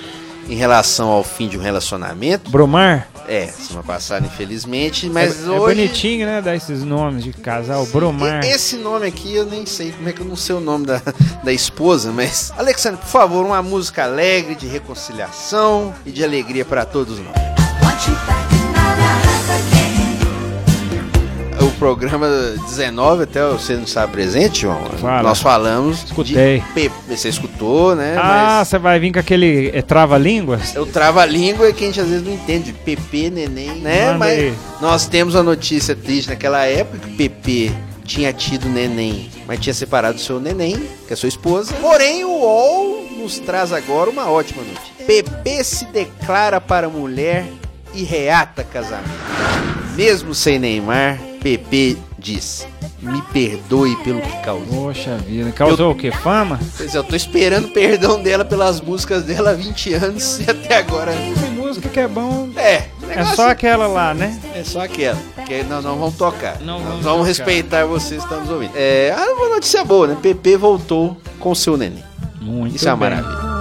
em 0.48 0.54
relação 0.54 1.08
ao 1.08 1.22
fim 1.24 1.48
de 1.48 1.56
um 1.56 1.60
relacionamento. 1.62 2.50
Bromar? 2.50 3.08
É, 3.28 3.46
semana 3.46 3.84
passada, 3.86 4.26
infelizmente, 4.26 5.08
mas 5.08 5.42
é, 5.42 5.46
é 5.46 5.50
hoje 5.50 5.76
bonitinho, 5.76 6.26
né? 6.26 6.42
Dar 6.42 6.56
esses 6.56 6.82
nomes 6.82 7.22
de 7.22 7.32
casal. 7.32 7.86
Bromar. 7.86 8.44
E- 8.44 8.48
Esse 8.48 8.76
nome 8.76 9.06
aqui 9.06 9.32
eu 9.34 9.46
nem 9.46 9.64
sei 9.64 9.92
como 9.92 10.08
é 10.08 10.12
que 10.12 10.20
eu 10.20 10.26
não 10.26 10.34
sei 10.36 10.56
o 10.56 10.60
nome 10.60 10.86
da, 10.86 11.00
da 11.44 11.52
esposa, 11.52 12.10
mas. 12.10 12.52
Alexandre, 12.58 13.00
por 13.00 13.06
favor, 13.08 13.46
uma 13.46 13.62
música 13.62 14.02
alegre, 14.04 14.56
de 14.56 14.66
reconciliação 14.66 15.94
e 16.04 16.10
de 16.10 16.24
alegria 16.24 16.64
para 16.64 16.84
todos 16.84 17.18
nós. 17.20 18.41
Programa 21.82 22.28
19, 22.68 23.24
até 23.24 23.44
você 23.44 23.74
não 23.74 23.82
está 23.82 24.06
presente, 24.06 24.60
João. 24.60 24.84
Fala. 25.00 25.24
Nós 25.24 25.40
falamos. 25.40 26.04
Escutei. 26.04 26.62
De 26.76 26.90
você 27.08 27.28
escutou, 27.28 27.96
né? 27.96 28.14
Ah, 28.16 28.58
Mas 28.60 28.68
você 28.68 28.78
vai 28.78 29.00
vir 29.00 29.12
com 29.12 29.18
aquele 29.18 29.68
é, 29.74 29.82
trava-línguas? 29.82 30.76
eu 30.76 30.86
trava-língua 30.86 31.72
que 31.72 31.82
a 31.82 31.86
gente 31.88 32.00
às 32.00 32.06
vezes 32.06 32.24
não 32.24 32.32
entende. 32.32 32.72
PP, 32.72 33.30
neném, 33.30 33.80
né? 33.80 34.12
Manda 34.12 34.18
Mas 34.18 34.38
aí. 34.38 34.54
nós 34.80 35.06
temos 35.08 35.34
a 35.34 35.42
notícia 35.42 35.96
triste 35.96 36.28
naquela 36.28 36.64
época 36.64 36.98
que 36.98 37.16
PP 37.16 37.72
tinha 38.04 38.32
tido 38.32 38.68
neném, 38.68 39.28
mas 39.44 39.58
tinha 39.58 39.74
separado 39.74 40.20
seu 40.20 40.38
neném, 40.38 40.80
que 41.08 41.12
é 41.12 41.16
sua 41.16 41.28
esposa. 41.28 41.74
Porém, 41.80 42.24
o 42.24 42.30
UOL 42.30 43.08
nos 43.18 43.40
traz 43.40 43.72
agora 43.72 44.08
uma 44.08 44.30
ótima 44.30 44.62
notícia. 44.62 45.04
PP 45.04 45.64
se 45.64 45.84
declara 45.86 46.60
para 46.60 46.88
mulher 46.88 47.44
e 47.92 48.04
reata 48.04 48.62
casamento. 48.62 49.10
Mesmo 49.96 50.32
sem 50.34 50.60
Neymar, 50.60 51.18
PP 51.42 51.96
diz: 52.18 52.66
Me 53.00 53.20
perdoe 53.32 53.96
pelo 54.04 54.20
que 54.20 54.42
causou. 54.42 54.84
Poxa 54.84 55.16
vida. 55.18 55.50
Causou 55.52 55.90
o 55.92 55.94
quê? 55.94 56.10
Fama? 56.12 56.58
Pois 56.76 56.94
é, 56.94 56.98
eu 56.98 57.04
tô 57.04 57.16
esperando 57.16 57.68
perdão 57.68 58.22
dela 58.22 58.44
pelas 58.44 58.80
músicas 58.80 59.24
dela 59.24 59.50
há 59.50 59.54
20 59.54 59.94
anos 59.94 60.38
e 60.46 60.50
até 60.50 60.76
agora. 60.76 61.12
Tem 61.12 61.50
música 61.50 61.88
que 61.88 62.00
é 62.00 62.08
bom. 62.08 62.48
É, 62.56 62.84
É 63.08 63.24
só 63.24 63.50
aquela 63.50 63.86
lá, 63.86 64.14
né? 64.14 64.38
É 64.54 64.62
só 64.62 64.80
aquela. 64.82 65.18
Que 65.46 65.62
nós 65.64 65.84
não 65.84 65.98
vamos 65.98 66.14
tocar. 66.16 66.58
Não 66.60 66.78
nós 66.78 66.88
vamos 66.88 67.04
vamos 67.04 67.18
tocar. 67.18 67.26
respeitar 67.28 67.84
vocês 67.86 68.20
que 68.20 68.26
estão 68.26 68.40
nos 68.40 68.50
ouvindo. 68.50 68.72
É, 68.76 69.12
ah, 69.16 69.32
uma 69.36 69.48
notícia 69.48 69.84
boa, 69.84 70.06
né? 70.06 70.16
PP 70.22 70.56
voltou 70.56 71.16
com 71.38 71.54
seu 71.54 71.76
neném. 71.76 72.02
Muito 72.40 72.76
Isso 72.76 72.88
é 72.88 72.92
uma 72.92 72.96
maravilha. 72.96 73.51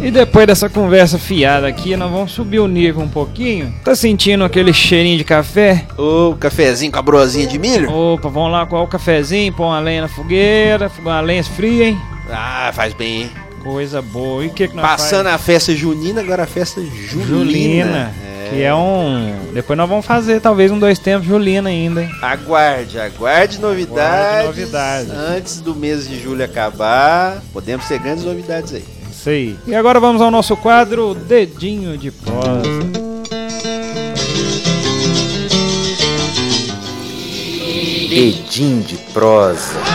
E 0.00 0.10
depois 0.10 0.46
dessa 0.46 0.68
conversa 0.68 1.18
fiada 1.18 1.66
aqui, 1.66 1.96
nós 1.96 2.10
vamos 2.10 2.32
subir 2.32 2.60
o 2.60 2.68
nível 2.68 3.02
um 3.02 3.08
pouquinho. 3.08 3.74
Tá 3.84 3.94
sentindo 3.94 4.44
aquele 4.44 4.72
cheirinho 4.72 5.18
de 5.18 5.24
café? 5.24 5.84
Ô, 5.98 6.34
cafezinho 6.38 6.92
com 6.92 6.98
a 6.98 7.02
brosinha 7.02 7.46
de 7.46 7.58
milho? 7.58 7.92
Opa, 7.92 8.28
vamos 8.28 8.52
lá 8.52 8.64
com 8.64 8.80
o 8.80 8.86
cafezinho, 8.86 9.52
pôr 9.52 9.64
uma 9.64 9.80
lenha 9.80 10.02
na 10.02 10.08
fogueira, 10.08 10.90
uma 11.00 11.20
lenha 11.20 11.42
fria, 11.44 11.88
hein? 11.88 12.00
Ah, 12.30 12.70
faz 12.72 12.94
bem, 12.94 13.22
hein? 13.22 13.30
Coisa 13.62 14.00
boa. 14.00 14.44
E 14.44 14.48
o 14.48 14.50
que 14.52 14.68
que 14.68 14.76
nós 14.76 14.84
Passando 14.84 15.24
faz? 15.24 15.34
a 15.34 15.38
festa 15.38 15.74
junina, 15.74 16.20
agora 16.20 16.44
a 16.44 16.46
festa 16.46 16.80
julina. 16.80 17.26
Julina. 17.26 18.14
Que 18.50 18.62
é 18.62 18.74
um. 18.74 19.36
Depois 19.52 19.76
nós 19.76 19.86
vamos 19.88 20.06
fazer 20.06 20.40
talvez 20.40 20.70
um 20.70 20.78
dois 20.78 20.98
tempos 20.98 21.26
Julina 21.26 21.68
ainda, 21.68 22.02
hein? 22.02 22.10
Aguarde, 22.22 22.98
aguarde 22.98 23.58
novidades. 23.60 24.40
Aguarde 24.40 24.60
novidades. 24.60 25.10
Antes 25.10 25.60
do 25.60 25.74
mês 25.74 26.08
de 26.08 26.18
julho 26.18 26.42
acabar, 26.42 27.42
podemos 27.52 27.86
ter 27.86 27.98
grandes 27.98 28.24
novidades 28.24 28.72
aí. 28.72 28.84
E 29.66 29.74
agora 29.74 29.98
vamos 29.98 30.22
ao 30.22 30.30
nosso 30.30 30.56
quadro 30.56 31.12
Dedinho 31.12 31.98
de 31.98 32.10
Prosa. 32.12 33.08
Dedinho 38.08 38.82
de 38.82 38.96
prosa. 39.12 39.87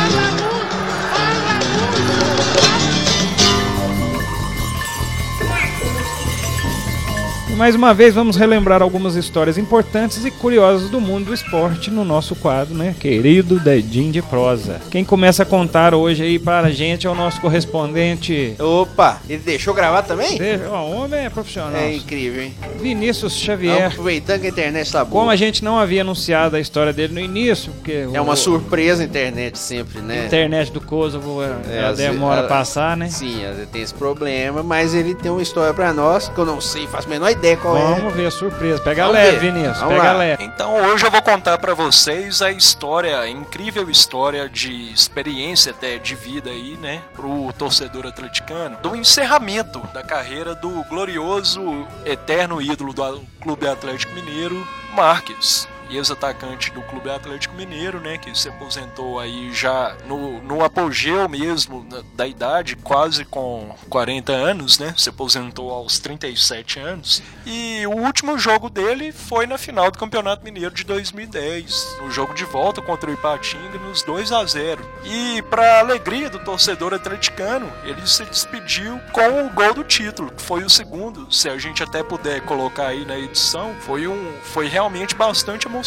E 7.54 7.56
mais 7.56 7.76
uma 7.76 7.94
vez 7.94 8.16
vamos 8.16 8.36
relembrar 8.36 8.82
algumas 8.82 9.16
histórias 9.16 9.60
importantes 9.60 10.26
e 10.26 10.32
curiosas 10.32 10.90
do 10.90 11.00
mundo 11.00 11.26
do 11.26 11.34
esporte 11.36 11.92
no 11.92 12.04
nosso 12.04 12.36
quadro, 12.36 12.74
né? 12.74 12.96
Querido 13.00 13.60
Dedinho 13.60 14.12
de 14.12 14.24
Prosa. 14.24 14.82
Quem 14.90 15.06
começa 15.06 15.44
a 15.44 15.46
contar 15.46 15.94
hoje 15.94 16.24
aí 16.24 16.40
para 16.40 16.66
a 16.68 16.72
gente 16.72 17.06
é 17.06 17.10
o 17.10 17.14
nosso 17.14 17.40
correspondente. 17.40 18.56
Opa, 18.60 19.22
ele 19.30 19.38
deixou 19.46 19.72
gravar 19.76 20.02
também? 20.02 20.36
Veja, 20.36 20.68
ó, 20.72 20.84
o 20.88 20.92
homem 21.04 21.26
é 21.26 21.30
profissional. 21.30 21.76
É 21.80 21.94
incrível, 21.94 22.42
hein? 22.42 22.56
Vinícius 22.82 23.34
Xavier. 23.36 23.86
aproveitando 23.88 24.42
que 24.42 24.48
a 24.48 24.50
internet 24.50 24.92
tá 24.92 25.06
boa. 25.06 25.20
Como 25.22 25.30
a 25.30 25.36
gente 25.36 25.64
não 25.64 25.78
havia 25.78 26.02
anunciado 26.02 26.56
a 26.56 26.60
história 26.60 26.92
dele 26.92 27.14
no 27.14 27.20
início, 27.20 27.72
porque 27.74 28.08
É 28.12 28.20
o- 28.20 28.24
uma 28.24 28.36
surpresa 28.36 29.04
a 29.04 29.06
internet 29.06 29.60
sempre, 29.60 30.00
a 30.00 30.02
né? 30.02 30.26
internet 30.26 30.72
do 30.72 30.82
Kosovo 30.82 31.44
ela 31.44 31.62
É, 31.70 31.86
às 31.86 31.98
demora 31.98 32.42
a 32.42 32.48
passar, 32.48 32.98
né? 32.98 33.10
Sim, 33.10 33.42
tem 33.72 33.84
esse 33.84 33.94
problema, 33.94 34.64
mas 34.64 34.96
ele 34.96 35.14
tem 35.14 35.32
uma 35.32 35.42
história 35.42 35.72
pra 35.74 35.94
nós 35.94 36.28
que 36.30 36.38
eu 36.40 36.46
não 36.48 36.60
sei, 36.60 36.88
faço 36.88 37.06
a 37.08 37.12
menor 37.12 37.30
ideia 37.30 37.43
qual 37.62 37.78
é. 37.78 37.82
Vamos 37.96 38.14
ver 38.14 38.28
a 38.28 38.32
surpresa. 38.32 38.82
Pega 38.82 39.04
Vamos 39.04 39.18
leve, 39.18 39.38
ver. 39.38 39.52
Vinícius. 39.52 39.80
Vamos 39.80 39.96
Pega 39.96 40.12
lá. 40.12 40.18
leve. 40.20 40.44
Então 40.44 40.76
hoje 40.86 41.06
eu 41.06 41.12
vou 41.12 41.22
contar 41.22 41.58
pra 41.58 41.74
vocês 41.74 42.42
a 42.42 42.52
história, 42.52 43.20
a 43.20 43.30
incrível 43.30 43.90
história 43.90 44.48
de 44.50 44.92
experiência 44.92 45.72
até 45.72 45.98
de 45.98 46.16
vida 46.16 46.50
aí, 46.50 46.78
né, 46.82 47.02
pro 47.14 47.52
torcedor 47.58 48.08
atleticano, 48.08 48.78
do 48.82 48.96
encerramento 48.96 49.80
da 49.94 50.02
carreira 50.04 50.56
do 50.56 50.84
glorioso 50.86 51.88
eterno 52.06 52.62
ídolo 52.62 52.94
do 52.94 53.22
Clube 53.42 53.68
Atlético 53.68 54.14
Mineiro, 54.14 54.66
Marques. 54.96 55.68
Ex-atacante 55.98 56.72
do 56.72 56.82
Clube 56.82 57.10
Atlético 57.10 57.56
Mineiro, 57.56 58.00
né? 58.00 58.18
Que 58.18 58.38
se 58.38 58.50
aposentou 58.50 59.20
aí 59.20 59.52
já 59.54 59.96
no, 60.08 60.42
no 60.42 60.64
apogeu 60.64 61.28
mesmo 61.30 61.84
da, 61.84 62.02
da 62.16 62.28
idade, 62.28 62.76
quase 62.76 63.26
com 63.26 63.76
40 63.90 64.32
anos, 64.32 64.80
né? 64.80 64.94
Se 64.98 65.10
aposentou 65.10 65.72
aos 65.72 66.00
37 66.00 66.80
anos. 66.80 67.22
E 67.46 67.86
o 67.88 67.92
último 67.92 68.38
jogo 68.38 68.70
dele 68.70 69.12
foi 69.12 69.46
na 69.46 69.58
final 69.58 69.92
do 69.92 69.98
Campeonato 69.98 70.44
Mineiro 70.44 70.74
de 70.74 70.84
2010, 70.84 71.98
no 72.02 72.12
jogo 72.12 72.34
de 72.34 72.46
volta 72.46 72.82
contra 72.82 73.10
o 73.10 73.14
Ipatinga, 73.14 73.78
nos 73.80 74.02
2 74.04 74.32
a 74.32 74.44
0 74.46 74.86
E 75.06 75.42
para 75.44 75.80
alegria 75.80 76.30
do 76.30 76.40
torcedor 76.40 76.94
atleticano, 76.94 77.72
ele 77.84 78.06
se 78.08 78.26
despediu 78.26 79.00
com 79.12 79.46
o 79.46 79.50
gol 79.50 79.74
do 79.74 79.84
título, 79.84 80.32
que 80.32 80.42
foi 80.42 80.64
o 80.64 80.70
segundo. 80.70 81.32
Se 81.32 81.50
a 81.50 81.58
gente 81.58 81.84
até 81.84 82.02
puder 82.02 82.42
colocar 82.42 82.88
aí 82.88 83.06
na 83.06 83.18
edição, 83.18 83.76
foi 83.82 84.08
um, 84.08 84.34
foi 84.44 84.68
realmente 84.68 85.16
bastante 85.16 85.68
emocionante. 85.68 85.83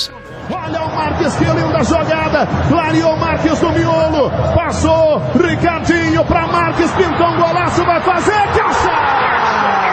Olha 0.52 0.82
o 0.82 0.94
Marques, 0.94 1.34
que 1.36 1.44
linda 1.44 1.82
jogada. 1.82 2.46
Clareou 2.68 3.16
Marques 3.16 3.62
no 3.62 3.72
miolo. 3.72 4.30
Passou. 4.54 5.22
Ricardinho 5.42 6.22
para 6.26 6.46
Marques. 6.48 6.90
Pintou 6.92 7.28
um 7.28 7.36
golaço. 7.38 7.82
Vai 7.84 8.00
fazer. 8.02 8.46
Caixa! 8.54 9.85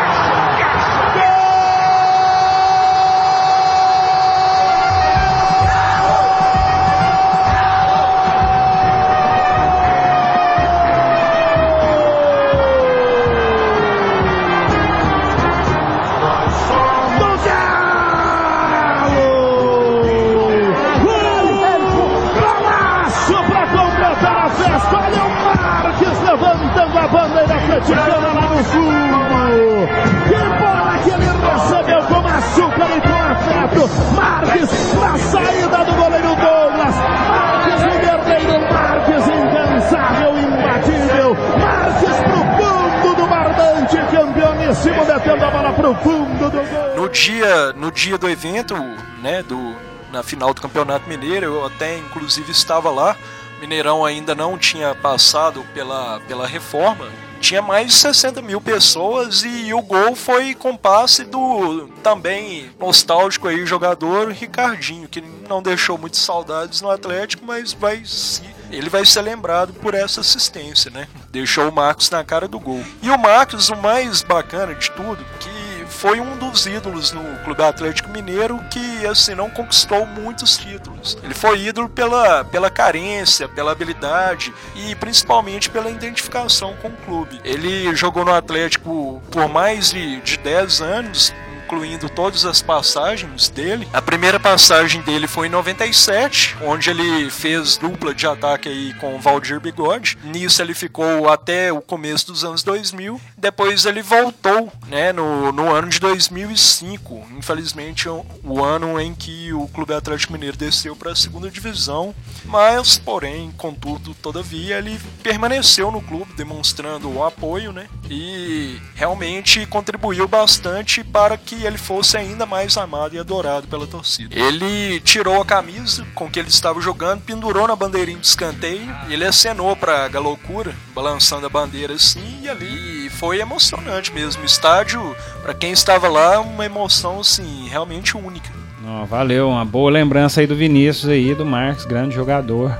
No 45.81 45.95
fundo 45.95 46.49
do 46.49 46.51
gol. 46.51 46.95
No 46.95 47.09
dia, 47.09 47.73
no 47.73 47.91
dia 47.91 48.17
do 48.17 48.29
evento, 48.29 48.75
né, 49.21 49.43
do, 49.43 49.75
na 50.11 50.23
final 50.23 50.53
do 50.53 50.61
Campeonato 50.61 51.07
Mineiro, 51.09 51.45
eu 51.45 51.65
até 51.65 51.97
inclusive 51.97 52.51
estava 52.51 52.89
lá. 52.89 53.15
Mineirão 53.59 54.03
ainda 54.03 54.35
não 54.35 54.57
tinha 54.57 54.93
passado 54.93 55.63
pela, 55.73 56.19
pela 56.27 56.45
reforma. 56.45 57.07
Tinha 57.39 57.61
mais 57.61 57.87
de 57.87 57.93
60 57.95 58.41
mil 58.41 58.61
pessoas 58.61 59.43
e 59.43 59.73
o 59.73 59.81
gol 59.81 60.15
foi 60.15 60.53
com 60.53 60.77
passe 60.77 61.25
do 61.25 61.89
também 62.01 62.71
nostálgico 62.79 63.47
aí 63.47 63.65
jogador 63.65 64.31
Ricardinho, 64.31 65.09
que 65.09 65.21
não 65.49 65.61
deixou 65.61 65.97
muitas 65.97 66.19
saudades 66.19 66.81
no 66.81 66.89
Atlético, 66.89 67.45
mas 67.45 67.73
vai 67.73 68.03
se 68.05 68.41
ele 68.71 68.89
vai 68.89 69.05
ser 69.05 69.21
lembrado 69.21 69.71
por 69.73 69.93
essa 69.93 70.21
assistência, 70.21 70.89
né? 70.89 71.07
Deixou 71.29 71.69
o 71.69 71.71
Marcos 71.71 72.09
na 72.09 72.23
cara 72.23 72.47
do 72.47 72.59
gol. 72.59 72.83
E 73.01 73.09
o 73.09 73.17
Marcos, 73.17 73.69
o 73.69 73.75
mais 73.75 74.23
bacana 74.23 74.73
de 74.73 74.89
tudo, 74.91 75.23
que 75.39 75.72
foi 76.03 76.19
um 76.19 76.37
dos 76.37 76.65
ídolos 76.65 77.13
no 77.13 77.23
Clube 77.45 77.63
Atlético 77.63 78.09
Mineiro 78.09 78.59
que 78.69 79.07
assim 79.07 79.33
não 79.33 79.49
conquistou 79.49 80.05
muitos 80.05 80.57
títulos. 80.57 81.17
Ele 81.23 81.33
foi 81.33 81.61
ídolo 81.61 81.87
pela, 81.87 82.43
pela 82.43 82.69
carência, 82.69 83.47
pela 83.47 83.71
habilidade 83.71 84.53
e 84.75 84.93
principalmente 84.95 85.69
pela 85.69 85.89
identificação 85.89 86.75
com 86.81 86.89
o 86.89 86.97
clube. 87.05 87.39
Ele 87.45 87.95
jogou 87.95 88.25
no 88.25 88.33
Atlético 88.33 89.23
por 89.31 89.47
mais 89.47 89.91
de, 89.91 90.19
de 90.19 90.37
10 90.39 90.81
anos, 90.81 91.33
incluindo 91.63 92.09
todas 92.09 92.45
as 92.45 92.61
passagens 92.61 93.49
dele. 93.49 93.87
A 93.93 94.01
primeira 94.01 94.39
passagem 94.39 95.01
dele 95.01 95.27
foi 95.27 95.47
em 95.47 95.49
97, 95.49 96.57
onde 96.61 96.89
ele 96.89 97.29
fez 97.29 97.77
dupla 97.77 98.13
de 98.13 98.27
ataque 98.27 98.69
aí 98.69 98.93
com 98.95 99.15
o 99.15 99.19
Valdir 99.19 99.59
Bigode. 99.59 100.17
Nisso 100.23 100.61
ele 100.61 100.73
ficou 100.73 101.29
até 101.29 101.71
o 101.71 101.81
começo 101.81 102.27
dos 102.27 102.43
anos 102.43 102.63
2000. 102.63 103.19
Depois 103.37 103.85
ele 103.85 104.01
voltou, 104.01 104.71
né, 104.87 105.11
no, 105.13 105.51
no 105.51 105.71
ano 105.71 105.89
de 105.89 105.99
2005. 105.99 107.27
Infelizmente, 107.37 108.07
o, 108.09 108.63
ano 108.63 108.99
em 108.99 109.13
que 109.13 109.51
o 109.53 109.67
Clube 109.67 109.93
Atlético 109.93 110.33
Mineiro 110.33 110.57
desceu 110.57 110.95
para 110.95 111.11
a 111.11 111.15
segunda 111.15 111.49
divisão. 111.49 112.13
Mas, 112.45 112.97
porém, 112.97 113.51
contudo, 113.57 114.13
todavia, 114.15 114.77
ele 114.77 114.99
permaneceu 115.21 115.91
no 115.91 116.01
clube, 116.01 116.33
demonstrando 116.35 117.09
o 117.09 117.23
apoio, 117.23 117.71
né, 117.71 117.87
e 118.09 118.79
realmente 118.95 119.65
contribuiu 119.65 120.27
bastante 120.27 121.03
para 121.03 121.37
que 121.37 121.52
ele 121.61 121.77
fosse 121.77 122.17
ainda 122.17 122.45
mais 122.45 122.77
amado 122.77 123.15
e 123.15 123.19
adorado 123.19 123.67
pela 123.67 123.85
torcida. 123.85 124.33
Ele 124.37 124.99
tirou 125.01 125.41
a 125.41 125.45
camisa 125.45 126.05
com 126.15 126.29
que 126.29 126.39
ele 126.39 126.49
estava 126.49 126.81
jogando, 126.81 127.21
pendurou 127.21 127.67
na 127.67 127.75
bandeirinha 127.75 128.17
de 128.17 128.25
escanteio, 128.25 128.95
ele 129.09 129.25
acenou 129.25 129.75
para 129.75 130.09
a 130.13 130.19
loucura, 130.19 130.73
balançando 130.95 131.45
a 131.45 131.49
bandeira 131.49 131.93
assim, 131.93 132.39
e 132.41 132.49
ali 132.49 133.09
foi 133.09 133.39
emocionante 133.39 134.11
mesmo. 134.11 134.41
O 134.41 134.45
estádio, 134.45 135.15
para 135.41 135.53
quem 135.53 135.71
estava 135.71 136.07
lá, 136.07 136.39
uma 136.39 136.65
emoção 136.65 137.19
assim, 137.19 137.67
realmente 137.69 138.17
única. 138.17 138.49
Oh, 138.85 139.05
valeu, 139.05 139.49
uma 139.49 139.63
boa 139.63 139.91
lembrança 139.91 140.41
aí 140.41 140.47
do 140.47 140.55
Vinícius 140.55 141.09
aí, 141.09 141.33
do 141.35 141.45
Marcos, 141.45 141.85
grande 141.85 142.15
jogador 142.15 142.77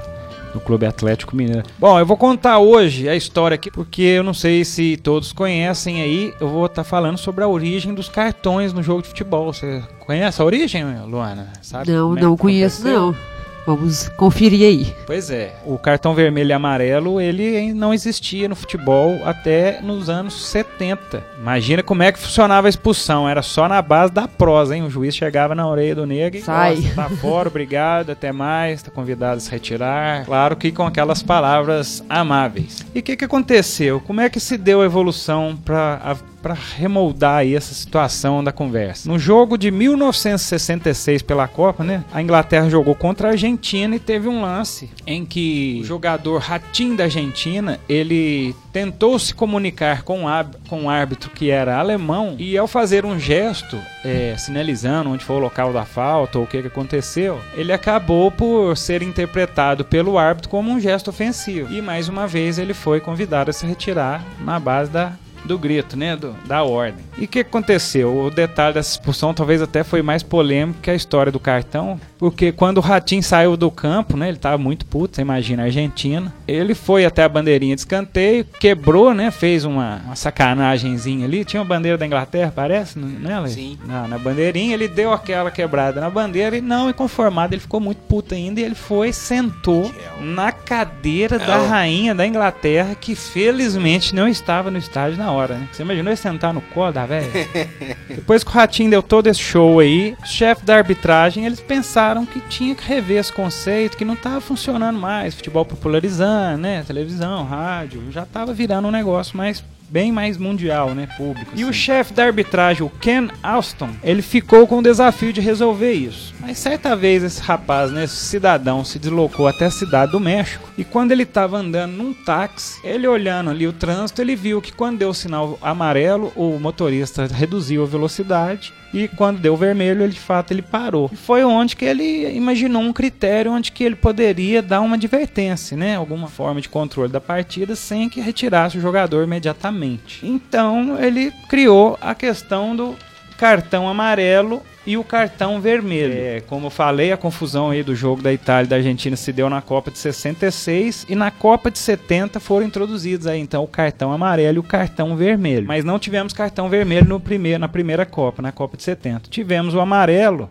do 0.54 0.60
Clube 0.60 0.86
Atlético 0.86 1.36
Mineiro. 1.36 1.64
Bom, 1.80 1.99
eu 1.99 2.06
vou 2.06 2.16
contar 2.16 2.60
hoje 2.60 3.10
a 3.10 3.16
história 3.16 3.56
aqui, 3.56 3.72
porque 3.72 4.01
eu 4.01 4.24
não 4.24 4.34
sei 4.34 4.64
se 4.64 4.97
todos 4.97 5.34
conhecem 5.34 6.01
aí, 6.01 6.34
eu 6.39 6.47
vou 6.47 6.68
estar 6.68 6.84
tá 6.84 6.89
falando 6.89 7.18
sobre 7.18 7.43
a 7.43 7.47
origem 7.47 7.93
dos 7.93 8.08
cartões 8.08 8.72
no 8.72 8.84
jogo 8.84 9.01
de 9.01 9.08
futebol. 9.08 9.51
Você 9.51 9.84
conhece 9.99 10.41
a 10.41 10.45
origem, 10.45 10.84
Luana? 11.06 11.51
Sabe 11.62 11.91
não, 11.91 12.18
é 12.18 12.22
não 12.22 12.38
conheço 12.38 12.82
aconteceu? 12.82 13.08
não. 13.08 13.34
Vamos 13.66 14.09
conferir 14.09 14.68
aí. 14.68 14.95
Pois 15.05 15.30
é, 15.30 15.55
o 15.66 15.78
cartão 15.78 16.14
vermelho 16.14 16.49
e 16.49 16.53
amarelo 16.53 17.22
ele 17.22 17.74
não 17.74 17.93
existia 17.93 18.47
no 18.49 18.55
futebol 18.55 19.20
até 19.26 19.82
nos 19.82 20.09
anos 20.09 20.47
70. 20.47 21.24
Imagina 21.39 21.82
como 21.84 22.03
é 22.03 22.11
que 22.11 22.20
funcionava 22.20 22.68
a 22.68 22.70
expulsão, 22.70 23.28
era 23.28 23.41
só 23.41 23.68
na 23.68 23.82
base 23.82 24.11
da 24.11 24.28
prosa, 24.28 24.76
hein? 24.76 24.84
O 24.84 24.89
juiz 24.89 25.16
chegava 25.16 25.55
na 25.55 25.68
orelha 25.68 25.95
do 25.95 26.05
negro 26.05 26.39
e 26.39 26.43
Sai. 26.43 26.82
tá 26.95 27.09
fora, 27.09 27.47
obrigado, 27.49 28.09
até 28.11 28.32
mais, 28.32 28.82
tá 28.84 28.91
convidado 28.91 29.38
a 29.38 29.39
se 29.39 29.49
retirar. 29.51 30.26
Claro 30.26 30.55
que 30.55 30.72
com 30.72 30.86
aquelas 30.86 31.24
palavras 31.24 32.03
amáveis. 32.09 32.86
E 32.93 32.99
o 32.99 33.03
que, 33.03 33.16
que 33.16 33.26
aconteceu? 33.26 33.99
Como 34.01 34.22
é 34.22 34.30
que 34.30 34.39
se 34.39 34.57
deu 34.57 34.82
a 34.82 34.86
evolução 34.86 35.57
para 35.64 36.18
para 36.43 36.53
remoldar 36.53 37.37
aí 37.37 37.55
essa 37.55 37.73
situação 37.73 38.43
da 38.43 38.51
conversa. 38.51 39.09
No 39.09 39.17
jogo 39.17 39.57
de 39.57 39.71
1966 39.71 41.21
pela 41.21 41.47
Copa, 41.47 41.85
né? 41.85 42.03
A 42.13 42.21
Inglaterra 42.21 42.69
jogou 42.69 42.93
contra 42.93 43.29
a 43.29 43.31
Argentina 43.31 43.95
e 43.95 43.99
teve 43.99 44.27
um 44.27 44.41
lance 44.41 44.91
em 45.07 45.25
que 45.25 45.79
o 45.81 45.85
jogador 45.85 46.39
Ratim 46.39 46.97
da 46.97 47.05
Argentina, 47.05 47.79
ele 47.87 48.53
tentou 48.73 49.17
se 49.17 49.33
comunicar 49.33 50.03
com 50.03 50.25
o, 50.25 50.27
com 50.67 50.83
o 50.83 50.89
árbitro 50.89 51.29
que 51.29 51.49
era 51.49 51.77
alemão 51.77 52.35
e 52.37 52.57
ao 52.57 52.67
fazer 52.67 53.05
um 53.05 53.17
gesto 53.17 53.79
é, 54.03 54.35
sinalizando 54.37 55.11
onde 55.11 55.23
foi 55.23 55.37
o 55.37 55.39
local 55.39 55.71
da 55.71 55.85
falta 55.85 56.39
ou 56.39 56.43
o 56.43 56.47
que, 56.47 56.61
que 56.61 56.67
aconteceu, 56.67 57.39
ele 57.55 57.71
acabou 57.71 58.29
por 58.29 58.75
ser 58.75 59.01
interpretado 59.01 59.85
pelo 59.85 60.17
árbitro 60.17 60.49
como 60.49 60.71
um 60.71 60.79
gesto 60.79 61.09
ofensivo. 61.09 61.73
E 61.73 61.81
mais 61.81 62.09
uma 62.09 62.27
vez 62.27 62.57
ele 62.57 62.73
foi 62.73 62.99
convidado 62.99 63.49
a 63.49 63.53
se 63.53 63.65
retirar 63.65 64.21
na 64.43 64.59
base 64.59 64.91
da 64.91 65.13
do 65.45 65.57
grito, 65.57 65.97
né? 65.97 66.15
Do, 66.15 66.33
da 66.45 66.63
ordem. 66.63 67.03
E 67.17 67.25
o 67.25 67.27
que 67.27 67.39
aconteceu? 67.39 68.25
O 68.25 68.29
detalhe 68.29 68.73
dessa 68.73 68.91
expulsão 68.91 69.33
talvez 69.33 69.61
até 69.61 69.83
foi 69.83 70.01
mais 70.01 70.23
polêmico 70.23 70.79
que 70.81 70.89
a 70.89 70.95
história 70.95 71.31
do 71.31 71.39
cartão, 71.39 71.99
porque 72.24 72.53
quando 72.53 72.78
o 72.78 72.80
Ratinho 72.80 73.21
saiu 73.21 73.57
do 73.57 73.69
campo, 73.69 74.15
né? 74.15 74.30
Ele 74.30 74.38
tava 74.38 74.57
muito 74.57 74.86
puto, 74.86 75.17
você 75.17 75.21
imagina, 75.21 75.63
a 75.63 75.65
Argentina. 75.65 76.34
Ele 76.47 76.74
foi 76.74 77.03
até 77.03 77.21
a 77.21 77.28
bandeirinha 77.28 77.76
de 77.76 77.82
escanteio, 77.82 78.45
quebrou, 78.61 79.13
né? 79.13 79.30
Fez 79.30 79.65
uma, 79.65 80.01
uma 80.05 80.15
sacanagemzinha 80.15 81.26
ali. 81.26 81.43
Tinha 81.43 81.61
uma 81.61 81.67
bandeira 81.67 81.97
da 81.97 82.05
Inglaterra, 82.05 82.49
parece, 82.55 82.97
né, 82.97 83.41
Lê? 83.41 83.49
Sim. 83.49 83.78
Na, 83.86 84.07
na 84.07 84.17
bandeirinha, 84.17 84.74
ele 84.74 84.88
deu 84.88 85.11
aquela 85.11 85.51
quebrada 85.51 85.99
na 85.99 86.09
bandeira 86.09 86.55
e 86.55 86.61
não 86.61 86.89
inconformado, 86.89 87.53
ele 87.55 87.59
ficou 87.59 87.82
muito 87.82 87.99
puto 88.03 88.34
ainda 88.34 88.61
e 88.61 88.63
ele 88.63 88.76
foi, 88.76 89.11
sentou 89.11 89.91
na 90.21 90.53
cadeira 90.53 91.38
da 91.38 91.57
rainha 91.57 92.15
da 92.15 92.26
Inglaterra, 92.26 92.95
que 92.95 93.15
felizmente 93.15 94.15
não 94.15 94.30
estava 94.30 94.71
no 94.71 94.78
estádio 94.78 95.17
na 95.17 95.30
hora, 95.30 95.55
né? 95.55 95.67
Você 95.74 95.84
imaginou 95.84 96.09
ele 96.09 96.15
sentar 96.15 96.53
no 96.53 96.61
colo 96.61 96.93
da 96.93 97.05
velha? 97.05 97.30
Depois 98.07 98.45
que 98.45 98.49
o 98.49 98.53
Ratinho 98.53 98.91
deu 98.91 99.03
todo 99.03 99.28
esse 99.28 99.41
show 99.41 99.82
aí, 99.82 100.15
chefe 100.24 100.63
da 100.63 100.78
arbitragem, 100.78 101.45
eles 101.45 101.59
pensaram 101.59 102.12
que 102.22 102.39
tinha 102.41 102.76
que 102.76 102.84
rever 102.84 103.18
esse 103.20 103.34
conceito, 103.34 103.97
que 103.97 104.05
não 104.05 104.14
estava 104.14 104.39
funcionando 104.39 104.99
mais, 104.99 105.34
futebol 105.34 105.66
popularizando, 105.66 106.61
né? 106.61 106.84
Televisão, 106.84 107.43
rádio, 107.43 108.11
já 108.11 108.24
estava 108.24 108.53
virando 108.53 108.88
um 108.88 108.91
negócio 108.91 109.36
mais 109.36 109.64
bem 109.93 110.11
mais 110.11 110.39
mundial, 110.39 110.95
né, 110.95 111.07
público. 111.15 111.51
E 111.53 111.63
o 111.63 111.69
assim. 111.69 111.77
chefe 111.77 112.13
da 112.13 112.25
arbitragem, 112.25 112.81
o 112.81 112.89
Ken 112.89 113.27
Alston, 113.43 113.91
ele 114.03 114.23
ficou 114.23 114.65
com 114.65 114.79
o 114.79 114.81
desafio 114.81 115.31
de 115.31 115.39
resolver 115.39 115.91
isso. 115.91 116.33
Mas 116.39 116.57
certa 116.57 116.95
vez 116.95 117.21
esse 117.23 117.39
rapaz, 117.39 117.91
né, 117.91 118.05
esse 118.05 118.15
cidadão, 118.15 118.83
se 118.83 118.97
deslocou 118.97 119.47
até 119.47 119.65
a 119.65 119.71
cidade 119.71 120.11
do 120.11 120.19
México 120.19 120.67
e 120.75 120.83
quando 120.83 121.11
ele 121.11 121.21
estava 121.21 121.57
andando 121.57 121.91
num 121.91 122.11
táxi, 122.11 122.79
ele 122.83 123.07
olhando 123.07 123.51
ali 123.51 123.67
o 123.67 123.71
trânsito, 123.71 124.19
ele 124.19 124.35
viu 124.35 124.59
que 124.63 124.71
quando 124.71 124.97
deu 124.97 125.09
o 125.09 125.13
sinal 125.13 125.59
amarelo, 125.61 126.33
o 126.35 126.59
motorista 126.59 127.27
reduziu 127.27 127.83
a 127.83 127.85
velocidade 127.85 128.73
e 128.91 129.07
quando 129.07 129.39
deu 129.39 129.55
vermelho, 129.55 130.03
ele 130.03 130.13
de 130.13 130.19
fato 130.19 130.51
ele 130.51 130.61
parou. 130.61 131.09
E 131.13 131.15
foi 131.15 131.43
onde 131.43 131.75
que 131.75 131.85
ele 131.85 132.29
imaginou 132.35 132.81
um 132.81 132.93
critério 132.93 133.51
onde 133.51 133.71
que 133.71 133.83
ele 133.83 133.95
poderia 133.95 134.61
dar 134.61 134.81
uma 134.81 134.95
advertência, 134.95 135.77
né, 135.77 135.95
alguma 135.95 136.27
forma 136.27 136.59
de 136.59 136.69
controle 136.69 137.11
da 137.11 137.21
partida 137.21 137.75
sem 137.75 138.09
que 138.09 138.19
retirasse 138.19 138.77
o 138.77 138.81
jogador 138.81 139.23
imediatamente. 139.23 139.82
Então, 140.23 140.97
ele 140.99 141.31
criou 141.49 141.97
a 142.01 142.15
questão 142.15 142.75
do 142.75 142.95
cartão 143.38 143.88
amarelo 143.88 144.61
e 144.86 144.97
o 144.97 145.03
cartão 145.03 145.59
vermelho. 145.61 146.13
É, 146.13 146.41
como 146.41 146.67
eu 146.67 146.69
falei, 146.69 147.11
a 147.11 147.17
confusão 147.17 147.69
aí 147.69 147.84
do 147.84 147.95
jogo 147.95 148.21
da 148.21 148.31
Itália 148.34 148.65
e 148.65 148.69
da 148.69 148.75
Argentina 148.75 149.15
se 149.15 149.31
deu 149.31 149.49
na 149.49 149.61
Copa 149.61 149.91
de 149.91 149.97
66 149.97 151.05
e 151.09 151.15
na 151.15 151.31
Copa 151.31 151.71
de 151.71 151.79
70 151.79 152.39
foram 152.39 152.65
introduzidos 152.65 153.27
aí 153.27 153.39
então 153.39 153.63
o 153.63 153.67
cartão 153.67 154.11
amarelo 154.11 154.57
e 154.57 154.59
o 154.59 154.63
cartão 154.63 155.15
vermelho. 155.15 155.67
Mas 155.67 155.84
não 155.84 155.99
tivemos 155.99 156.34
cartão 156.34 156.69
vermelho 156.69 157.07
no 157.07 157.19
primeiro, 157.19 157.59
na 157.59 157.67
primeira 157.67 158.05
Copa, 158.05 158.41
na 158.41 158.51
Copa 158.51 158.77
de 158.77 158.84
70. 158.84 159.29
Tivemos 159.29 159.73
o 159.73 159.79
amarelo 159.79 160.49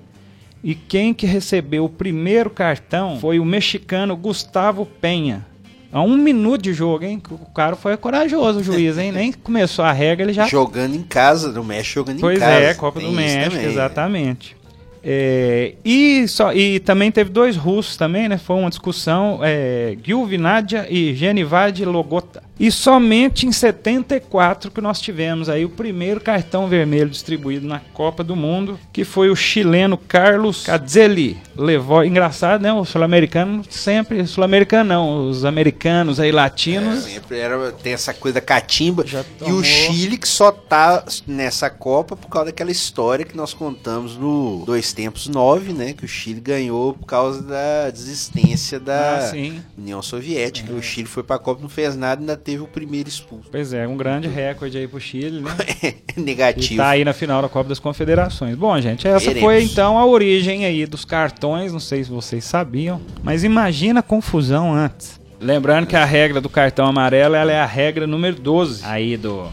e 0.64 0.74
quem 0.74 1.12
que 1.12 1.26
recebeu 1.26 1.84
o 1.84 1.88
primeiro 1.88 2.48
cartão 2.48 3.18
foi 3.18 3.38
o 3.38 3.44
mexicano 3.44 4.16
Gustavo 4.16 4.86
Penha. 4.86 5.44
A 5.92 6.00
um 6.00 6.16
minuto 6.16 6.62
de 6.62 6.72
jogo, 6.72 7.04
hein? 7.04 7.22
O 7.30 7.50
cara 7.50 7.76
foi 7.76 7.96
corajoso, 7.98 8.60
o 8.60 8.62
juiz, 8.62 8.96
hein? 8.96 9.12
Nem 9.12 9.30
começou 9.30 9.84
a 9.84 9.92
regra, 9.92 10.24
ele 10.24 10.32
já. 10.32 10.46
Jogando 10.46 10.94
em 10.94 11.02
casa, 11.02 11.52
no 11.52 11.62
México 11.62 11.96
jogando 11.96 12.20
pois 12.20 12.38
em 12.38 12.40
casa. 12.40 12.52
Pois 12.52 12.64
é, 12.64 12.74
Copa 12.74 13.00
Tem 13.00 13.10
do 13.10 13.14
México, 13.14 13.50
também, 13.50 13.66
exatamente. 13.66 14.56
É, 15.04 15.74
e, 15.84 16.26
só, 16.28 16.54
e 16.54 16.78
também 16.78 17.10
teve 17.10 17.28
dois 17.28 17.56
russos 17.56 17.96
também, 17.96 18.28
né? 18.28 18.38
Foi 18.38 18.56
uma 18.56 18.70
discussão, 18.70 19.40
é, 19.42 19.96
Gil 20.02 20.24
Vinadia 20.24 20.86
e 20.88 21.14
Genivad 21.14 21.84
Logota. 21.84 22.42
E 22.60 22.70
somente 22.70 23.46
em 23.46 23.52
74 23.52 24.70
que 24.70 24.80
nós 24.80 25.00
tivemos 25.00 25.48
aí 25.48 25.64
o 25.64 25.70
primeiro 25.70 26.20
cartão 26.20 26.68
vermelho 26.68 27.10
distribuído 27.10 27.66
na 27.66 27.80
Copa 27.80 28.22
do 28.22 28.36
Mundo, 28.36 28.78
que 28.92 29.04
foi 29.04 29.30
o 29.30 29.36
chileno 29.36 29.96
Carlos 29.96 30.64
Cazzelli. 30.64 31.38
Levou, 31.56 32.04
engraçado, 32.04 32.62
né? 32.62 32.72
O 32.72 32.84
sul-americano 32.84 33.64
sempre, 33.68 34.26
sul-americano 34.26 34.88
não, 34.88 35.28
os 35.30 35.44
americanos 35.44 36.20
aí 36.20 36.30
latinos. 36.30 37.04
Sempre 37.04 37.38
era, 37.38 37.72
tem 37.72 37.94
essa 37.94 38.12
coisa 38.14 38.34
da 38.36 38.40
catimba. 38.40 39.04
E 39.46 39.50
o 39.52 39.62
Chile 39.64 40.16
que 40.16 40.28
só 40.28 40.52
tá 40.52 41.04
nessa 41.26 41.68
Copa 41.70 42.16
por 42.16 42.28
causa 42.28 42.46
daquela 42.46 42.70
história 42.70 43.24
que 43.24 43.36
nós 43.36 43.54
contamos 43.54 44.16
no 44.16 44.62
Dois 44.66 44.92
Tempos 44.92 45.26
9, 45.26 45.72
né? 45.72 45.92
Que 45.94 46.04
o 46.04 46.08
Chile 46.08 46.40
ganhou 46.40 46.94
por 46.94 47.06
causa 47.06 47.42
da 47.42 47.90
desistência 47.90 48.78
da 48.78 49.30
Ah. 49.32 49.32
União 49.76 50.02
Soviética. 50.02 50.72
O 50.72 50.82
Chile 50.82 51.08
foi 51.08 51.22
pra 51.22 51.38
Copa, 51.38 51.62
não 51.62 51.68
fez 51.68 51.96
nada 51.96 52.20
ainda 52.20 52.36
teve 52.36 52.51
o 52.60 52.66
primeiro 52.66 53.08
expulso. 53.08 53.48
Pois 53.50 53.72
é, 53.72 53.86
um 53.86 53.96
grande 53.96 54.28
recorde 54.28 54.76
aí 54.78 54.86
pro 54.88 55.00
Chile, 55.00 55.40
né? 55.40 55.50
E 56.14 56.20
Negativo. 56.20 56.76
tá 56.76 56.90
aí 56.90 57.04
na 57.04 57.14
final 57.14 57.40
da 57.40 57.48
Copa 57.48 57.70
das 57.70 57.78
Confederações. 57.78 58.54
Bom, 58.54 58.78
gente, 58.78 59.08
essa 59.08 59.18
Veremos. 59.28 59.40
foi 59.40 59.62
então 59.62 59.98
a 59.98 60.04
origem 60.04 60.66
aí 60.66 60.84
dos 60.84 61.06
cartões. 61.06 61.72
Não 61.72 61.80
sei 61.80 62.04
se 62.04 62.10
vocês 62.10 62.44
sabiam, 62.44 63.00
mas 63.22 63.44
imagina 63.44 64.00
a 64.00 64.02
confusão 64.02 64.74
antes. 64.74 65.18
Lembrando 65.40 65.86
que 65.86 65.96
a 65.96 66.04
regra 66.04 66.40
do 66.40 66.48
cartão 66.50 66.86
amarelo 66.86 67.34
ela 67.34 67.50
é 67.50 67.58
a 67.58 67.66
regra 67.66 68.06
número 68.06 68.36
12 68.36 68.84
aí 68.84 69.16
do 69.16 69.48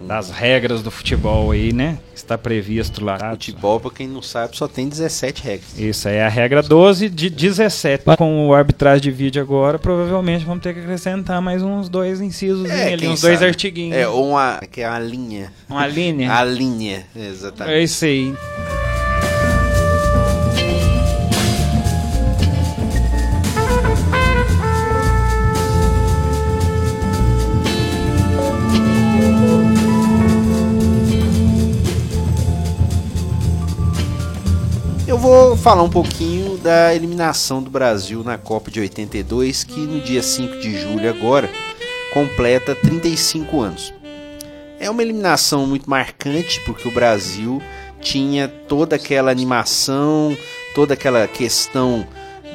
das 0.00 0.30
regras 0.30 0.82
do 0.82 0.90
futebol 0.90 1.50
aí, 1.50 1.72
né? 1.72 1.98
Está 2.14 2.36
previsto 2.36 3.04
lá. 3.04 3.18
Futebol, 3.30 3.80
pra 3.80 3.90
quem 3.90 4.08
não 4.08 4.22
sabe, 4.22 4.56
só 4.56 4.66
tem 4.66 4.88
17 4.88 5.42
regras. 5.42 5.78
Isso 5.78 6.08
aí 6.08 6.16
é 6.16 6.24
a 6.24 6.28
regra 6.28 6.62
12 6.62 7.08
de 7.08 7.30
17. 7.30 8.04
Com 8.16 8.48
o 8.48 8.54
arbitragem 8.54 9.02
de 9.02 9.10
vídeo 9.10 9.42
agora, 9.42 9.78
provavelmente 9.78 10.44
vamos 10.44 10.62
ter 10.62 10.74
que 10.74 10.80
acrescentar 10.80 11.40
mais 11.40 11.62
uns 11.62 11.88
dois 11.88 12.20
incisos 12.20 12.70
ali, 12.70 12.96
quem 12.96 13.10
uns 13.10 13.20
dois 13.20 13.38
sabe. 13.38 13.50
artiguinhos. 13.50 13.96
É, 13.96 14.08
ou 14.08 14.30
uma, 14.30 14.60
que 14.70 14.80
é 14.80 14.88
uma 14.88 14.98
linha. 14.98 15.52
Uma 15.68 15.86
linha. 15.86 16.32
A 16.32 16.44
linha, 16.44 17.06
exatamente. 17.14 17.74
É 17.74 17.82
isso 17.82 18.04
aí. 18.04 18.34
Eu 29.26 29.83
vou 35.24 35.56
falar 35.56 35.82
um 35.82 35.88
pouquinho 35.88 36.58
da 36.58 36.94
eliminação 36.94 37.62
do 37.62 37.70
Brasil 37.70 38.22
na 38.22 38.36
Copa 38.36 38.70
de 38.70 38.78
82, 38.78 39.64
que 39.64 39.80
no 39.80 39.98
dia 40.02 40.22
5 40.22 40.58
de 40.58 40.78
julho 40.78 41.08
agora 41.08 41.48
completa 42.12 42.74
35 42.74 43.58
anos. 43.58 43.94
É 44.78 44.90
uma 44.90 45.00
eliminação 45.00 45.66
muito 45.66 45.88
marcante 45.88 46.60
porque 46.66 46.86
o 46.86 46.92
Brasil 46.92 47.62
tinha 48.02 48.48
toda 48.68 48.96
aquela 48.96 49.30
animação, 49.30 50.36
toda 50.74 50.92
aquela 50.92 51.26
questão 51.26 52.06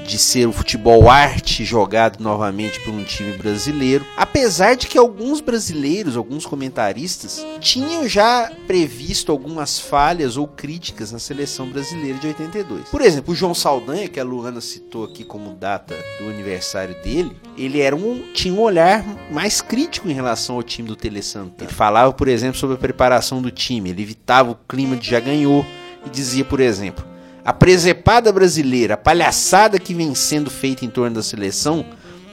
de 0.10 0.18
ser 0.18 0.48
o 0.48 0.52
futebol 0.52 1.08
arte 1.08 1.64
jogado 1.64 2.20
novamente 2.20 2.80
por 2.80 2.92
um 2.92 3.04
time 3.04 3.38
brasileiro. 3.38 4.04
Apesar 4.18 4.76
de 4.76 4.88
que 4.88 4.98
alguns 4.98 5.40
brasileiros, 5.40 6.18
alguns 6.18 6.48
comentaristas, 6.48 7.46
tinham 7.60 8.08
já 8.08 8.52
previsto 8.66 9.32
algumas 9.32 9.80
falhas 9.80 10.36
ou 10.36 10.48
críticas 10.48 11.12
na 11.12 11.20
seleção 11.20 11.70
brasileira 11.70 12.18
de 12.18 12.26
82. 12.26 12.90
Por 12.90 13.02
exemplo, 13.02 13.34
o 13.34 13.36
João 13.36 13.54
Saldanha, 13.54 14.08
que 14.08 14.20
a 14.20 14.24
Luana 14.24 14.62
citou 14.62 15.06
aqui 15.06 15.24
como 15.24 15.54
data 15.54 15.96
do 16.20 16.28
aniversário 16.28 16.96
dele, 17.04 17.32
ele 17.56 17.80
era 17.80 17.96
um, 17.96 18.34
tinha 18.34 18.54
um 18.54 18.62
olhar 18.62 19.06
mais 19.32 19.62
crítico 19.62 20.10
em 20.10 20.14
relação 20.14 20.56
ao 20.56 20.64
time 20.64 20.88
do 20.88 20.96
Tele 20.96 21.22
Santana. 21.22 21.70
Ele 21.70 21.78
falava, 21.78 22.12
por 22.14 22.28
exemplo, 22.28 22.58
sobre 22.58 22.76
a 22.76 22.80
preparação 22.80 23.44
do 23.44 23.52
time, 23.52 23.92
ele 23.92 24.02
evitava 24.02 24.50
o 24.50 24.58
clima 24.68 24.96
de 24.96 25.08
já 25.08 25.20
ganhou 25.20 25.64
e 26.04 26.10
dizia, 26.10 26.44
por 26.44 26.60
exemplo, 26.60 27.09
a 27.50 27.54
presepada 27.54 28.32
brasileira, 28.32 28.94
a 28.94 28.98
palhaçada 28.98 29.80
que 29.80 29.92
vem 29.92 30.14
sendo 30.14 30.52
feita 30.52 30.86
em 30.86 30.88
torno 30.88 31.16
da 31.16 31.24
seleção, 31.24 31.84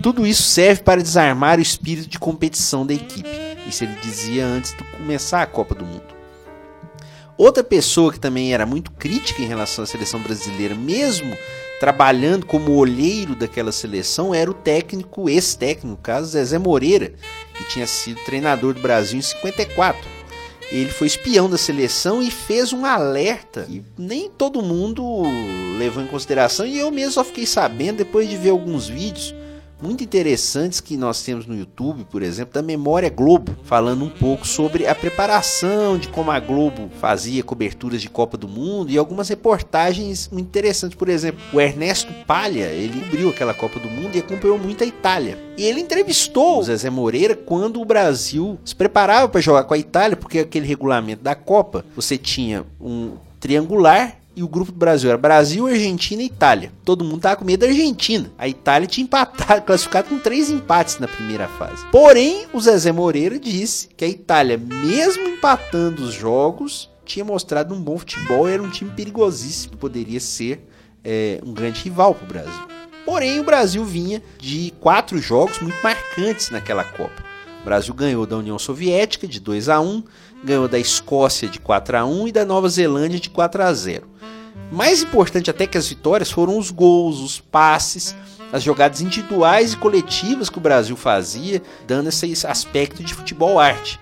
tudo 0.02 0.26
isso 0.26 0.42
serve 0.42 0.82
para 0.82 1.02
desarmar 1.02 1.58
o 1.58 1.62
espírito 1.62 2.06
de 2.06 2.18
competição 2.18 2.84
da 2.84 2.92
equipe. 2.92 3.30
Isso 3.66 3.82
ele 3.82 3.96
dizia 4.02 4.44
antes 4.44 4.76
de 4.76 4.84
começar 4.84 5.40
a 5.40 5.46
Copa 5.46 5.74
do 5.74 5.86
Mundo. 5.86 6.14
Outra 7.34 7.64
pessoa 7.64 8.12
que 8.12 8.20
também 8.20 8.52
era 8.52 8.66
muito 8.66 8.90
crítica 8.90 9.40
em 9.40 9.46
relação 9.46 9.84
à 9.84 9.86
seleção 9.86 10.20
brasileira, 10.20 10.74
mesmo 10.74 11.34
trabalhando 11.80 12.44
como 12.44 12.76
olheiro 12.76 13.34
daquela 13.34 13.72
seleção, 13.72 14.34
era 14.34 14.50
o 14.50 14.54
técnico, 14.54 15.30
ex-técnico, 15.30 15.86
no 15.86 15.96
caso, 15.96 16.28
Zezé 16.28 16.58
Moreira, 16.58 17.14
que 17.56 17.64
tinha 17.70 17.86
sido 17.86 18.22
treinador 18.26 18.74
do 18.74 18.82
Brasil 18.82 19.18
em 19.18 19.22
54 19.22 20.15
ele 20.70 20.90
foi 20.90 21.06
espião 21.06 21.48
da 21.48 21.56
seleção 21.56 22.22
e 22.22 22.30
fez 22.30 22.72
um 22.72 22.84
alerta 22.84 23.62
que 23.64 23.82
nem 23.96 24.28
todo 24.28 24.62
mundo 24.62 25.22
levou 25.78 26.02
em 26.02 26.06
consideração 26.06 26.66
e 26.66 26.78
eu 26.78 26.90
mesmo 26.90 27.12
só 27.12 27.24
fiquei 27.24 27.46
sabendo 27.46 27.98
depois 27.98 28.28
de 28.28 28.36
ver 28.36 28.50
alguns 28.50 28.88
vídeos 28.88 29.34
muito 29.80 30.02
interessantes 30.02 30.80
que 30.80 30.96
nós 30.96 31.22
temos 31.22 31.46
no 31.46 31.56
YouTube, 31.56 32.04
por 32.10 32.22
exemplo, 32.22 32.54
da 32.54 32.62
Memória 32.62 33.10
Globo, 33.10 33.54
falando 33.62 34.04
um 34.04 34.08
pouco 34.08 34.46
sobre 34.46 34.86
a 34.86 34.94
preparação 34.94 35.98
de 35.98 36.08
como 36.08 36.30
a 36.30 36.40
Globo 36.40 36.90
fazia 36.98 37.42
coberturas 37.42 38.00
de 38.00 38.08
Copa 38.08 38.36
do 38.36 38.48
Mundo 38.48 38.90
e 38.90 38.96
algumas 38.96 39.28
reportagens 39.28 40.28
muito 40.32 40.46
interessantes. 40.46 40.96
Por 40.96 41.08
exemplo, 41.08 41.40
o 41.52 41.60
Ernesto 41.60 42.12
Palha, 42.26 42.66
ele 42.66 43.00
cobriu 43.00 43.28
aquela 43.28 43.54
Copa 43.54 43.78
do 43.78 43.88
Mundo 43.88 44.16
e 44.16 44.20
acompanhou 44.20 44.58
muito 44.58 44.82
a 44.82 44.86
Itália. 44.86 45.38
E 45.56 45.64
ele 45.64 45.80
entrevistou 45.80 46.58
o 46.58 46.62
Zezé 46.62 46.90
Moreira 46.90 47.34
quando 47.34 47.80
o 47.80 47.84
Brasil 47.84 48.58
se 48.64 48.74
preparava 48.74 49.28
para 49.28 49.40
jogar 49.40 49.64
com 49.64 49.74
a 49.74 49.78
Itália, 49.78 50.16
porque 50.16 50.40
aquele 50.40 50.66
regulamento 50.66 51.22
da 51.22 51.34
Copa, 51.34 51.84
você 51.94 52.16
tinha 52.18 52.64
um 52.80 53.12
triangular 53.38 54.18
e 54.36 54.42
o 54.42 54.48
grupo 54.48 54.70
do 54.70 54.78
Brasil 54.78 55.08
era 55.08 55.16
Brasil, 55.16 55.66
Argentina 55.66 56.22
e 56.22 56.26
Itália. 56.26 56.70
Todo 56.84 57.02
mundo 57.02 57.22
tava 57.22 57.36
com 57.36 57.44
medo 57.44 57.60
da 57.60 57.68
Argentina. 57.68 58.30
A 58.36 58.46
Itália 58.46 58.86
tinha 58.86 59.04
empatado, 59.04 59.62
classificado 59.66 60.10
com 60.10 60.18
três 60.18 60.50
empates 60.50 60.98
na 60.98 61.08
primeira 61.08 61.48
fase. 61.48 61.86
Porém, 61.90 62.46
o 62.52 62.60
Zezé 62.60 62.92
Moreira 62.92 63.38
disse 63.38 63.88
que 63.96 64.04
a 64.04 64.08
Itália, 64.08 64.58
mesmo 64.58 65.26
empatando 65.26 66.02
os 66.02 66.12
jogos, 66.12 66.90
tinha 67.02 67.24
mostrado 67.24 67.74
um 67.74 67.80
bom 67.80 67.96
futebol 67.96 68.46
e 68.46 68.52
era 68.52 68.62
um 68.62 68.68
time 68.68 68.90
perigosíssimo, 68.90 69.78
poderia 69.78 70.20
ser 70.20 70.68
é, 71.02 71.40
um 71.42 71.54
grande 71.54 71.82
rival 71.82 72.14
para 72.14 72.24
o 72.24 72.28
Brasil. 72.28 72.68
Porém, 73.06 73.40
o 73.40 73.44
Brasil 73.44 73.84
vinha 73.84 74.22
de 74.38 74.74
quatro 74.80 75.16
jogos 75.18 75.60
muito 75.60 75.80
marcantes 75.82 76.50
naquela 76.50 76.84
Copa. 76.84 77.24
O 77.62 77.64
Brasil 77.64 77.94
ganhou 77.94 78.26
da 78.26 78.36
União 78.36 78.58
Soviética 78.58 79.26
de 79.26 79.40
2 79.40 79.68
a 79.68 79.80
1, 79.80 80.04
ganhou 80.44 80.68
da 80.68 80.78
Escócia 80.78 81.48
de 81.48 81.58
4 81.58 81.96
a 81.96 82.04
1 82.04 82.28
e 82.28 82.32
da 82.32 82.44
Nova 82.44 82.68
Zelândia 82.68 83.18
de 83.18 83.30
4 83.30 83.62
a 83.62 83.72
0. 83.72 84.15
Mais 84.70 85.02
importante 85.02 85.50
até 85.50 85.66
que 85.66 85.78
as 85.78 85.88
vitórias 85.88 86.30
foram 86.30 86.58
os 86.58 86.70
gols, 86.70 87.20
os 87.20 87.40
passes, 87.40 88.14
as 88.52 88.62
jogadas 88.62 89.00
individuais 89.00 89.72
e 89.72 89.76
coletivas 89.76 90.50
que 90.50 90.58
o 90.58 90.60
Brasil 90.60 90.96
fazia, 90.96 91.62
dando 91.86 92.08
esse 92.08 92.46
aspecto 92.46 93.02
de 93.02 93.14
futebol 93.14 93.58
arte. 93.58 94.00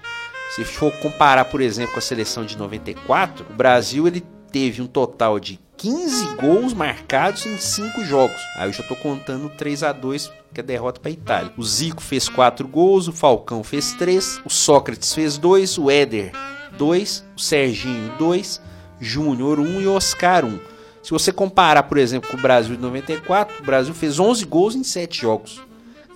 Se 0.54 0.64
for 0.64 0.92
comparar, 0.98 1.46
por 1.46 1.60
exemplo, 1.60 1.92
com 1.92 1.98
a 1.98 2.02
seleção 2.02 2.44
de 2.44 2.56
94, 2.56 3.46
o 3.50 3.54
Brasil 3.54 4.06
ele 4.06 4.24
teve 4.52 4.80
um 4.80 4.86
total 4.86 5.40
de 5.40 5.58
15 5.76 6.36
gols 6.36 6.72
marcados 6.72 7.44
em 7.44 7.58
5 7.58 8.04
jogos. 8.04 8.40
Aí 8.56 8.68
eu 8.68 8.72
já 8.72 8.82
estou 8.82 8.96
contando 8.96 9.48
3 9.50 9.82
a 9.82 9.92
2 9.92 10.30
que 10.54 10.60
é 10.60 10.62
derrota 10.62 11.00
para 11.00 11.10
a 11.10 11.12
Itália. 11.12 11.52
O 11.56 11.64
Zico 11.64 12.00
fez 12.00 12.28
4 12.28 12.68
gols, 12.68 13.08
o 13.08 13.12
Falcão 13.12 13.64
fez 13.64 13.92
3, 13.94 14.42
o 14.44 14.50
Sócrates 14.50 15.12
fez 15.12 15.36
2, 15.36 15.76
o 15.78 15.90
Éder 15.90 16.30
2, 16.78 17.24
o 17.36 17.40
Serginho 17.40 18.12
2, 18.16 18.60
Júnior 19.04 19.60
1 19.60 19.82
e 19.82 19.86
Oscar 19.86 20.44
1. 20.44 20.58
Se 21.02 21.10
você 21.10 21.30
comparar, 21.30 21.82
por 21.84 21.98
exemplo, 21.98 22.30
com 22.30 22.36
o 22.36 22.40
Brasil 22.40 22.74
de 22.74 22.82
94, 22.82 23.60
o 23.60 23.64
Brasil 23.64 23.92
fez 23.92 24.18
11 24.18 24.44
gols 24.46 24.74
em 24.74 24.82
7 24.82 25.20
jogos. 25.20 25.60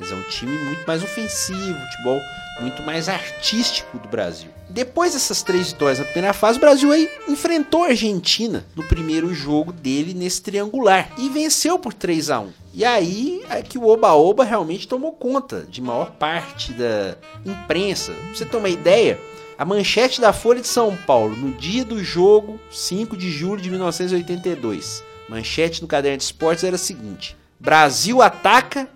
Dizer, 0.00 0.14
é 0.14 0.16
um 0.16 0.22
time 0.22 0.56
muito 0.58 0.86
mais 0.86 1.02
ofensivo, 1.02 1.78
futebol 1.90 2.20
muito 2.60 2.82
mais 2.82 3.08
artístico 3.08 3.98
do 3.98 4.08
Brasil. 4.08 4.50
Depois 4.68 5.12
dessas 5.14 5.42
três 5.42 5.72
vitórias 5.72 5.98
na 5.98 6.04
primeira 6.04 6.32
fase, 6.32 6.58
o 6.58 6.60
Brasil 6.60 6.92
aí 6.92 7.08
enfrentou 7.28 7.84
a 7.84 7.88
Argentina 7.88 8.64
no 8.74 8.82
primeiro 8.84 9.32
jogo 9.32 9.72
dele 9.72 10.12
nesse 10.12 10.42
triangular 10.42 11.10
e 11.16 11.28
venceu 11.28 11.78
por 11.78 11.94
3 11.94 12.30
a 12.30 12.40
1 12.40 12.48
E 12.74 12.84
aí 12.84 13.42
é 13.48 13.62
que 13.62 13.78
o 13.78 13.86
Oba-Oba 13.86 14.44
realmente 14.44 14.86
tomou 14.86 15.12
conta 15.12 15.66
de 15.68 15.80
maior 15.80 16.10
parte 16.12 16.72
da 16.72 17.16
imprensa. 17.46 18.12
Pra 18.12 18.34
você 18.34 18.44
ter 18.44 18.56
uma 18.56 18.68
ideia, 18.68 19.18
a 19.58 19.64
manchete 19.64 20.20
da 20.20 20.32
Folha 20.32 20.60
de 20.60 20.68
São 20.68 20.96
Paulo, 20.96 21.34
no 21.36 21.52
dia 21.52 21.84
do 21.84 22.02
jogo, 22.02 22.60
5 22.70 23.16
de 23.16 23.28
julho 23.28 23.60
de 23.60 23.68
1982, 23.68 25.02
manchete 25.28 25.82
no 25.82 25.88
caderno 25.88 26.18
de 26.18 26.22
esportes 26.22 26.62
era 26.62 26.76
a 26.76 26.78
seguinte: 26.78 27.36
Brasil 27.58 28.22
ataca 28.22 28.88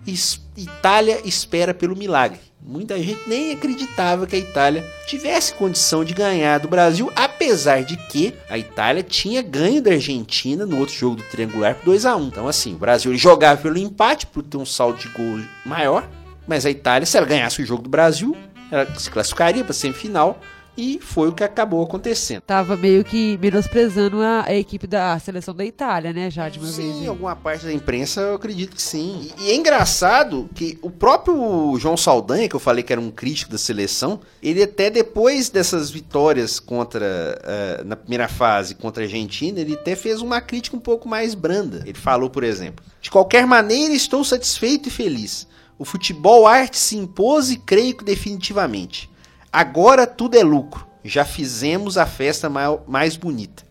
Itália 0.55 1.19
espera 1.25 1.73
pelo 1.73 1.97
milagre. 1.97 2.39
Muita 2.65 2.97
gente 2.97 3.27
nem 3.27 3.51
acreditava 3.51 4.25
que 4.25 4.37
a 4.37 4.39
Itália 4.39 4.89
tivesse 5.05 5.53
condição 5.53 6.05
de 6.05 6.13
ganhar 6.13 6.59
do 6.59 6.69
Brasil, 6.69 7.11
apesar 7.13 7.83
de 7.83 7.97
que 7.97 8.33
a 8.49 8.57
Itália 8.57 9.03
tinha 9.03 9.41
ganho 9.41 9.81
da 9.81 9.91
Argentina 9.91 10.65
no 10.65 10.79
outro 10.79 10.95
jogo 10.95 11.17
do 11.17 11.23
triangular 11.23 11.75
por 11.75 11.87
2 11.87 12.05
a 12.05 12.15
1 12.15 12.27
Então, 12.27 12.47
assim, 12.47 12.73
o 12.73 12.77
Brasil 12.77 13.13
jogava 13.17 13.61
pelo 13.61 13.77
empate 13.77 14.25
por 14.27 14.41
ter 14.41 14.55
um 14.55 14.65
saldo 14.65 14.97
de 14.97 15.09
gol 15.09 15.41
maior. 15.65 16.07
Mas 16.47 16.65
a 16.65 16.69
Itália, 16.69 17.05
se 17.05 17.17
ela 17.17 17.25
ganhasse 17.25 17.61
o 17.61 17.65
jogo 17.65 17.83
do 17.83 17.89
Brasil, 17.89 18.33
ela 18.71 18.87
se 18.97 19.11
classificaria 19.11 19.63
para 19.63 19.73
semifinal 19.73 20.39
e 20.77 20.99
foi 21.01 21.29
o 21.29 21.33
que 21.33 21.43
acabou 21.43 21.83
acontecendo. 21.83 22.41
Tava 22.41 22.75
meio 22.75 23.03
que 23.03 23.37
menosprezando 23.41 24.21
a, 24.21 24.45
a 24.47 24.55
equipe 24.55 24.87
da 24.87 25.17
seleção 25.19 25.53
da 25.53 25.63
Itália, 25.65 26.11
né, 26.11 26.29
já 26.29 26.49
de 26.49 26.59
uma 26.59 26.67
sim, 26.67 26.91
vez. 26.91 27.03
em 27.03 27.07
alguma 27.07 27.35
parte 27.35 27.65
da 27.65 27.73
imprensa 27.73 28.21
eu 28.21 28.35
acredito 28.35 28.75
que 28.75 28.81
sim. 28.81 29.31
E, 29.37 29.43
e 29.43 29.51
é 29.51 29.55
engraçado 29.55 30.49
que 30.53 30.77
o 30.81 30.89
próprio 30.89 31.77
João 31.77 31.95
Saldanha, 31.95 32.49
que 32.49 32.55
eu 32.55 32.59
falei 32.59 32.83
que 32.83 32.91
era 32.91 33.01
um 33.01 33.11
crítico 33.11 33.51
da 33.51 33.57
seleção, 33.57 34.19
ele 34.41 34.63
até 34.63 34.89
depois 34.89 35.49
dessas 35.49 35.91
vitórias 35.91 36.59
contra 36.59 37.05
eh, 37.43 37.83
na 37.85 37.95
primeira 37.95 38.27
fase 38.27 38.75
contra 38.75 39.03
a 39.03 39.05
Argentina, 39.05 39.59
ele 39.59 39.73
até 39.73 39.95
fez 39.95 40.21
uma 40.21 40.41
crítica 40.41 40.75
um 40.75 40.79
pouco 40.79 41.07
mais 41.07 41.35
branda. 41.35 41.83
Ele 41.85 41.97
falou, 41.97 42.29
por 42.29 42.43
exemplo: 42.43 42.83
"De 43.01 43.11
qualquer 43.11 43.45
maneira, 43.45 43.93
estou 43.93 44.23
satisfeito 44.23 44.89
e 44.89 44.91
feliz. 44.91 45.47
O 45.77 45.85
futebol 45.85 46.47
arte 46.47 46.77
se 46.77 46.95
impôs 46.95 47.51
e 47.51 47.57
creio 47.57 47.95
que 47.95 48.03
definitivamente. 48.03 49.09
Agora 49.53 50.07
tudo 50.07 50.35
é 50.35 50.43
lucro. 50.43 50.87
Já 51.03 51.23
fizemos 51.23 51.97
a 51.97 52.05
festa 52.07 52.49
mai- 52.49 52.79
mais 52.87 53.15
bonita. 53.15 53.63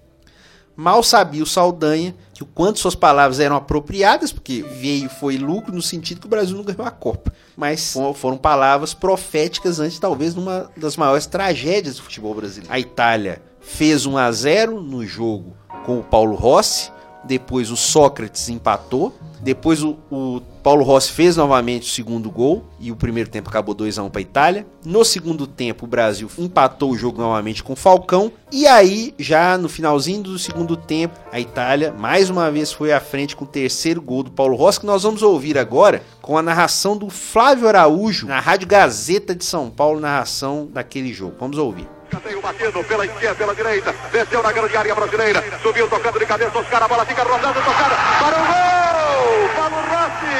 Mal 0.76 1.02
sabia 1.02 1.42
o 1.42 1.46
Saldanha 1.46 2.14
que 2.32 2.42
o 2.42 2.46
quanto 2.46 2.78
suas 2.78 2.94
palavras 2.94 3.40
eram 3.40 3.56
apropriadas, 3.56 4.32
porque 4.32 4.62
veio 4.62 5.10
foi 5.10 5.36
lucro 5.36 5.74
no 5.74 5.82
sentido 5.82 6.20
que 6.20 6.26
o 6.26 6.30
Brasil 6.30 6.56
não 6.56 6.64
ganhou 6.64 6.86
a 6.86 6.90
Copa. 6.90 7.32
Mas 7.56 7.92
fo- 7.92 8.14
foram 8.14 8.38
palavras 8.38 8.94
proféticas 8.94 9.80
antes, 9.80 9.98
talvez, 9.98 10.34
numa 10.34 10.70
das 10.76 10.96
maiores 10.96 11.26
tragédias 11.26 11.96
do 11.96 12.02
futebol 12.02 12.34
brasileiro. 12.34 12.72
A 12.72 12.78
Itália 12.80 13.42
fez 13.60 14.06
1 14.06 14.16
a 14.16 14.32
0 14.32 14.80
no 14.80 15.04
jogo 15.06 15.54
com 15.84 15.98
o 15.98 16.02
Paulo 16.04 16.34
Rossi. 16.36 16.90
Depois 17.24 17.70
o 17.70 17.76
Sócrates 17.76 18.48
empatou. 18.48 19.14
Depois 19.40 19.82
o, 19.82 19.96
o 20.10 20.40
Paulo 20.62 20.84
Rossi 20.84 21.10
fez 21.10 21.36
novamente 21.36 21.82
o 21.82 21.92
segundo 21.92 22.30
gol. 22.30 22.64
E 22.78 22.92
o 22.92 22.96
primeiro 22.96 23.28
tempo 23.28 23.48
acabou 23.48 23.74
2 23.74 23.98
a 23.98 24.02
1 24.04 24.10
para 24.10 24.20
a 24.20 24.22
Itália. 24.22 24.66
No 24.84 25.04
segundo 25.04 25.46
tempo, 25.46 25.84
o 25.84 25.88
Brasil 25.88 26.30
empatou 26.38 26.92
o 26.92 26.96
jogo 26.96 27.20
novamente 27.20 27.62
com 27.62 27.72
o 27.72 27.76
Falcão. 27.76 28.32
E 28.50 28.66
aí, 28.66 29.14
já 29.18 29.58
no 29.58 29.68
finalzinho 29.68 30.22
do 30.22 30.38
segundo 30.38 30.76
tempo, 30.76 31.18
a 31.32 31.40
Itália 31.40 31.92
mais 31.92 32.30
uma 32.30 32.50
vez 32.50 32.72
foi 32.72 32.92
à 32.92 33.00
frente 33.00 33.34
com 33.34 33.44
o 33.44 33.48
terceiro 33.48 34.00
gol 34.00 34.22
do 34.22 34.30
Paulo 34.30 34.56
Rossi, 34.56 34.80
que 34.80 34.86
nós 34.86 35.02
vamos 35.02 35.22
ouvir 35.22 35.58
agora 35.58 36.02
com 36.20 36.38
a 36.38 36.42
narração 36.42 36.96
do 36.96 37.10
Flávio 37.10 37.68
Araújo 37.68 38.26
na 38.26 38.38
Rádio 38.38 38.68
Gazeta 38.68 39.34
de 39.34 39.44
São 39.44 39.70
Paulo, 39.70 40.00
narração 40.00 40.68
daquele 40.72 41.12
jogo. 41.12 41.36
Vamos 41.38 41.58
ouvir. 41.58 41.88
Escanteio 42.12 42.42
batido 42.42 42.84
pela 42.84 43.06
esquerda, 43.06 43.34
pela 43.36 43.54
direita. 43.54 43.94
Desceu 44.12 44.42
na 44.42 44.52
grande 44.52 44.76
área 44.76 44.94
brasileira. 44.94 45.42
Subiu 45.62 45.88
tocando 45.88 46.18
de 46.18 46.26
cabeça. 46.26 46.58
Oscar, 46.58 46.82
a 46.82 46.88
bola 46.88 47.06
fica 47.06 47.22
rodando, 47.22 47.54
tocada. 47.54 47.96
Para 48.20 48.36
o 48.36 48.44
gol! 48.44 49.48
Paulo 49.56 49.76
Rossi! 49.88 50.36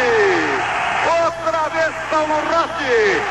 Outra 1.24 1.68
vez 1.70 1.94
Paulo 2.10 2.34
Rossi! 2.44 3.22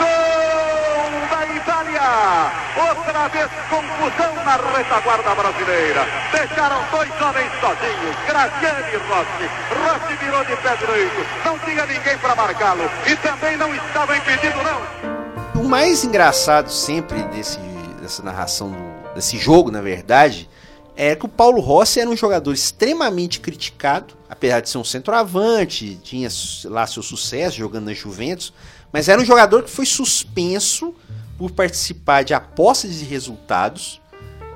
Gol 0.00 1.28
da 1.28 1.46
Itália! 1.54 2.52
Outra 2.88 3.28
vez 3.28 3.50
confusão 3.68 4.44
na 4.46 4.56
retaguarda 4.78 5.34
brasileira. 5.34 6.06
Deixaram 6.32 6.82
dois 6.90 7.10
homens 7.20 7.52
sozinhos. 7.60 8.16
Graziani 8.26 8.94
e 8.94 8.96
Rossi. 8.96 9.50
Rossi 9.76 10.16
virou 10.24 10.42
de 10.46 10.56
pé 10.56 10.74
direito. 10.76 11.26
Não 11.44 11.58
tinha 11.58 11.84
ninguém 11.84 12.16
para 12.16 12.34
marcá-lo. 12.34 12.90
E 13.06 13.14
também 13.16 13.58
não 13.58 13.74
estava 13.74 14.16
impedido, 14.16 14.56
não. 14.62 15.60
O 15.60 15.68
mais 15.68 16.02
engraçado 16.02 16.70
sempre 16.70 17.22
desse, 17.24 17.58
dessa 18.00 18.22
narração, 18.22 18.70
do- 18.72 19.14
desse 19.14 19.38
jogo, 19.38 19.70
na 19.70 19.80
verdade, 19.80 20.48
é 20.96 21.14
que 21.14 21.24
o 21.24 21.28
Paulo 21.28 21.60
Rossi 21.60 22.00
era 22.00 22.10
um 22.10 22.16
jogador 22.16 22.52
extremamente 22.52 23.40
criticado, 23.40 24.14
apesar 24.28 24.60
de 24.60 24.68
ser 24.68 24.78
um 24.78 24.84
centroavante, 24.84 25.98
tinha 26.02 26.28
lá 26.64 26.86
seu 26.86 27.02
sucesso 27.02 27.56
jogando 27.56 27.86
na 27.86 27.94
Juventus, 27.94 28.52
mas 28.92 29.08
era 29.08 29.20
um 29.20 29.24
jogador 29.24 29.62
que 29.62 29.70
foi 29.70 29.86
suspenso 29.86 30.94
por 31.38 31.52
participar 31.52 32.22
de 32.24 32.34
apostas 32.34 32.94
de 32.98 33.04
resultados 33.04 34.00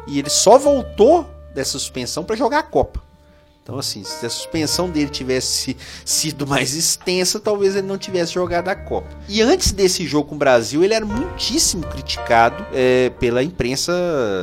e 0.07 0.19
ele 0.19 0.29
só 0.29 0.59
voltou 0.59 1.29
dessa 1.55 1.79
suspensão 1.79 2.25
para 2.25 2.37
jogar 2.37 2.59
a 2.59 2.63
Copa. 2.63 3.04
Então, 3.65 3.79
assim, 3.79 4.05
se 4.05 4.27
a 4.27 4.29
suspensão 4.29 4.91
dele 4.91 5.09
tivesse 5.09 5.75
sido 6.05 6.47
mais 6.47 6.75
extensa, 6.77 7.41
talvez 7.41 7.75
ele 7.75 7.87
não 7.87 7.97
tivesse 7.97 8.35
jogado 8.35 8.69
a 8.69 8.75
Copa. 8.75 9.09
E 9.27 9.41
antes 9.41 9.73
desse 9.73 10.07
jogo 10.07 10.29
com 10.29 10.35
o 10.35 10.39
Brasil, 10.39 10.85
ele 10.85 10.93
era 10.93 11.07
muitíssimo 11.07 11.83
criticado 11.87 12.67
é, 12.75 13.09
pela 13.19 13.43
imprensa 13.43 13.91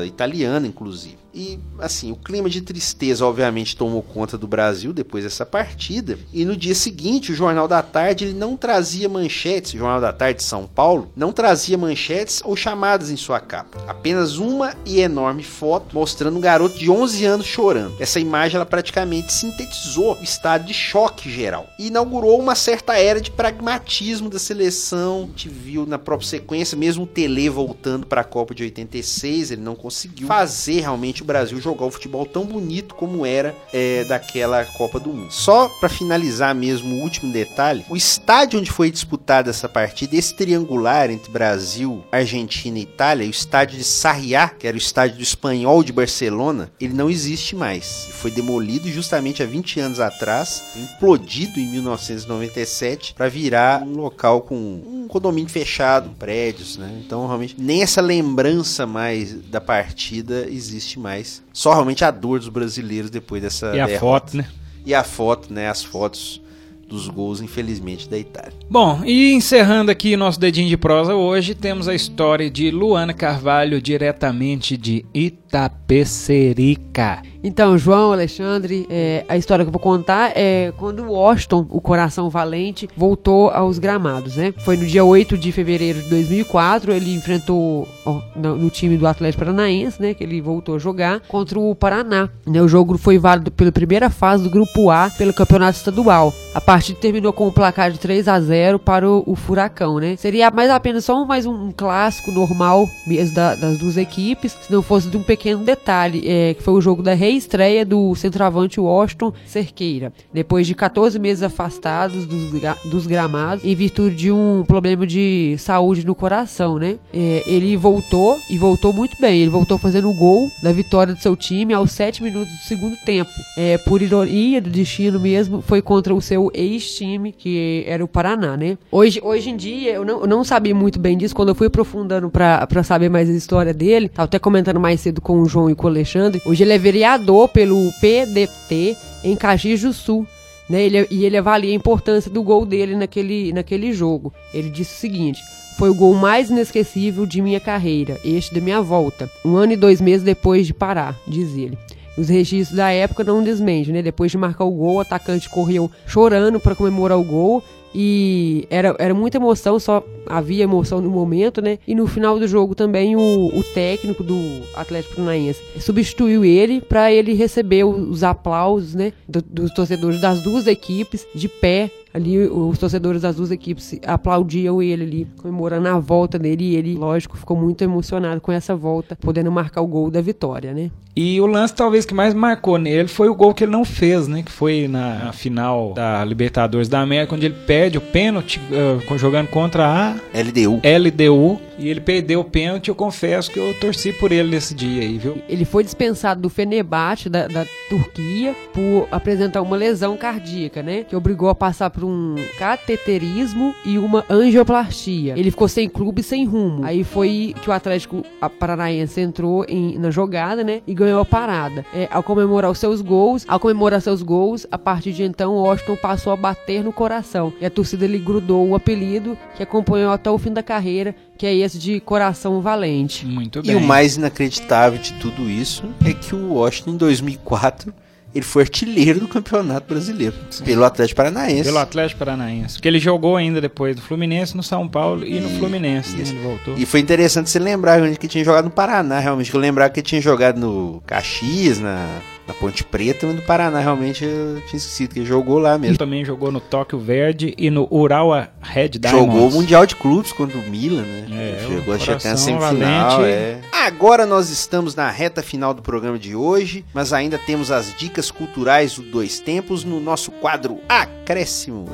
italiana, 0.08 0.66
inclusive. 0.66 1.21
E, 1.34 1.60
assim, 1.80 2.12
o 2.12 2.16
clima 2.16 2.50
de 2.50 2.62
tristeza, 2.62 3.26
obviamente, 3.26 3.76
tomou 3.76 4.02
conta 4.02 4.38
do 4.38 4.48
Brasil 4.48 4.92
depois 4.92 5.24
dessa 5.24 5.46
partida. 5.46 6.18
E 6.34 6.44
no 6.44 6.56
dia 6.56 6.76
seguinte, 6.76 7.32
o 7.32 7.36
Jornal 7.36 7.68
da 7.68 7.82
Tarde 7.82 8.26
ele 8.26 8.34
não 8.34 8.58
trazia 8.58 9.08
manchetes, 9.08 9.74
o 9.74 9.78
Jornal 9.78 10.02
da 10.02 10.12
Tarde 10.12 10.40
de 10.40 10.46
São 10.46 10.68
Paulo, 10.68 11.12
não 11.16 11.32
trazia 11.32 11.78
manchetes 11.78 12.42
ou 12.44 12.56
chamadas 12.56 13.10
em 13.10 13.18
sua 13.18 13.40
capa. 13.40 13.84
Apenas 13.88 14.38
uma 14.38 14.76
e 14.86 15.00
enorme 15.00 15.44
foto 15.44 15.94
mostrando 15.94 16.38
um 16.38 16.42
garoto 16.42 16.78
de 16.78 16.90
11 16.90 17.26
anos 17.26 17.46
chorando. 17.46 17.96
Essa 18.00 18.20
imagem, 18.20 18.58
ela 18.58 18.66
praticamente 18.66 19.32
sintetizou 19.32 20.16
o 20.16 20.24
estado 20.24 20.66
de 20.66 20.74
choque 20.74 21.30
geral. 21.32 21.68
E 21.80 21.88
inaugurou 21.88 22.40
uma 22.40 22.56
certa 22.56 22.98
era 22.98 23.22
de 23.22 23.32
pragmatismo 23.32 24.30
da 24.30 24.40
seleção. 24.40 25.24
A 25.24 25.28
gente 25.28 25.50
viu 25.50 25.86
na 25.86 25.98
própria 25.98 26.28
sequência, 26.28 26.78
mesmo 26.78 27.04
o 27.04 27.08
Tele 27.08 27.50
voltando 27.50 28.06
para 28.06 28.22
a 28.22 28.26
Copa 28.26 28.54
de 28.54 28.64
86, 28.64 29.52
ele 29.52 29.62
não 29.62 29.76
conseguiu 29.76 30.28
fazer 30.28 30.82
realmente 30.82 31.21
o 31.22 31.26
Brasil 31.26 31.60
jogar 31.60 31.86
o 31.86 31.92
futebol 31.92 32.26
tão 32.26 32.46
bonito 32.46 32.96
como 32.96 33.26
era 33.26 33.56
é, 33.74 34.04
daquela 34.06 34.66
Copa 34.66 35.00
do 35.00 35.10
Mundo. 35.10 35.32
Só 35.32 35.70
para 35.80 35.90
finalizar 35.90 36.54
mesmo 36.54 36.96
o 36.96 37.02
último 37.02 37.32
detalhe, 37.32 37.86
o 37.90 37.96
estádio 37.96 38.60
onde 38.60 38.72
foi 38.72 38.92
disputada 38.92 39.50
essa 39.50 39.70
partida, 39.70 40.16
esse 40.16 40.36
triangular 40.36 41.10
entre 41.10 41.32
Brasil, 41.32 42.04
Argentina 42.12 42.80
e 42.80 42.84
Itália, 42.84 43.28
o 43.28 43.30
estádio 43.30 43.78
de 43.78 43.84
Sarriá, 43.84 44.50
que 44.50 44.68
era 44.68 44.76
o 44.76 44.80
estádio 44.80 45.18
do 45.18 45.24
Espanhol 45.24 45.84
de 45.84 45.94
Barcelona, 45.94 46.72
ele 46.80 46.94
não 46.94 47.10
existe 47.10 47.56
mais. 47.56 48.06
Ele 48.06 48.14
foi 48.14 48.32
demolido 48.32 48.90
justamente 48.90 49.44
há 49.44 49.46
20 49.46 49.80
anos 49.80 50.00
atrás, 50.00 50.64
implodido 50.76 51.60
em 51.60 51.68
1997 51.68 53.14
para 53.14 53.30
virar 53.30 53.84
um 53.84 53.96
local 53.96 54.42
com 54.42 54.56
um 54.56 55.08
condomínio 55.08 55.50
fechado, 55.50 56.10
prédios, 56.18 56.78
né? 56.78 57.02
Então 57.06 57.28
realmente 57.28 57.56
nem 57.58 57.82
essa 57.82 58.02
lembrança 58.02 58.86
mais 58.86 59.34
da 59.34 59.62
partida 59.62 60.48
existe 60.50 61.00
mais. 61.00 61.11
Só 61.54 61.74
realmente 61.74 62.04
a 62.04 62.12
dor 62.12 62.40
dos 62.40 62.50
brasileiros 62.50 63.10
depois 63.10 63.42
dessa 63.42 63.76
E 63.76 63.80
a 63.80 63.86
derrota. 63.86 64.28
foto, 64.28 64.38
né? 64.38 64.48
E 64.86 64.94
a 64.94 65.04
foto, 65.04 65.54
né? 65.54 65.70
As 65.70 65.84
fotos 65.84 66.42
dos 66.88 67.08
gols, 67.08 67.40
infelizmente, 67.42 68.10
da 68.10 68.18
Itália. 68.18 68.52
Bom, 68.70 69.02
e 69.06 69.32
encerrando 69.34 69.90
aqui 69.92 70.18
nosso 70.18 70.40
dedinho 70.40 70.68
de 70.68 70.76
prosa 70.76 71.16
hoje, 71.16 71.56
temos 71.56 71.88
a 71.88 71.96
história 71.96 72.50
de 72.52 72.70
Luana 72.70 73.14
Carvalho, 73.14 73.82
diretamente 73.82 74.76
de 74.76 75.06
Itapecerica. 75.52 77.22
Então, 77.44 77.76
João, 77.76 78.14
Alexandre, 78.14 78.86
é, 78.88 79.26
a 79.28 79.36
história 79.36 79.66
que 79.66 79.70
eu 79.70 79.72
vou 79.74 79.82
contar 79.82 80.32
é 80.36 80.72
quando 80.78 81.04
o 81.04 81.14
Washington, 81.14 81.66
o 81.72 81.82
coração 81.82 82.30
valente, 82.30 82.88
voltou 82.96 83.50
aos 83.50 83.80
gramados, 83.80 84.36
né? 84.38 84.54
Foi 84.60 84.78
no 84.78 84.86
dia 84.86 85.04
8 85.04 85.36
de 85.38 85.52
fevereiro 85.52 86.04
de 86.04 86.10
2004, 86.10 86.94
ele 86.94 87.16
enfrentou 87.16 87.88
ó, 88.06 88.22
no, 88.36 88.56
no 88.56 88.70
time 88.70 88.96
do 88.96 89.08
Atlético 89.08 89.44
Paranaense, 89.44 90.00
né? 90.00 90.14
Que 90.14 90.24
ele 90.24 90.40
voltou 90.40 90.76
a 90.76 90.80
jogar 90.80 91.20
contra 91.22 91.60
o 91.60 91.74
Paraná. 91.74 92.30
Né, 92.46 92.62
o 92.62 92.68
jogo 92.68 92.96
foi 92.98 93.18
válido 93.18 93.50
pela 93.50 93.72
primeira 93.72 94.12
fase 94.12 94.44
do 94.44 94.50
Grupo 94.50 94.92
A 94.92 95.10
pelo 95.18 95.34
Campeonato 95.34 95.80
Estadual. 95.80 96.32
A 96.54 96.62
partida 96.62 97.00
terminou 97.00 97.34
com 97.34 97.48
um 97.48 97.52
placar 97.52 97.92
de 97.92 97.98
3 98.00 98.28
a 98.28 98.40
0 98.40 98.78
para 98.78 99.10
o, 99.10 99.24
o 99.26 99.36
Furacão, 99.36 99.98
né? 100.00 100.16
Seria 100.16 100.52
mais 100.52 100.70
apenas 100.70 101.04
só 101.06 101.26
mais 101.26 101.48
um, 101.48 101.70
um 101.70 101.72
clássico 101.72 102.32
normal 102.32 102.88
mesmo 103.08 103.34
da- 103.36 103.56
das 103.56 103.80
duas 103.80 103.98
equipes, 103.98 104.56
se 104.62 104.72
não 104.72 104.84
fosse 104.84 105.10
de 105.10 105.18
um 105.18 105.24
pequeno 105.24 105.41
detalhe, 105.64 106.24
é, 106.26 106.54
que 106.54 106.64
foi 106.64 106.74
o 106.74 106.82
jogo 106.82 107.02
da 107.02 107.14
reestreia 107.14 107.86
do 107.86 108.16
centroavante 108.16 108.80
Washington 108.80 109.34
Cerqueira, 109.46 110.14
depois 110.34 110.68
de 110.68 110.76
14 110.76 111.18
meses 111.20 111.44
afastados 111.44 112.26
dos, 112.26 112.52
dos 112.86 113.08
gramados 113.08 113.64
em 113.64 113.76
virtude 113.76 114.16
de 114.16 114.32
um 114.32 114.64
problema 114.66 115.06
de 115.06 115.56
saúde 115.58 116.06
no 116.06 116.16
coração, 116.16 116.78
né? 116.78 116.98
É, 117.14 117.44
ele 117.46 117.76
voltou 117.78 118.38
e 118.50 118.58
voltou 118.58 118.94
muito 118.94 119.20
bem. 119.20 119.42
Ele 119.42 119.50
voltou 119.50 119.78
fazendo 119.78 120.10
o 120.10 120.14
gol 120.14 120.50
da 120.62 120.72
vitória 120.72 121.14
do 121.14 121.20
seu 121.20 121.36
time 121.36 121.74
aos 121.74 121.92
7 121.92 122.24
minutos 122.24 122.52
do 122.52 122.64
segundo 122.64 122.96
tempo. 122.98 123.32
É, 123.58 123.78
por 123.78 124.02
ironia 124.02 124.62
do 124.62 124.70
destino 124.70 125.20
mesmo, 125.20 125.62
foi 125.62 125.82
contra 125.82 126.14
o 126.14 126.22
seu 126.22 126.52
ex-time, 126.54 127.32
que 127.32 127.84
era 127.88 128.04
o 128.04 128.08
Paraná, 128.08 128.58
né? 128.58 128.78
Hoje, 128.92 129.20
hoje 129.24 129.50
em 129.50 129.56
dia, 129.56 129.94
eu 129.94 130.06
não, 130.06 130.22
eu 130.22 130.28
não 130.28 130.44
sabia 130.44 130.76
muito 130.76 131.00
bem 131.00 131.18
disso. 131.18 131.36
Quando 131.36 131.50
eu 131.50 131.56
fui 131.56 131.68
aprofundando 131.68 132.30
pra 132.30 132.84
saber 132.84 133.10
mais 133.10 133.30
a 133.30 133.34
história 133.34 133.74
dele, 133.74 134.10
tava 134.10 134.26
até 134.26 134.40
comentando 134.40 134.80
mais 134.80 135.00
cedo 135.00 135.22
com 135.22 135.31
o 135.40 135.46
João 135.46 135.70
e 135.70 135.76
com 135.76 135.86
o 135.86 135.90
Alexandre. 135.90 136.42
Hoje 136.46 136.64
ele 136.64 136.74
é 136.74 136.78
vereador 136.78 137.48
pelo 137.50 137.92
PDT 138.00 138.98
em 139.24 139.36
Caxias 139.36 139.82
do 139.82 139.94
Sul. 139.94 140.28
Né, 140.70 140.84
ele, 140.84 141.08
e 141.12 141.26
ele 141.26 141.36
avalia 141.36 141.72
a 141.72 141.76
importância 141.76 142.32
do 142.32 142.42
gol 142.42 142.66
dele 142.66 142.96
naquele, 142.96 143.52
naquele 143.52 143.92
jogo. 143.92 144.34
Ele 144.54 144.70
disse 144.70 144.96
o 144.96 145.00
seguinte: 145.00 145.42
foi 145.78 145.90
o 145.90 145.96
gol 145.96 146.14
mais 146.14 146.50
inesquecível 146.50 147.26
de 147.26 147.42
minha 147.42 147.60
carreira, 147.60 148.20
este 148.24 148.54
da 148.54 148.62
minha 148.62 148.82
volta, 148.82 149.30
um 149.44 149.58
ano 149.58 149.74
e 149.74 149.76
dois 149.76 150.00
meses 150.00 150.24
depois 150.24 150.68
de 150.68 150.74
parar, 150.74 151.18
diz 151.28 151.58
ele. 151.58 151.78
Os 152.18 152.30
registros 152.30 152.78
da 152.78 152.92
época 152.92 153.24
não 153.24 153.44
desmentem, 153.44 153.94
né? 153.94 154.02
Depois 154.02 154.32
de 154.32 154.38
marcar 154.38 154.66
o 154.66 154.72
gol, 154.72 154.96
o 154.96 155.00
atacante 155.00 155.50
correu 155.50 155.90
chorando 156.06 156.60
para 156.60 156.76
comemorar 156.76 157.18
o 157.18 157.24
gol 157.24 157.64
E 157.94 158.66
era, 158.70 158.96
era 159.00 159.14
muita 159.14 159.38
emoção, 159.38 159.78
só 159.80 160.04
havia 160.26 160.64
emoção 160.64 161.02
no 161.02 161.10
momento, 161.10 161.62
né? 161.62 161.78
E 161.88 161.94
no 161.94 162.08
final 162.08 162.40
do 162.40 162.48
jogo 162.48 162.74
também 162.74 163.16
o, 163.16 163.48
o 163.48 163.64
técnico 163.74 164.24
do 164.24 164.36
Atlético 164.74 165.16
Paranaense 165.16 165.60
substituiu 165.80 166.46
ele 166.46 166.80
para 166.82 167.12
ele 167.12 167.34
receber 167.34 167.84
os 167.84 168.24
aplausos, 168.24 168.96
né? 168.96 169.12
do- 169.28 169.42
dos 169.42 169.74
torcedores 169.74 170.22
das 170.22 170.42
duas 170.42 170.68
equipes 170.68 171.26
de 171.36 171.48
pé. 171.48 171.90
Ali 172.14 172.40
os 172.40 172.78
torcedores 172.78 173.22
das 173.22 173.36
duas 173.36 173.52
equipes 173.52 174.00
aplaudiam 174.06 174.82
ele 174.82 175.04
ali, 175.04 175.28
comemorando 175.38 175.88
a 175.88 176.00
volta 176.00 176.38
dele. 176.38 176.72
E 176.72 176.76
ele, 176.76 176.96
lógico, 176.96 177.38
ficou 177.38 177.58
muito 177.58 177.84
emocionado 177.84 178.42
com 178.42 178.52
essa 178.52 178.76
volta, 178.76 179.16
podendo 179.16 179.52
marcar 179.52 179.82
o 179.82 179.88
gol 179.88 180.12
da 180.12 180.22
vitória, 180.22 180.74
né? 180.74 180.92
E 181.16 181.42
o 181.42 181.46
lance 181.46 181.74
talvez 181.74 182.06
que 182.06 182.14
mais 182.14 182.34
marcou 182.34 182.78
nele 182.78 183.08
foi 183.08 183.28
o 183.28 183.36
gol 183.36 183.54
que 183.54 183.66
ele 183.66 183.72
não 183.72 183.84
fez, 183.84 184.28
né? 184.28 184.44
Que 184.44 184.52
foi 184.52 184.88
na 184.88 185.34
final 185.34 185.94
da 185.94 186.24
Libertadores 186.24 186.88
da 186.88 187.02
América, 187.02 187.36
onde 187.36 187.48
ele 187.48 187.56
perde 187.68 187.98
o 187.98 188.02
pênalti 188.02 188.62
ah, 188.72 189.18
jogando 189.18 189.48
contra 189.48 189.86
a 189.86 190.14
LDU. 190.34 190.80
LDU. 190.84 191.60
E 191.78 191.90
ele 191.90 192.00
perdeu 192.00 192.42
o 192.42 192.44
pênalti. 192.44 192.90
Eu 192.90 192.96
confesso 192.96 193.50
que 193.50 193.60
eu 193.60 193.74
torci 193.80 194.14
por 194.14 194.32
ele 194.32 194.52
nesse 194.52 194.76
dia 194.76 195.02
aí, 195.02 195.18
viu? 195.18 195.42
Ele 195.50 195.66
foi 195.66 195.84
dispensado 195.84 196.40
do 196.40 196.50
Fenerbahçe 196.50 197.28
da, 197.28 197.48
da 197.48 197.66
Turquia 197.90 198.56
por 198.72 199.08
apresentar 199.12 199.62
uma 199.62 199.76
lesão 199.76 200.16
cardíaca, 200.16 200.84
né? 200.84 201.04
Que 201.04 201.16
obrigou 201.16 201.50
a 201.50 201.56
passar 201.56 201.90
por 201.90 202.01
um 202.08 202.36
cateterismo 202.58 203.74
e 203.86 203.98
uma 203.98 204.24
angioplastia. 204.30 205.34
Ele 205.38 205.52
ficou 205.52 205.68
sem 205.68 205.88
clube 205.90 206.22
e 206.22 206.24
sem 206.24 206.46
rumo. 206.46 206.84
Aí 206.86 207.04
foi 207.04 207.54
que 207.62 207.70
o 207.70 207.74
Atlético 207.74 208.24
Paranaense 208.60 209.20
entrou 209.22 209.66
em- 209.68 209.98
na 209.98 210.12
jogada, 210.12 210.64
né? 210.64 210.82
E 210.86 210.94
ganhou 210.94 211.20
a 211.22 211.26
parada. 211.26 211.86
É, 211.94 212.08
ao 212.12 212.22
comemorar 212.24 212.70
os 212.72 212.78
seus 212.80 213.02
gols, 213.02 213.46
ao 213.48 213.60
comemorar 213.60 214.02
seus 214.02 214.22
gols, 214.22 214.66
a 214.72 214.78
partir 214.78 215.12
de 215.14 215.24
então, 215.24 215.54
o 215.54 215.62
Washington 215.64 215.96
passou 215.98 216.34
a 216.34 216.36
bater 216.36 216.84
no 216.84 216.92
coração. 216.94 217.54
E 217.60 217.66
a 217.66 217.70
torcida 217.70 218.06
lhe 218.08 218.18
grudou 218.20 218.68
o 218.68 218.76
apelido 218.76 219.38
que 219.56 219.64
acompanhou 219.64 220.12
até 220.12 220.30
o 220.30 220.38
fim 220.38 220.52
da 220.52 220.64
carreira, 220.64 221.16
que 221.38 221.46
é 221.46 221.56
esse 221.56 221.78
de 221.80 222.00
Coração 222.00 222.62
Valente. 222.62 223.26
Muito 223.26 223.62
E 223.64 223.76
o 223.76 223.82
mais 223.82 224.16
inacreditável 224.18 225.00
de 225.00 225.14
tudo 225.14 225.50
isso 225.50 225.84
é 226.06 226.14
que 226.14 226.36
o 226.36 226.54
Washington, 226.54 226.92
em 226.92 226.98
2004, 226.98 227.94
ele 228.34 228.46
foi 228.46 228.64
artilheiro 228.64 229.20
do 229.20 229.28
Campeonato 229.28 229.88
Brasileiro. 229.88 230.36
Pelo 230.64 230.84
Atlético 230.84 231.18
Paranaense. 231.18 231.64
Pelo 231.64 231.80
Atlético 231.80 232.20
Paranaense. 232.20 232.76
Porque 232.76 232.88
ele 232.88 233.00
jogou 233.00 233.36
ainda 233.36 233.60
depois 233.60 233.96
do 233.96 234.02
Fluminense, 234.02 234.56
no 234.56 234.64
São 234.64 234.88
Paulo 234.88 235.26
e 235.26 235.40
no 235.40 235.50
Fluminense. 235.60 236.16
né? 236.16 236.24
Ele 236.28 236.40
voltou. 236.40 236.78
E 236.78 236.86
foi 236.86 237.00
interessante 237.00 237.50
você 237.50 237.60
lembrar 237.60 238.02
onde 238.02 238.18
que 238.18 238.28
tinha 238.28 238.44
jogado 238.44 238.66
no 238.66 238.72
Paraná, 238.72 239.20
realmente. 239.20 239.52
que 239.52 239.58
Eu 239.58 239.62
lembrava 239.62 239.90
que 239.92 240.00
ele 240.00 240.08
tinha 240.08 240.22
jogado 240.22 240.60
no 240.60 241.02
Caxias, 241.06 241.80
na, 241.80 242.08
na 242.48 242.54
Ponte 242.54 242.84
Preta, 242.84 243.26
mas 243.28 243.36
no 243.36 243.42
Paraná 243.44 243.80
realmente 243.80 244.26
eu 244.26 244.62
tinha 244.68 244.78
esquecido 244.78 245.14
que 245.14 245.20
ele 245.20 245.26
jogou 245.26 245.58
lá 245.60 245.72
Ele 245.76 245.80
mesmo. 245.84 245.98
também 245.98 246.26
jogou 246.26 246.52
no 246.52 246.60
Tóquio 246.60 247.00
Verde 247.00 247.54
e 247.58 247.70
no 247.70 247.88
Urawa 247.92 248.50
Red 248.62 248.90
Diamonds. 248.90 249.26
Jogou 249.34 249.48
o 249.50 249.52
Mundial 249.52 249.86
de 249.86 249.96
Clubes 249.96 250.32
contra 250.34 250.58
o 250.58 250.62
Milan, 250.64 251.04
né? 251.04 251.26
É, 251.32 251.66
Chegou 251.68 251.94
a 251.94 252.00
chegar 252.00 252.30
na 252.32 252.38
semifinal. 252.38 253.24
É. 253.26 253.60
Agora 253.72 254.26
nós 254.26 254.50
estamos 254.50 254.96
na 254.96 255.10
reta 255.10 255.42
final 255.42 255.74
do 255.74 255.82
programa 255.82 256.18
de 256.20 256.36
hoje, 256.36 256.84
mas 256.94 257.14
ainda 257.14 257.38
temos 257.38 257.72
as 257.72 257.96
dicas 257.96 258.30
culturais 258.32 258.96
do 258.96 259.04
Dois 259.04 259.40
Tempos 259.40 259.84
no 259.84 260.00
nosso 260.00 260.32
quadro 260.32 260.80
Acréscimo. 260.90 261.86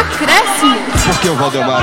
Acréscimo. 0.00 0.76
Por 1.06 1.20
que 1.20 1.28
o 1.28 1.34
Valdemar? 1.36 1.82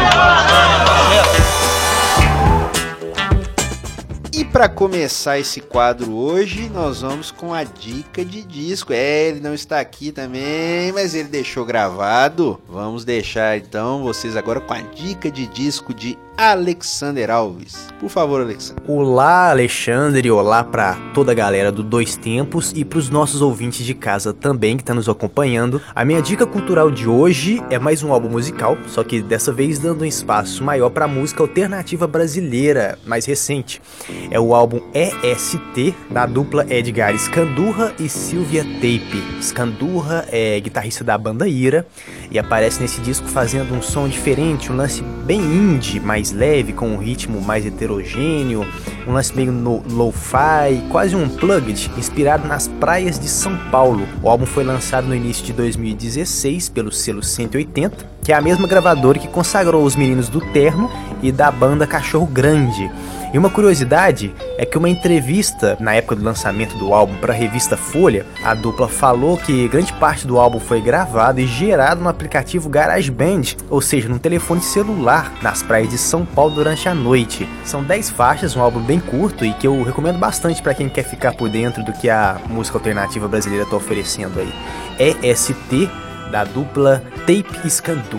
E 4.38 4.43
para 4.43 4.67
começar 4.67 5.39
esse 5.39 5.61
quadro 5.61 6.13
hoje, 6.13 6.67
nós 6.67 6.99
vamos 6.99 7.31
com 7.31 7.53
a 7.53 7.63
dica 7.63 8.25
de 8.25 8.43
disco. 8.43 8.91
É, 8.91 9.29
ele 9.29 9.39
não 9.39 9.53
está 9.53 9.79
aqui 9.79 10.11
também, 10.11 10.91
mas 10.91 11.15
ele 11.15 11.29
deixou 11.29 11.63
gravado. 11.63 12.59
Vamos 12.67 13.05
deixar 13.05 13.57
então 13.57 14.03
vocês 14.03 14.36
agora 14.36 14.59
com 14.59 14.73
a 14.73 14.81
dica 14.81 15.31
de 15.31 15.47
disco 15.47 15.93
de 15.93 16.17
Alexander 16.38 17.31
Alves. 17.31 17.88
Por 17.99 18.09
favor, 18.09 18.41
Alexander. 18.41 18.83
Olá, 18.88 19.51
Alexandre, 19.51 20.29
olá 20.29 20.63
pra 20.63 20.95
toda 21.13 21.31
a 21.31 21.36
galera 21.36 21.71
do 21.71 21.81
Dois 21.81 22.17
Tempos 22.17 22.73
e 22.75 22.83
pros 22.83 23.09
nossos 23.09 23.41
ouvintes 23.41 23.86
de 23.86 23.93
casa 23.93 24.33
também 24.33 24.75
que 24.75 24.83
tá 24.83 24.93
nos 24.93 25.07
acompanhando. 25.07 25.81
A 25.95 26.03
minha 26.03 26.21
dica 26.21 26.45
cultural 26.45 26.91
de 26.91 27.07
hoje 27.07 27.63
é 27.69 27.79
mais 27.79 28.03
um 28.03 28.11
álbum 28.11 28.27
musical, 28.27 28.77
só 28.88 29.01
que 29.01 29.21
dessa 29.21 29.53
vez 29.53 29.79
dando 29.79 30.01
um 30.01 30.05
espaço 30.05 30.61
maior 30.61 30.89
pra 30.89 31.07
música 31.07 31.41
alternativa 31.41 32.05
brasileira, 32.05 32.99
mais 33.05 33.25
recente. 33.25 33.81
É 34.29 34.39
o 34.39 34.53
álbum 34.53 34.81
EST 34.93 35.95
da 36.11 36.25
dupla 36.25 36.65
Edgar 36.69 37.17
Scandurra 37.17 37.93
e 37.97 38.09
Silvia 38.09 38.63
Tape. 38.63 39.23
Scandurra 39.41 40.25
é 40.29 40.59
guitarrista 40.59 41.03
da 41.03 41.17
banda 41.17 41.47
Ira 41.47 41.88
e 42.29 42.38
aparece 42.38 42.81
nesse 42.81 42.99
disco 42.99 43.27
fazendo 43.27 43.73
um 43.73 43.81
som 43.81 44.07
diferente, 44.09 44.71
um 44.71 44.75
lance 44.75 45.01
bem 45.01 45.39
indie, 45.39 45.99
mais 46.26 46.32
leve, 46.32 46.73
com 46.73 46.88
um 46.88 46.97
ritmo 46.97 47.39
mais 47.39 47.65
heterogêneo, 47.65 48.65
um 49.07 49.13
lance 49.13 49.36
meio 49.36 49.51
lo-fi, 49.88 50.82
quase 50.89 51.15
um 51.15 51.30
plugged, 51.30 51.91
inspirado 51.97 52.47
nas 52.47 52.67
praias 52.67 53.19
de 53.19 53.28
São 53.28 53.55
Paulo. 53.69 54.07
O 54.23 54.30
álbum 54.30 54.45
foi 54.45 54.63
lançado 54.63 55.07
no 55.07 55.13
início 55.13 55.45
de 55.45 55.53
2016 55.53 56.69
pelo 56.69 56.91
selo 56.91 57.21
180, 57.21 58.09
que 58.23 58.32
é 58.32 58.36
a 58.36 58.41
mesma 58.41 58.67
gravadora 58.67 59.19
que 59.19 59.28
consagrou 59.28 59.84
os 59.84 59.95
meninos 59.95 60.28
do 60.28 60.41
Termo 60.51 60.89
e 61.21 61.32
da 61.32 61.51
banda 61.51 61.86
Cachorro 61.86 62.26
Grande. 62.26 62.89
E 63.36 63.38
uma 63.38 63.49
curiosidade 63.49 64.33
é 64.57 64.65
que 64.65 64.77
uma 64.77 64.88
entrevista 64.88 65.75
na 65.77 65.93
época 65.93 66.15
do 66.15 66.23
lançamento 66.23 66.77
do 66.77 66.93
álbum 66.93 67.15
para 67.17 67.33
a 67.33 67.36
revista 67.36 67.75
Folha, 67.75 68.25
a 68.41 68.53
dupla 68.53 68.88
falou 68.88 69.38
que 69.38 69.67
grande 69.67 69.91
parte 69.91 70.25
do 70.25 70.39
álbum 70.39 70.57
foi 70.57 70.79
gravado 70.79 71.41
e 71.41 71.45
gerado 71.45 72.01
no 72.01 72.07
aplicativo 72.07 72.69
GarageBand, 72.69 73.57
ou 73.69 73.81
seja, 73.81 74.07
num 74.07 74.17
telefone 74.17 74.61
celular, 74.61 75.33
nas 75.41 75.61
praias 75.61 75.89
de 75.89 75.97
São 75.97 76.25
Paulo 76.25 76.55
durante 76.55 76.88
a 76.88 76.95
noite. 76.95 77.45
São 77.65 77.83
10 77.83 78.11
faixas, 78.11 78.55
um 78.55 78.61
álbum 78.61 78.79
bem 78.79 79.01
curto 79.01 79.43
e 79.43 79.51
que 79.51 79.67
eu 79.67 79.83
recomendo 79.83 80.17
bastante 80.17 80.61
para 80.61 80.73
quem 80.73 80.88
quer 80.88 81.03
ficar 81.03 81.33
por 81.33 81.49
dentro 81.49 81.83
do 81.83 81.91
que 81.91 82.09
a 82.09 82.39
música 82.47 82.77
alternativa 82.77 83.27
brasileira 83.27 83.65
está 83.65 83.75
oferecendo 83.75 84.39
aí. 84.39 84.53
EST 84.97 85.91
da 86.31 86.45
dupla 86.45 87.03
Tape 87.27 87.69
Scantu. 87.69 88.17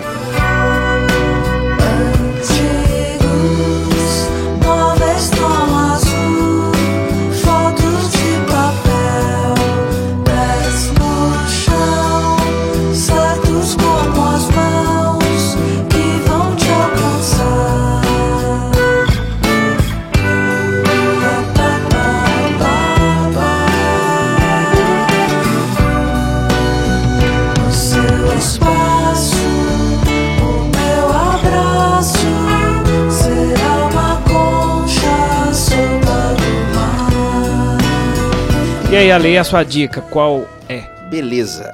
E 38.97 38.99
aí, 38.99 39.13
Ale, 39.13 39.37
a 39.37 39.45
sua 39.45 39.63
dica, 39.63 40.01
qual 40.01 40.49
é? 40.71 40.81
Beleza. 41.11 41.71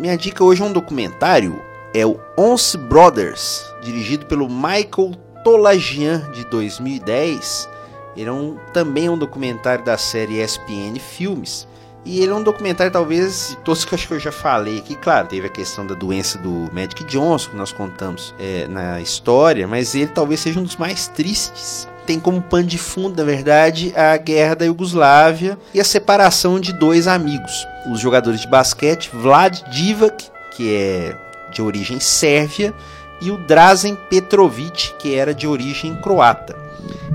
Minha 0.00 0.18
dica 0.18 0.42
hoje 0.42 0.60
é 0.60 0.64
um 0.64 0.72
documentário. 0.72 1.62
É 1.94 2.04
o 2.04 2.18
Once 2.36 2.76
Brothers, 2.76 3.64
dirigido 3.80 4.26
pelo 4.26 4.48
Michael 4.48 5.12
Tolagian, 5.44 6.28
de 6.32 6.44
2010. 6.46 7.68
Ele 8.16 8.28
é 8.28 8.32
um, 8.32 8.56
também 8.72 9.06
é 9.06 9.10
um 9.12 9.16
documentário 9.16 9.84
da 9.84 9.96
série 9.96 10.42
ESPN 10.42 10.98
Filmes. 10.98 11.68
E 12.04 12.20
ele 12.20 12.32
é 12.32 12.34
um 12.34 12.42
documentário, 12.42 12.92
talvez, 12.92 13.50
de 13.50 13.56
todos 13.58 13.84
que 13.84 13.94
eu 13.94 13.96
acho 13.96 14.08
que 14.08 14.14
eu 14.14 14.18
já 14.18 14.32
falei 14.32 14.78
aqui. 14.78 14.96
Claro, 14.96 15.28
teve 15.28 15.46
a 15.46 15.50
questão 15.50 15.86
da 15.86 15.94
doença 15.94 16.38
do 16.38 16.68
Magic 16.72 17.04
Johnson, 17.04 17.50
que 17.50 17.56
nós 17.56 17.70
contamos 17.70 18.34
é, 18.36 18.66
na 18.66 19.00
história, 19.00 19.68
mas 19.68 19.94
ele 19.94 20.08
talvez 20.08 20.40
seja 20.40 20.58
um 20.58 20.64
dos 20.64 20.76
mais 20.76 21.06
tristes. 21.06 21.88
Tem 22.06 22.20
como 22.20 22.42
pano 22.42 22.66
de 22.66 22.76
fundo, 22.76 23.16
na 23.16 23.24
verdade, 23.24 23.92
a 23.96 24.16
guerra 24.16 24.54
da 24.56 24.64
Iugoslávia 24.66 25.58
e 25.72 25.80
a 25.80 25.84
separação 25.84 26.60
de 26.60 26.72
dois 26.72 27.06
amigos. 27.06 27.66
Os 27.90 28.00
jogadores 28.00 28.40
de 28.40 28.48
basquete, 28.48 29.10
Vlad 29.12 29.62
Divac, 29.70 30.30
que 30.54 30.74
é 30.74 31.16
de 31.52 31.62
origem 31.62 31.98
sérvia, 32.00 32.74
e 33.22 33.30
o 33.30 33.38
Drazen 33.38 33.96
Petrovic, 34.10 34.94
que 34.98 35.14
era 35.14 35.34
de 35.34 35.46
origem 35.46 35.94
croata. 35.96 36.64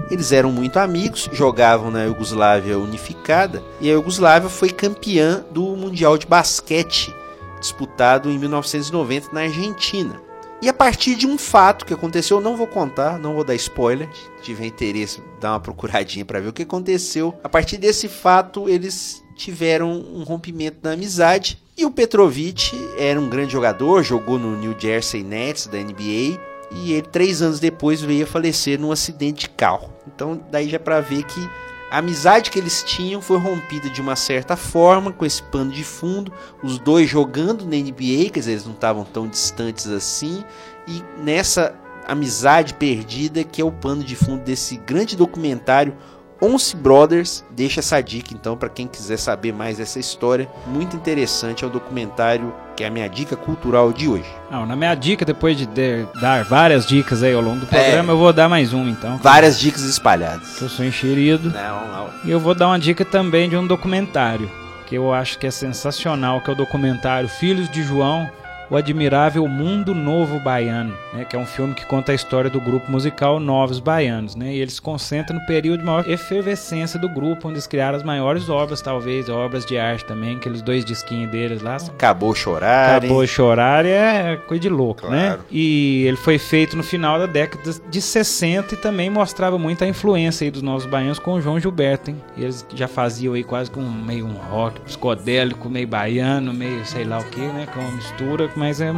Eles 0.09 0.31
eram 0.31 0.51
muito 0.51 0.79
amigos, 0.79 1.29
jogavam 1.31 1.91
na 1.91 2.05
Iugoslávia 2.05 2.79
unificada 2.79 3.61
e 3.79 3.89
a 3.89 3.93
Iugoslávia 3.93 4.49
foi 4.49 4.71
campeã 4.71 5.43
do 5.51 5.61
Mundial 5.75 6.17
de 6.17 6.25
Basquete, 6.25 7.13
disputado 7.59 8.29
em 8.31 8.39
1990 8.39 9.29
na 9.31 9.41
Argentina. 9.41 10.28
E 10.61 10.67
a 10.67 10.73
partir 10.73 11.15
de 11.15 11.25
um 11.25 11.37
fato 11.37 11.85
que 11.85 11.93
aconteceu, 11.93 12.41
não 12.41 12.57
vou 12.57 12.67
contar, 12.67 13.17
não 13.17 13.33
vou 13.33 13.45
dar 13.45 13.55
spoiler. 13.55 14.09
Se 14.13 14.43
tiver 14.43 14.65
interesse, 14.65 15.21
dá 15.39 15.53
uma 15.53 15.59
procuradinha 15.59 16.25
para 16.25 16.41
ver 16.41 16.49
o 16.49 16.53
que 16.53 16.63
aconteceu. 16.63 17.33
A 17.41 17.47
partir 17.47 17.77
desse 17.77 18.09
fato, 18.09 18.67
eles 18.67 19.23
tiveram 19.35 19.89
um 19.89 20.23
rompimento 20.23 20.79
da 20.81 20.91
amizade. 20.91 21.63
E 21.77 21.85
o 21.85 21.91
Petrovic 21.91 22.71
era 22.97 23.17
um 23.17 23.29
grande 23.29 23.53
jogador, 23.53 24.03
jogou 24.03 24.37
no 24.37 24.57
New 24.57 24.75
Jersey 24.77 25.23
Nets 25.23 25.65
da 25.67 25.77
NBA. 25.77 26.37
E 26.71 26.91
ele, 26.91 27.07
três 27.09 27.41
anos 27.41 27.59
depois, 27.61 28.01
veio 28.01 28.25
a 28.25 28.27
falecer 28.27 28.77
num 28.77 28.91
acidente 28.91 29.41
de 29.41 29.49
carro. 29.51 29.89
Então, 30.13 30.41
daí 30.51 30.67
já 30.67 30.77
para 30.77 30.99
ver 30.99 31.23
que 31.23 31.49
a 31.91 31.97
amizade 31.97 32.51
que 32.51 32.59
eles 32.59 32.83
tinham 32.83 33.21
foi 33.21 33.37
rompida 33.37 33.89
de 33.89 34.01
uma 34.01 34.15
certa 34.15 34.55
forma, 34.55 35.11
com 35.11 35.25
esse 35.25 35.41
pano 35.41 35.71
de 35.71 35.83
fundo, 35.83 36.31
os 36.61 36.77
dois 36.77 37.09
jogando 37.09 37.65
na 37.65 37.75
NBA, 37.75 38.29
quer 38.31 38.39
dizer, 38.39 38.51
eles 38.51 38.65
não 38.65 38.73
estavam 38.73 39.03
tão 39.03 39.27
distantes 39.27 39.87
assim, 39.87 40.43
e 40.87 41.03
nessa 41.17 41.75
amizade 42.07 42.73
perdida 42.73 43.43
que 43.43 43.61
é 43.61 43.65
o 43.65 43.71
pano 43.71 44.03
de 44.03 44.15
fundo 44.15 44.43
desse 44.43 44.77
grande 44.77 45.15
documentário 45.15 45.95
Once 46.41 46.75
Brothers. 46.75 47.43
Deixa 47.51 47.79
essa 47.81 48.01
dica 48.01 48.33
então 48.33 48.55
para 48.55 48.69
quem 48.69 48.87
quiser 48.87 49.17
saber 49.17 49.51
mais 49.53 49.77
dessa 49.77 49.99
história, 49.99 50.47
muito 50.67 50.95
interessante, 50.95 51.63
é 51.63 51.67
o 51.67 51.69
documentário 51.69 52.53
que 52.75 52.83
é 52.83 52.87
a 52.87 52.91
minha 52.91 53.09
dica 53.09 53.35
cultural 53.35 53.91
de 53.91 54.07
hoje. 54.07 54.23
Não, 54.49 54.65
na 54.65 54.73
minha 54.75 54.95
dica, 54.95 55.25
depois 55.25 55.57
de 55.57 55.65
de- 55.65 56.05
dar 56.21 56.45
várias 56.45 56.85
dicas 56.85 57.21
aí 57.23 57.33
ao 57.33 57.41
longo 57.41 57.59
do 57.59 57.65
programa, 57.67 58.13
eu 58.13 58.17
vou 58.17 58.31
dar 58.31 58.47
mais 58.47 58.71
um 58.73 58.87
então. 58.87 59.17
Várias 59.17 59.59
dicas 59.59 59.81
espalhadas. 59.83 60.61
Eu 60.61 60.69
sou 60.69 60.85
enxerido. 60.85 61.49
Não, 61.51 61.87
não. 61.87 62.09
E 62.23 62.31
eu 62.31 62.39
vou 62.39 62.55
dar 62.55 62.67
uma 62.67 62.79
dica 62.79 63.03
também 63.03 63.49
de 63.49 63.57
um 63.57 63.67
documentário, 63.67 64.49
que 64.87 64.95
eu 64.95 65.13
acho 65.13 65.37
que 65.37 65.45
é 65.45 65.51
sensacional, 65.51 66.39
que 66.39 66.49
é 66.49 66.53
o 66.53 66.55
documentário 66.55 67.27
Filhos 67.27 67.69
de 67.69 67.83
João, 67.83 68.29
o 68.69 68.75
admirável 68.75 69.47
Mundo 69.47 69.95
Novo 69.95 70.39
Baiano, 70.39 70.95
né, 71.13 71.25
que 71.25 71.35
é 71.35 71.39
um 71.39 71.45
filme 71.45 71.73
que 71.73 71.85
conta 71.85 72.11
a 72.11 72.15
história 72.15 72.49
do 72.49 72.61
grupo 72.61 72.91
musical 72.91 73.39
Novos 73.39 73.79
Baianos, 73.79 74.35
né, 74.35 74.53
e 74.53 74.59
eles 74.59 74.73
se 74.73 74.81
concentram 74.81 75.39
no 75.39 75.45
período 75.45 75.79
de 75.79 75.85
maior 75.85 76.09
efervescência 76.09 76.99
do 76.99 77.09
grupo, 77.09 77.47
onde 77.47 77.55
eles 77.55 77.67
criaram 77.67 77.97
as 77.97 78.03
maiores 78.03 78.49
obras, 78.49 78.81
talvez, 78.81 79.29
obras 79.29 79.65
de 79.65 79.77
arte 79.77 80.05
também, 80.05 80.37
aqueles 80.37 80.61
dois 80.61 80.85
disquinhos 80.85 81.31
deles 81.31 81.61
lá. 81.61 81.77
Acabou 81.77 82.35
chorar. 82.35 82.97
Acabou 82.97 83.25
chorar 83.25 83.85
é 83.85 84.37
coisa 84.47 84.61
de 84.61 84.69
louco, 84.69 85.07
né? 85.07 85.27
Claro. 85.27 85.45
E 85.51 86.03
ele 86.05 86.17
foi 86.17 86.37
feito 86.37 86.75
no 86.75 86.83
final 86.83 87.17
da 87.17 87.25
década 87.25 87.75
de 87.89 88.01
60 88.01 88.73
e 88.73 88.77
também 88.77 89.09
mostrava 89.09 89.57
muito 89.57 89.83
a 89.83 89.87
influência 89.87 90.45
aí 90.45 90.51
dos 90.51 90.61
novos 90.61 90.85
baianos 90.85 91.19
com 91.19 91.33
o 91.33 91.41
João 91.41 91.59
Gilberto, 91.59 92.11
hein? 92.11 92.17
Eles 92.37 92.65
já 92.75 92.87
faziam 92.87 93.33
aí 93.33 93.43
quase 93.43 93.71
que 93.71 93.79
um 93.79 93.89
meio 93.89 94.25
um 94.25 94.33
rock 94.33 94.79
psicodélico, 94.81 95.69
meio 95.69 95.87
baiano, 95.87 96.53
meio 96.53 96.85
sei 96.85 97.03
lá 97.03 97.19
o 97.19 97.23
que, 97.25 97.39
né? 97.39 97.67
Com 97.73 97.79
uma 97.79 97.91
mistura, 97.91 98.47
mas 98.59 98.81
é 98.81 98.93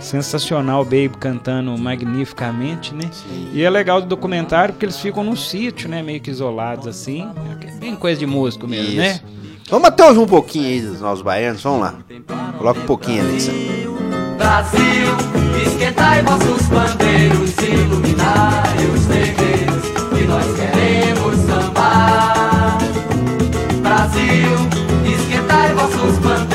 sensacional 0.00 0.82
o 0.82 0.84
Baby 0.84 1.12
cantando 1.20 1.76
magnificamente, 1.78 2.92
né? 2.94 3.08
E 3.52 3.62
é 3.62 3.70
legal 3.70 4.00
do 4.00 4.08
documentário 4.08 4.74
porque 4.74 4.84
eles 4.84 4.98
ficam 4.98 5.22
num 5.22 5.36
sítio, 5.36 5.88
né? 5.88 6.02
Meio 6.02 6.20
que 6.20 6.30
isolados 6.30 6.88
assim. 6.88 7.30
É 7.62 7.70
bem 7.78 7.94
coisa 7.94 8.18
de 8.18 8.26
músico 8.26 8.66
mesmo, 8.66 8.88
Isso. 8.88 8.96
né? 8.96 9.20
Vamos 9.70 9.88
até 9.88 10.04
ouvir 10.04 10.18
um 10.18 10.26
pouquinho 10.26 10.66
aí 10.66 10.80
dos 10.80 11.00
nossos 11.00 11.22
baianos, 11.22 11.62
vamos 11.62 11.80
lá. 11.80 11.94
Coloca 12.58 12.80
um 12.80 12.86
pouquinho, 12.86 13.22
Alexa. 13.22 13.52
Brasil, 14.36 15.06
esquentai 15.64 16.22
vossos 16.22 16.66
bandeiros, 16.66 17.56
iluminai 17.58 18.86
os 18.94 19.06
terreiros, 19.06 19.84
que 20.14 20.24
nós 20.26 20.44
queremos 20.54 21.36
sambar. 21.46 22.78
Brasil, 23.80 24.50
esquentai 25.06 25.72
vossos 25.72 26.18
bandeiros, 26.18 26.53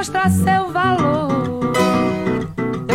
mostrar 0.00 0.30
seu 0.30 0.70
valor. 0.70 1.28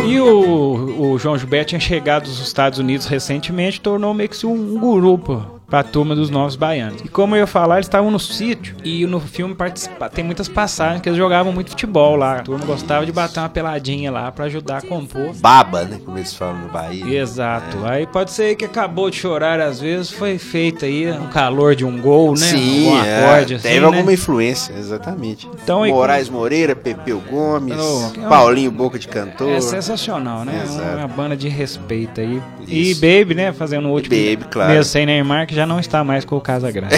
E 0.04 0.20
o, 0.20 1.12
o 1.12 1.18
João 1.20 1.38
Gilberto 1.38 1.68
tinha 1.68 1.80
chegado 1.80 2.24
dos 2.24 2.40
Estados 2.40 2.80
Unidos 2.80 3.06
recentemente, 3.06 3.80
tornou 3.80 4.12
meio 4.12 4.28
que 4.28 4.44
um, 4.44 4.74
um 4.74 4.98
grupo 4.98 5.60
pra 5.68 5.82
turma 5.82 6.14
dos 6.14 6.30
novos 6.30 6.54
baianos. 6.56 7.00
E 7.04 7.08
como 7.08 7.34
eu 7.34 7.40
ia 7.40 7.46
falar, 7.46 7.76
eles 7.76 7.86
estavam 7.86 8.10
no 8.10 8.18
sítio 8.20 8.76
e 8.84 9.04
no 9.06 9.18
filme 9.20 9.54
participa- 9.54 10.08
tem 10.08 10.24
muitas 10.24 10.48
passagens 10.48 11.00
que 11.00 11.08
eles 11.08 11.18
jogavam 11.18 11.52
muito 11.52 11.70
futebol 11.70 12.14
lá. 12.16 12.36
A 12.36 12.42
turma 12.42 12.64
gostava 12.64 13.04
de 13.04 13.12
bater 13.12 13.40
uma 13.40 13.48
peladinha 13.48 14.10
lá 14.12 14.30
pra 14.30 14.44
ajudar 14.46 14.78
a 14.78 14.82
compor. 14.82 15.32
Baba, 15.34 15.82
né? 15.84 16.00
Como 16.04 16.16
eles 16.18 16.34
falam 16.34 16.58
no 16.62 16.68
Bahia. 16.68 17.20
Exato. 17.20 17.84
Aí 17.84 18.06
pode 18.06 18.30
ser 18.30 18.54
que 18.54 18.64
acabou 18.64 19.10
de 19.10 19.16
chorar, 19.16 19.60
às 19.60 19.80
vezes 19.80 20.10
foi 20.10 20.38
feito 20.38 20.84
aí 20.84 21.10
um 21.10 21.26
calor 21.28 21.74
de 21.74 21.84
um 21.84 22.00
gol, 22.00 22.30
né? 22.32 22.46
Sim, 22.46 22.90
um 22.92 23.04
é, 23.04 23.24
acorde, 23.24 23.54
assim, 23.54 23.62
teve 23.68 23.80
né? 23.80 23.86
alguma 23.86 24.12
influência, 24.12 24.72
exatamente. 24.78 25.48
Então, 25.62 25.84
Moraes 25.86 26.28
Moreira, 26.28 26.76
Pepeu 26.76 27.20
Gomes, 27.28 27.76
Oh, 27.78 28.28
Paulinho 28.28 28.70
Boca 28.70 28.98
de 28.98 29.08
Cantor. 29.08 29.50
É 29.50 29.60
sensacional, 29.60 30.44
né? 30.44 30.62
Exato. 30.64 30.96
Uma 30.98 31.08
banda 31.08 31.36
de 31.36 31.48
respeito 31.48 32.20
aí. 32.20 32.40
Isso. 32.66 33.02
E 33.02 33.20
Baby, 33.20 33.34
né? 33.34 33.52
Fazendo 33.52 33.88
o 33.88 33.92
último. 33.92 34.14
Baby, 34.14 34.44
claro. 34.50 34.70
Mesmo 34.72 34.84
sem 34.84 35.06
Neymar, 35.06 35.46
que 35.46 35.54
já 35.56 35.66
não 35.66 35.80
está 35.80 36.04
mais 36.04 36.24
com 36.24 36.36
o 36.36 36.40
Casa 36.40 36.70
Grande. 36.70 36.94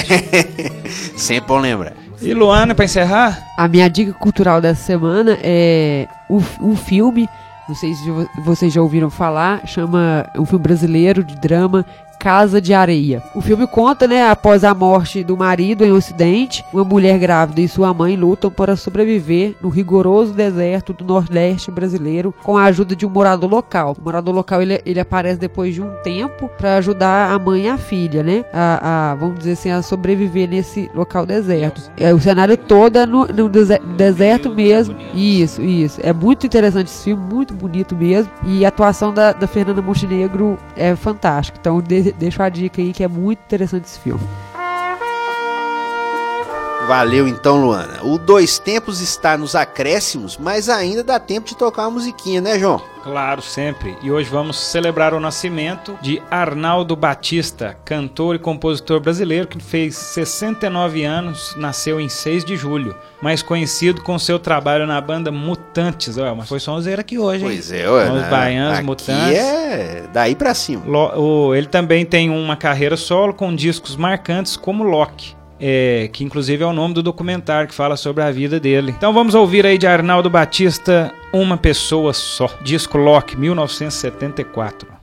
Sempre 1.16 1.48
bom 1.48 1.58
lembrar. 1.58 1.92
e 2.20 2.34
Luana, 2.34 2.74
pra 2.74 2.84
encerrar? 2.84 3.38
A 3.56 3.66
minha 3.68 3.88
dica 3.88 4.12
cultural 4.12 4.60
dessa 4.60 4.82
semana 4.82 5.38
é 5.42 6.06
um, 6.28 6.42
um 6.60 6.76
filme, 6.76 7.28
não 7.68 7.74
sei 7.74 7.94
se 7.94 8.10
vo- 8.10 8.28
vocês 8.44 8.72
já 8.72 8.82
ouviram 8.82 9.08
falar, 9.10 9.66
chama 9.66 10.28
um 10.36 10.44
filme 10.44 10.62
brasileiro 10.62 11.22
de 11.24 11.36
drama 11.36 11.84
Casa 12.18 12.60
de 12.60 12.74
Areia. 12.74 13.22
O 13.34 13.40
filme 13.40 13.66
conta, 13.66 14.06
né, 14.06 14.28
após 14.28 14.64
a 14.64 14.74
morte 14.74 15.22
do 15.22 15.36
marido 15.36 15.84
em 15.84 15.92
um 15.92 15.96
acidente, 15.96 16.64
uma 16.72 16.84
mulher 16.84 17.18
grávida 17.18 17.60
e 17.60 17.68
sua 17.68 17.92
mãe 17.94 18.16
lutam 18.16 18.50
para 18.50 18.76
sobreviver 18.76 19.54
no 19.62 19.68
rigoroso 19.68 20.32
deserto 20.32 20.92
do 20.92 21.04
Nordeste 21.04 21.70
brasileiro 21.70 22.34
com 22.42 22.56
a 22.56 22.64
ajuda 22.64 22.96
de 22.96 23.06
um 23.06 23.10
morador 23.10 23.50
local. 23.50 23.96
O 23.98 24.04
morador 24.04 24.34
local 24.34 24.60
ele, 24.62 24.80
ele 24.84 25.00
aparece 25.00 25.38
depois 25.38 25.74
de 25.74 25.82
um 25.82 25.90
tempo 26.02 26.48
para 26.58 26.76
ajudar 26.76 27.30
a 27.32 27.38
mãe 27.38 27.64
e 27.64 27.68
a 27.68 27.78
filha, 27.78 28.22
né, 28.22 28.44
a, 28.52 29.12
a, 29.12 29.14
vamos 29.14 29.38
dizer 29.38 29.52
assim, 29.52 29.70
a 29.70 29.82
sobreviver 29.82 30.48
nesse 30.48 30.90
local 30.94 31.24
deserto. 31.24 31.90
É, 31.96 32.12
o 32.12 32.20
cenário 32.20 32.56
todo 32.56 32.96
é 32.96 33.06
no, 33.06 33.26
no 33.26 33.48
dese- 33.48 33.80
deserto 33.96 34.50
mesmo. 34.50 34.96
Isso, 35.14 35.62
isso. 35.62 36.00
É 36.02 36.12
muito 36.12 36.46
interessante 36.46 36.86
esse 36.88 37.04
filme, 37.04 37.22
muito 37.32 37.54
bonito 37.54 37.94
mesmo. 37.94 38.30
E 38.44 38.64
a 38.64 38.68
atuação 38.68 39.12
da, 39.12 39.32
da 39.32 39.46
Fernanda 39.46 39.80
Montenegro 39.82 40.58
é 40.76 40.94
fantástica. 40.96 41.58
Então 41.60 41.80
de, 41.80 42.07
deixo 42.12 42.42
a 42.42 42.48
dica 42.48 42.80
aí 42.80 42.92
que 42.92 43.02
é 43.04 43.08
muito 43.08 43.40
interessante 43.40 43.84
esse 43.84 43.98
filme. 44.00 44.22
Valeu 46.88 47.28
então, 47.28 47.60
Luana. 47.60 48.02
O 48.02 48.16
Dois 48.16 48.58
Tempos 48.58 49.02
está 49.02 49.36
nos 49.36 49.54
acréscimos, 49.54 50.38
mas 50.38 50.70
ainda 50.70 51.04
dá 51.04 51.20
tempo 51.20 51.46
de 51.46 51.54
tocar 51.54 51.82
uma 51.82 51.90
musiquinha, 51.90 52.40
né, 52.40 52.58
João? 52.58 52.80
Claro, 53.04 53.42
sempre. 53.42 53.94
E 54.02 54.10
hoje 54.10 54.30
vamos 54.30 54.58
celebrar 54.58 55.12
o 55.12 55.20
nascimento 55.20 55.98
de 56.00 56.22
Arnaldo 56.30 56.96
Batista, 56.96 57.76
cantor 57.84 58.36
e 58.36 58.38
compositor 58.38 59.00
brasileiro 59.00 59.46
que 59.46 59.62
fez 59.62 59.96
69 59.96 61.04
anos, 61.04 61.54
nasceu 61.58 62.00
em 62.00 62.08
6 62.08 62.42
de 62.42 62.56
julho, 62.56 62.96
mais 63.20 63.42
conhecido 63.42 64.00
com 64.02 64.18
seu 64.18 64.38
trabalho 64.38 64.86
na 64.86 64.98
banda 64.98 65.30
Mutantes. 65.30 66.16
Ué, 66.16 66.32
mas 66.34 66.48
foi 66.48 66.58
sonzeira 66.58 67.02
aqui 67.02 67.18
hoje, 67.18 67.44
hein? 67.44 67.50
Pois 67.50 67.70
é, 67.70 67.86
ué. 67.86 68.10
Os 68.10 68.22
né? 68.22 68.30
baianos, 68.30 68.78
Aqui 68.78 68.86
Mutantes. 68.86 69.38
é 69.38 70.04
daí 70.10 70.34
pra 70.34 70.54
cima. 70.54 70.84
Ele 71.54 71.66
também 71.66 72.06
tem 72.06 72.30
uma 72.30 72.56
carreira 72.56 72.96
solo 72.96 73.34
com 73.34 73.54
discos 73.54 73.94
marcantes 73.94 74.56
como 74.56 74.82
Loki. 74.82 75.37
É, 75.60 76.08
que 76.12 76.24
inclusive 76.24 76.62
é 76.62 76.66
o 76.66 76.72
nome 76.72 76.94
do 76.94 77.02
documentário 77.02 77.68
que 77.68 77.74
fala 77.74 77.96
sobre 77.96 78.22
a 78.22 78.30
vida 78.30 78.58
dele. 78.58 78.94
Então 78.96 79.12
vamos 79.12 79.34
ouvir 79.34 79.66
aí 79.66 79.78
de 79.78 79.86
Arnaldo 79.86 80.30
Batista, 80.30 81.12
Uma 81.32 81.56
Pessoa 81.56 82.12
Só. 82.12 82.48
Disco 82.62 82.98
Loki, 82.98 83.36
1974. 83.36 84.97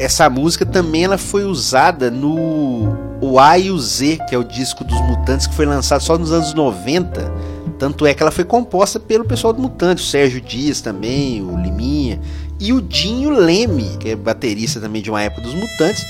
Essa 0.00 0.30
música 0.30 0.64
também 0.64 1.04
ela 1.04 1.18
foi 1.18 1.44
usada 1.44 2.10
no 2.10 2.96
O 3.20 3.38
A 3.38 3.58
e 3.58 3.70
o 3.70 3.78
Z, 3.78 4.18
que 4.26 4.34
é 4.34 4.38
o 4.38 4.42
disco 4.42 4.82
dos 4.82 4.98
Mutantes, 5.02 5.46
que 5.46 5.54
foi 5.54 5.66
lançado 5.66 6.02
só 6.02 6.16
nos 6.16 6.32
anos 6.32 6.54
90. 6.54 7.30
Tanto 7.78 8.06
é 8.06 8.14
que 8.14 8.22
ela 8.22 8.30
foi 8.30 8.44
composta 8.44 8.98
pelo 8.98 9.26
pessoal 9.26 9.52
do 9.52 9.60
Mutantes, 9.60 10.06
o 10.06 10.08
Sérgio 10.08 10.40
Dias 10.40 10.80
também, 10.80 11.42
o 11.42 11.54
Liminha, 11.54 12.18
e 12.58 12.72
o 12.72 12.80
Dinho 12.80 13.28
Leme, 13.28 13.98
que 13.98 14.08
é 14.08 14.16
baterista 14.16 14.80
também 14.80 15.02
de 15.02 15.10
uma 15.10 15.20
época 15.22 15.42
dos 15.42 15.52
Mutantes. 15.52 16.02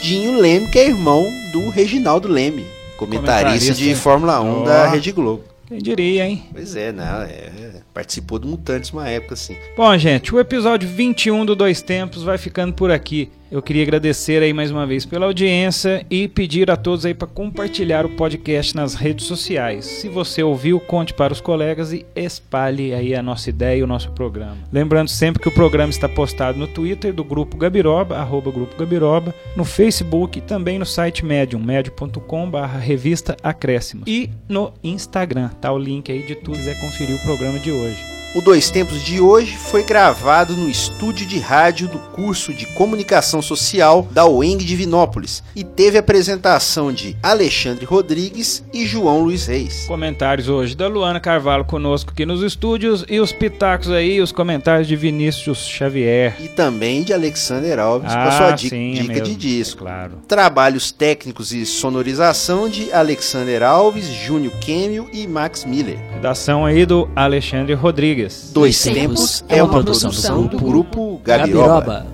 Dinho 0.00 0.40
Leme, 0.40 0.68
que 0.68 0.78
é 0.78 0.86
irmão 0.86 1.24
do 1.52 1.68
Reginaldo 1.70 2.28
Leme, 2.28 2.64
comentarista, 2.96 3.48
Comentarista. 3.50 3.74
de 3.74 3.94
Fórmula 3.96 4.40
1 4.40 4.60
Ó. 4.60 4.64
da 4.64 4.86
Rede 4.88 5.10
Globo. 5.10 5.51
Quem 5.72 5.80
diria, 5.80 6.26
hein? 6.26 6.42
Pois 6.52 6.76
é, 6.76 6.92
não, 6.92 7.22
é, 7.22 7.50
participou 7.94 8.38
do 8.38 8.46
Mutantes 8.46 8.90
uma 8.90 9.08
época 9.08 9.32
assim. 9.32 9.56
Bom, 9.74 9.96
gente, 9.96 10.34
o 10.34 10.38
episódio 10.38 10.86
21 10.86 11.46
do 11.46 11.56
Dois 11.56 11.80
Tempos 11.80 12.22
vai 12.22 12.36
ficando 12.36 12.74
por 12.74 12.90
aqui. 12.90 13.30
Eu 13.52 13.60
queria 13.60 13.82
agradecer 13.82 14.42
aí 14.42 14.50
mais 14.54 14.70
uma 14.70 14.86
vez 14.86 15.04
pela 15.04 15.26
audiência 15.26 16.06
e 16.08 16.26
pedir 16.26 16.70
a 16.70 16.76
todos 16.76 17.04
aí 17.04 17.12
para 17.12 17.28
compartilhar 17.28 18.06
o 18.06 18.08
podcast 18.08 18.74
nas 18.74 18.94
redes 18.94 19.26
sociais. 19.26 19.84
Se 19.84 20.08
você 20.08 20.42
ouviu, 20.42 20.80
conte 20.80 21.12
para 21.12 21.34
os 21.34 21.40
colegas 21.42 21.92
e 21.92 22.06
espalhe 22.16 22.94
aí 22.94 23.14
a 23.14 23.22
nossa 23.22 23.50
ideia 23.50 23.80
e 23.80 23.82
o 23.82 23.86
nosso 23.86 24.10
programa. 24.12 24.56
Lembrando 24.72 25.08
sempre 25.08 25.42
que 25.42 25.48
o 25.48 25.52
programa 25.52 25.90
está 25.90 26.08
postado 26.08 26.58
no 26.58 26.66
Twitter 26.66 27.12
do 27.12 27.22
Grupo 27.22 27.58
Gabiroba, 27.58 28.16
arroba 28.16 28.50
Grupo 28.50 28.74
Gabiroba, 28.74 29.34
no 29.54 29.66
Facebook 29.66 30.38
e 30.38 30.42
também 30.42 30.78
no 30.78 30.86
site 30.86 31.22
Medium, 31.22 31.60
medium.com 31.60 32.48
barra 32.48 32.78
revista 32.78 33.36
Acréscimos. 33.42 34.04
E 34.06 34.30
no 34.48 34.72
Instagram, 34.82 35.50
tá 35.60 35.70
o 35.70 35.78
link 35.78 36.10
aí 36.10 36.22
de 36.22 36.36
tudo, 36.36 36.56
quiser 36.56 36.80
conferir 36.80 37.16
o 37.16 37.22
programa 37.22 37.58
de 37.58 37.70
hoje. 37.70 38.21
O 38.34 38.40
Dois 38.40 38.70
Tempos 38.70 39.02
de 39.04 39.20
hoje 39.20 39.54
foi 39.58 39.82
gravado 39.82 40.56
no 40.56 40.66
estúdio 40.70 41.26
de 41.26 41.38
rádio 41.38 41.86
do 41.86 41.98
curso 41.98 42.54
de 42.54 42.64
Comunicação 42.64 43.42
Social 43.42 44.08
da 44.10 44.24
UENG 44.26 44.64
de 44.64 44.74
Vinópolis 44.74 45.44
e 45.54 45.62
teve 45.62 45.98
apresentação 45.98 46.90
de 46.90 47.14
Alexandre 47.22 47.84
Rodrigues 47.84 48.64
e 48.72 48.86
João 48.86 49.20
Luiz 49.24 49.44
Reis. 49.46 49.84
Comentários 49.86 50.48
hoje 50.48 50.74
da 50.74 50.88
Luana 50.88 51.20
Carvalho 51.20 51.66
conosco 51.66 52.12
aqui 52.12 52.24
nos 52.24 52.42
estúdios 52.42 53.04
e 53.06 53.20
os 53.20 53.32
pitacos 53.32 53.90
aí, 53.90 54.18
os 54.18 54.32
comentários 54.32 54.88
de 54.88 54.96
Vinícius 54.96 55.66
Xavier. 55.66 56.34
E 56.40 56.48
também 56.48 57.02
de 57.02 57.12
Alexander 57.12 57.78
Alves 57.78 58.10
com 58.10 58.18
a 58.18 58.24
Ah, 58.28 58.30
sua 58.38 58.50
di- 58.52 58.70
sim, 58.70 58.98
é 58.98 59.02
dica 59.02 59.20
de 59.20 59.34
disco. 59.34 59.80
Claro. 59.80 60.12
Trabalhos 60.26 60.90
técnicos 60.90 61.52
e 61.52 61.66
sonorização 61.66 62.66
de 62.66 62.90
Alexander 62.94 63.62
Alves, 63.62 64.06
Júnior 64.06 64.54
Kemio 64.58 65.06
e 65.12 65.26
Max 65.26 65.66
Miller. 65.66 65.98
Redação 66.14 66.64
aí 66.64 66.86
do 66.86 67.06
Alexandre 67.14 67.74
Rodrigues. 67.74 68.21
Dois 68.52 68.80
Tempos 68.82 69.44
é 69.48 69.62
uma 69.62 69.82
produção 69.82 70.46
do 70.46 70.58
grupo 70.58 71.20
Gabiroba. 71.24 72.06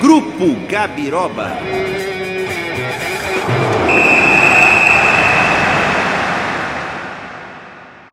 Grupo 0.00 0.56
Gabiroba. 0.68 1.52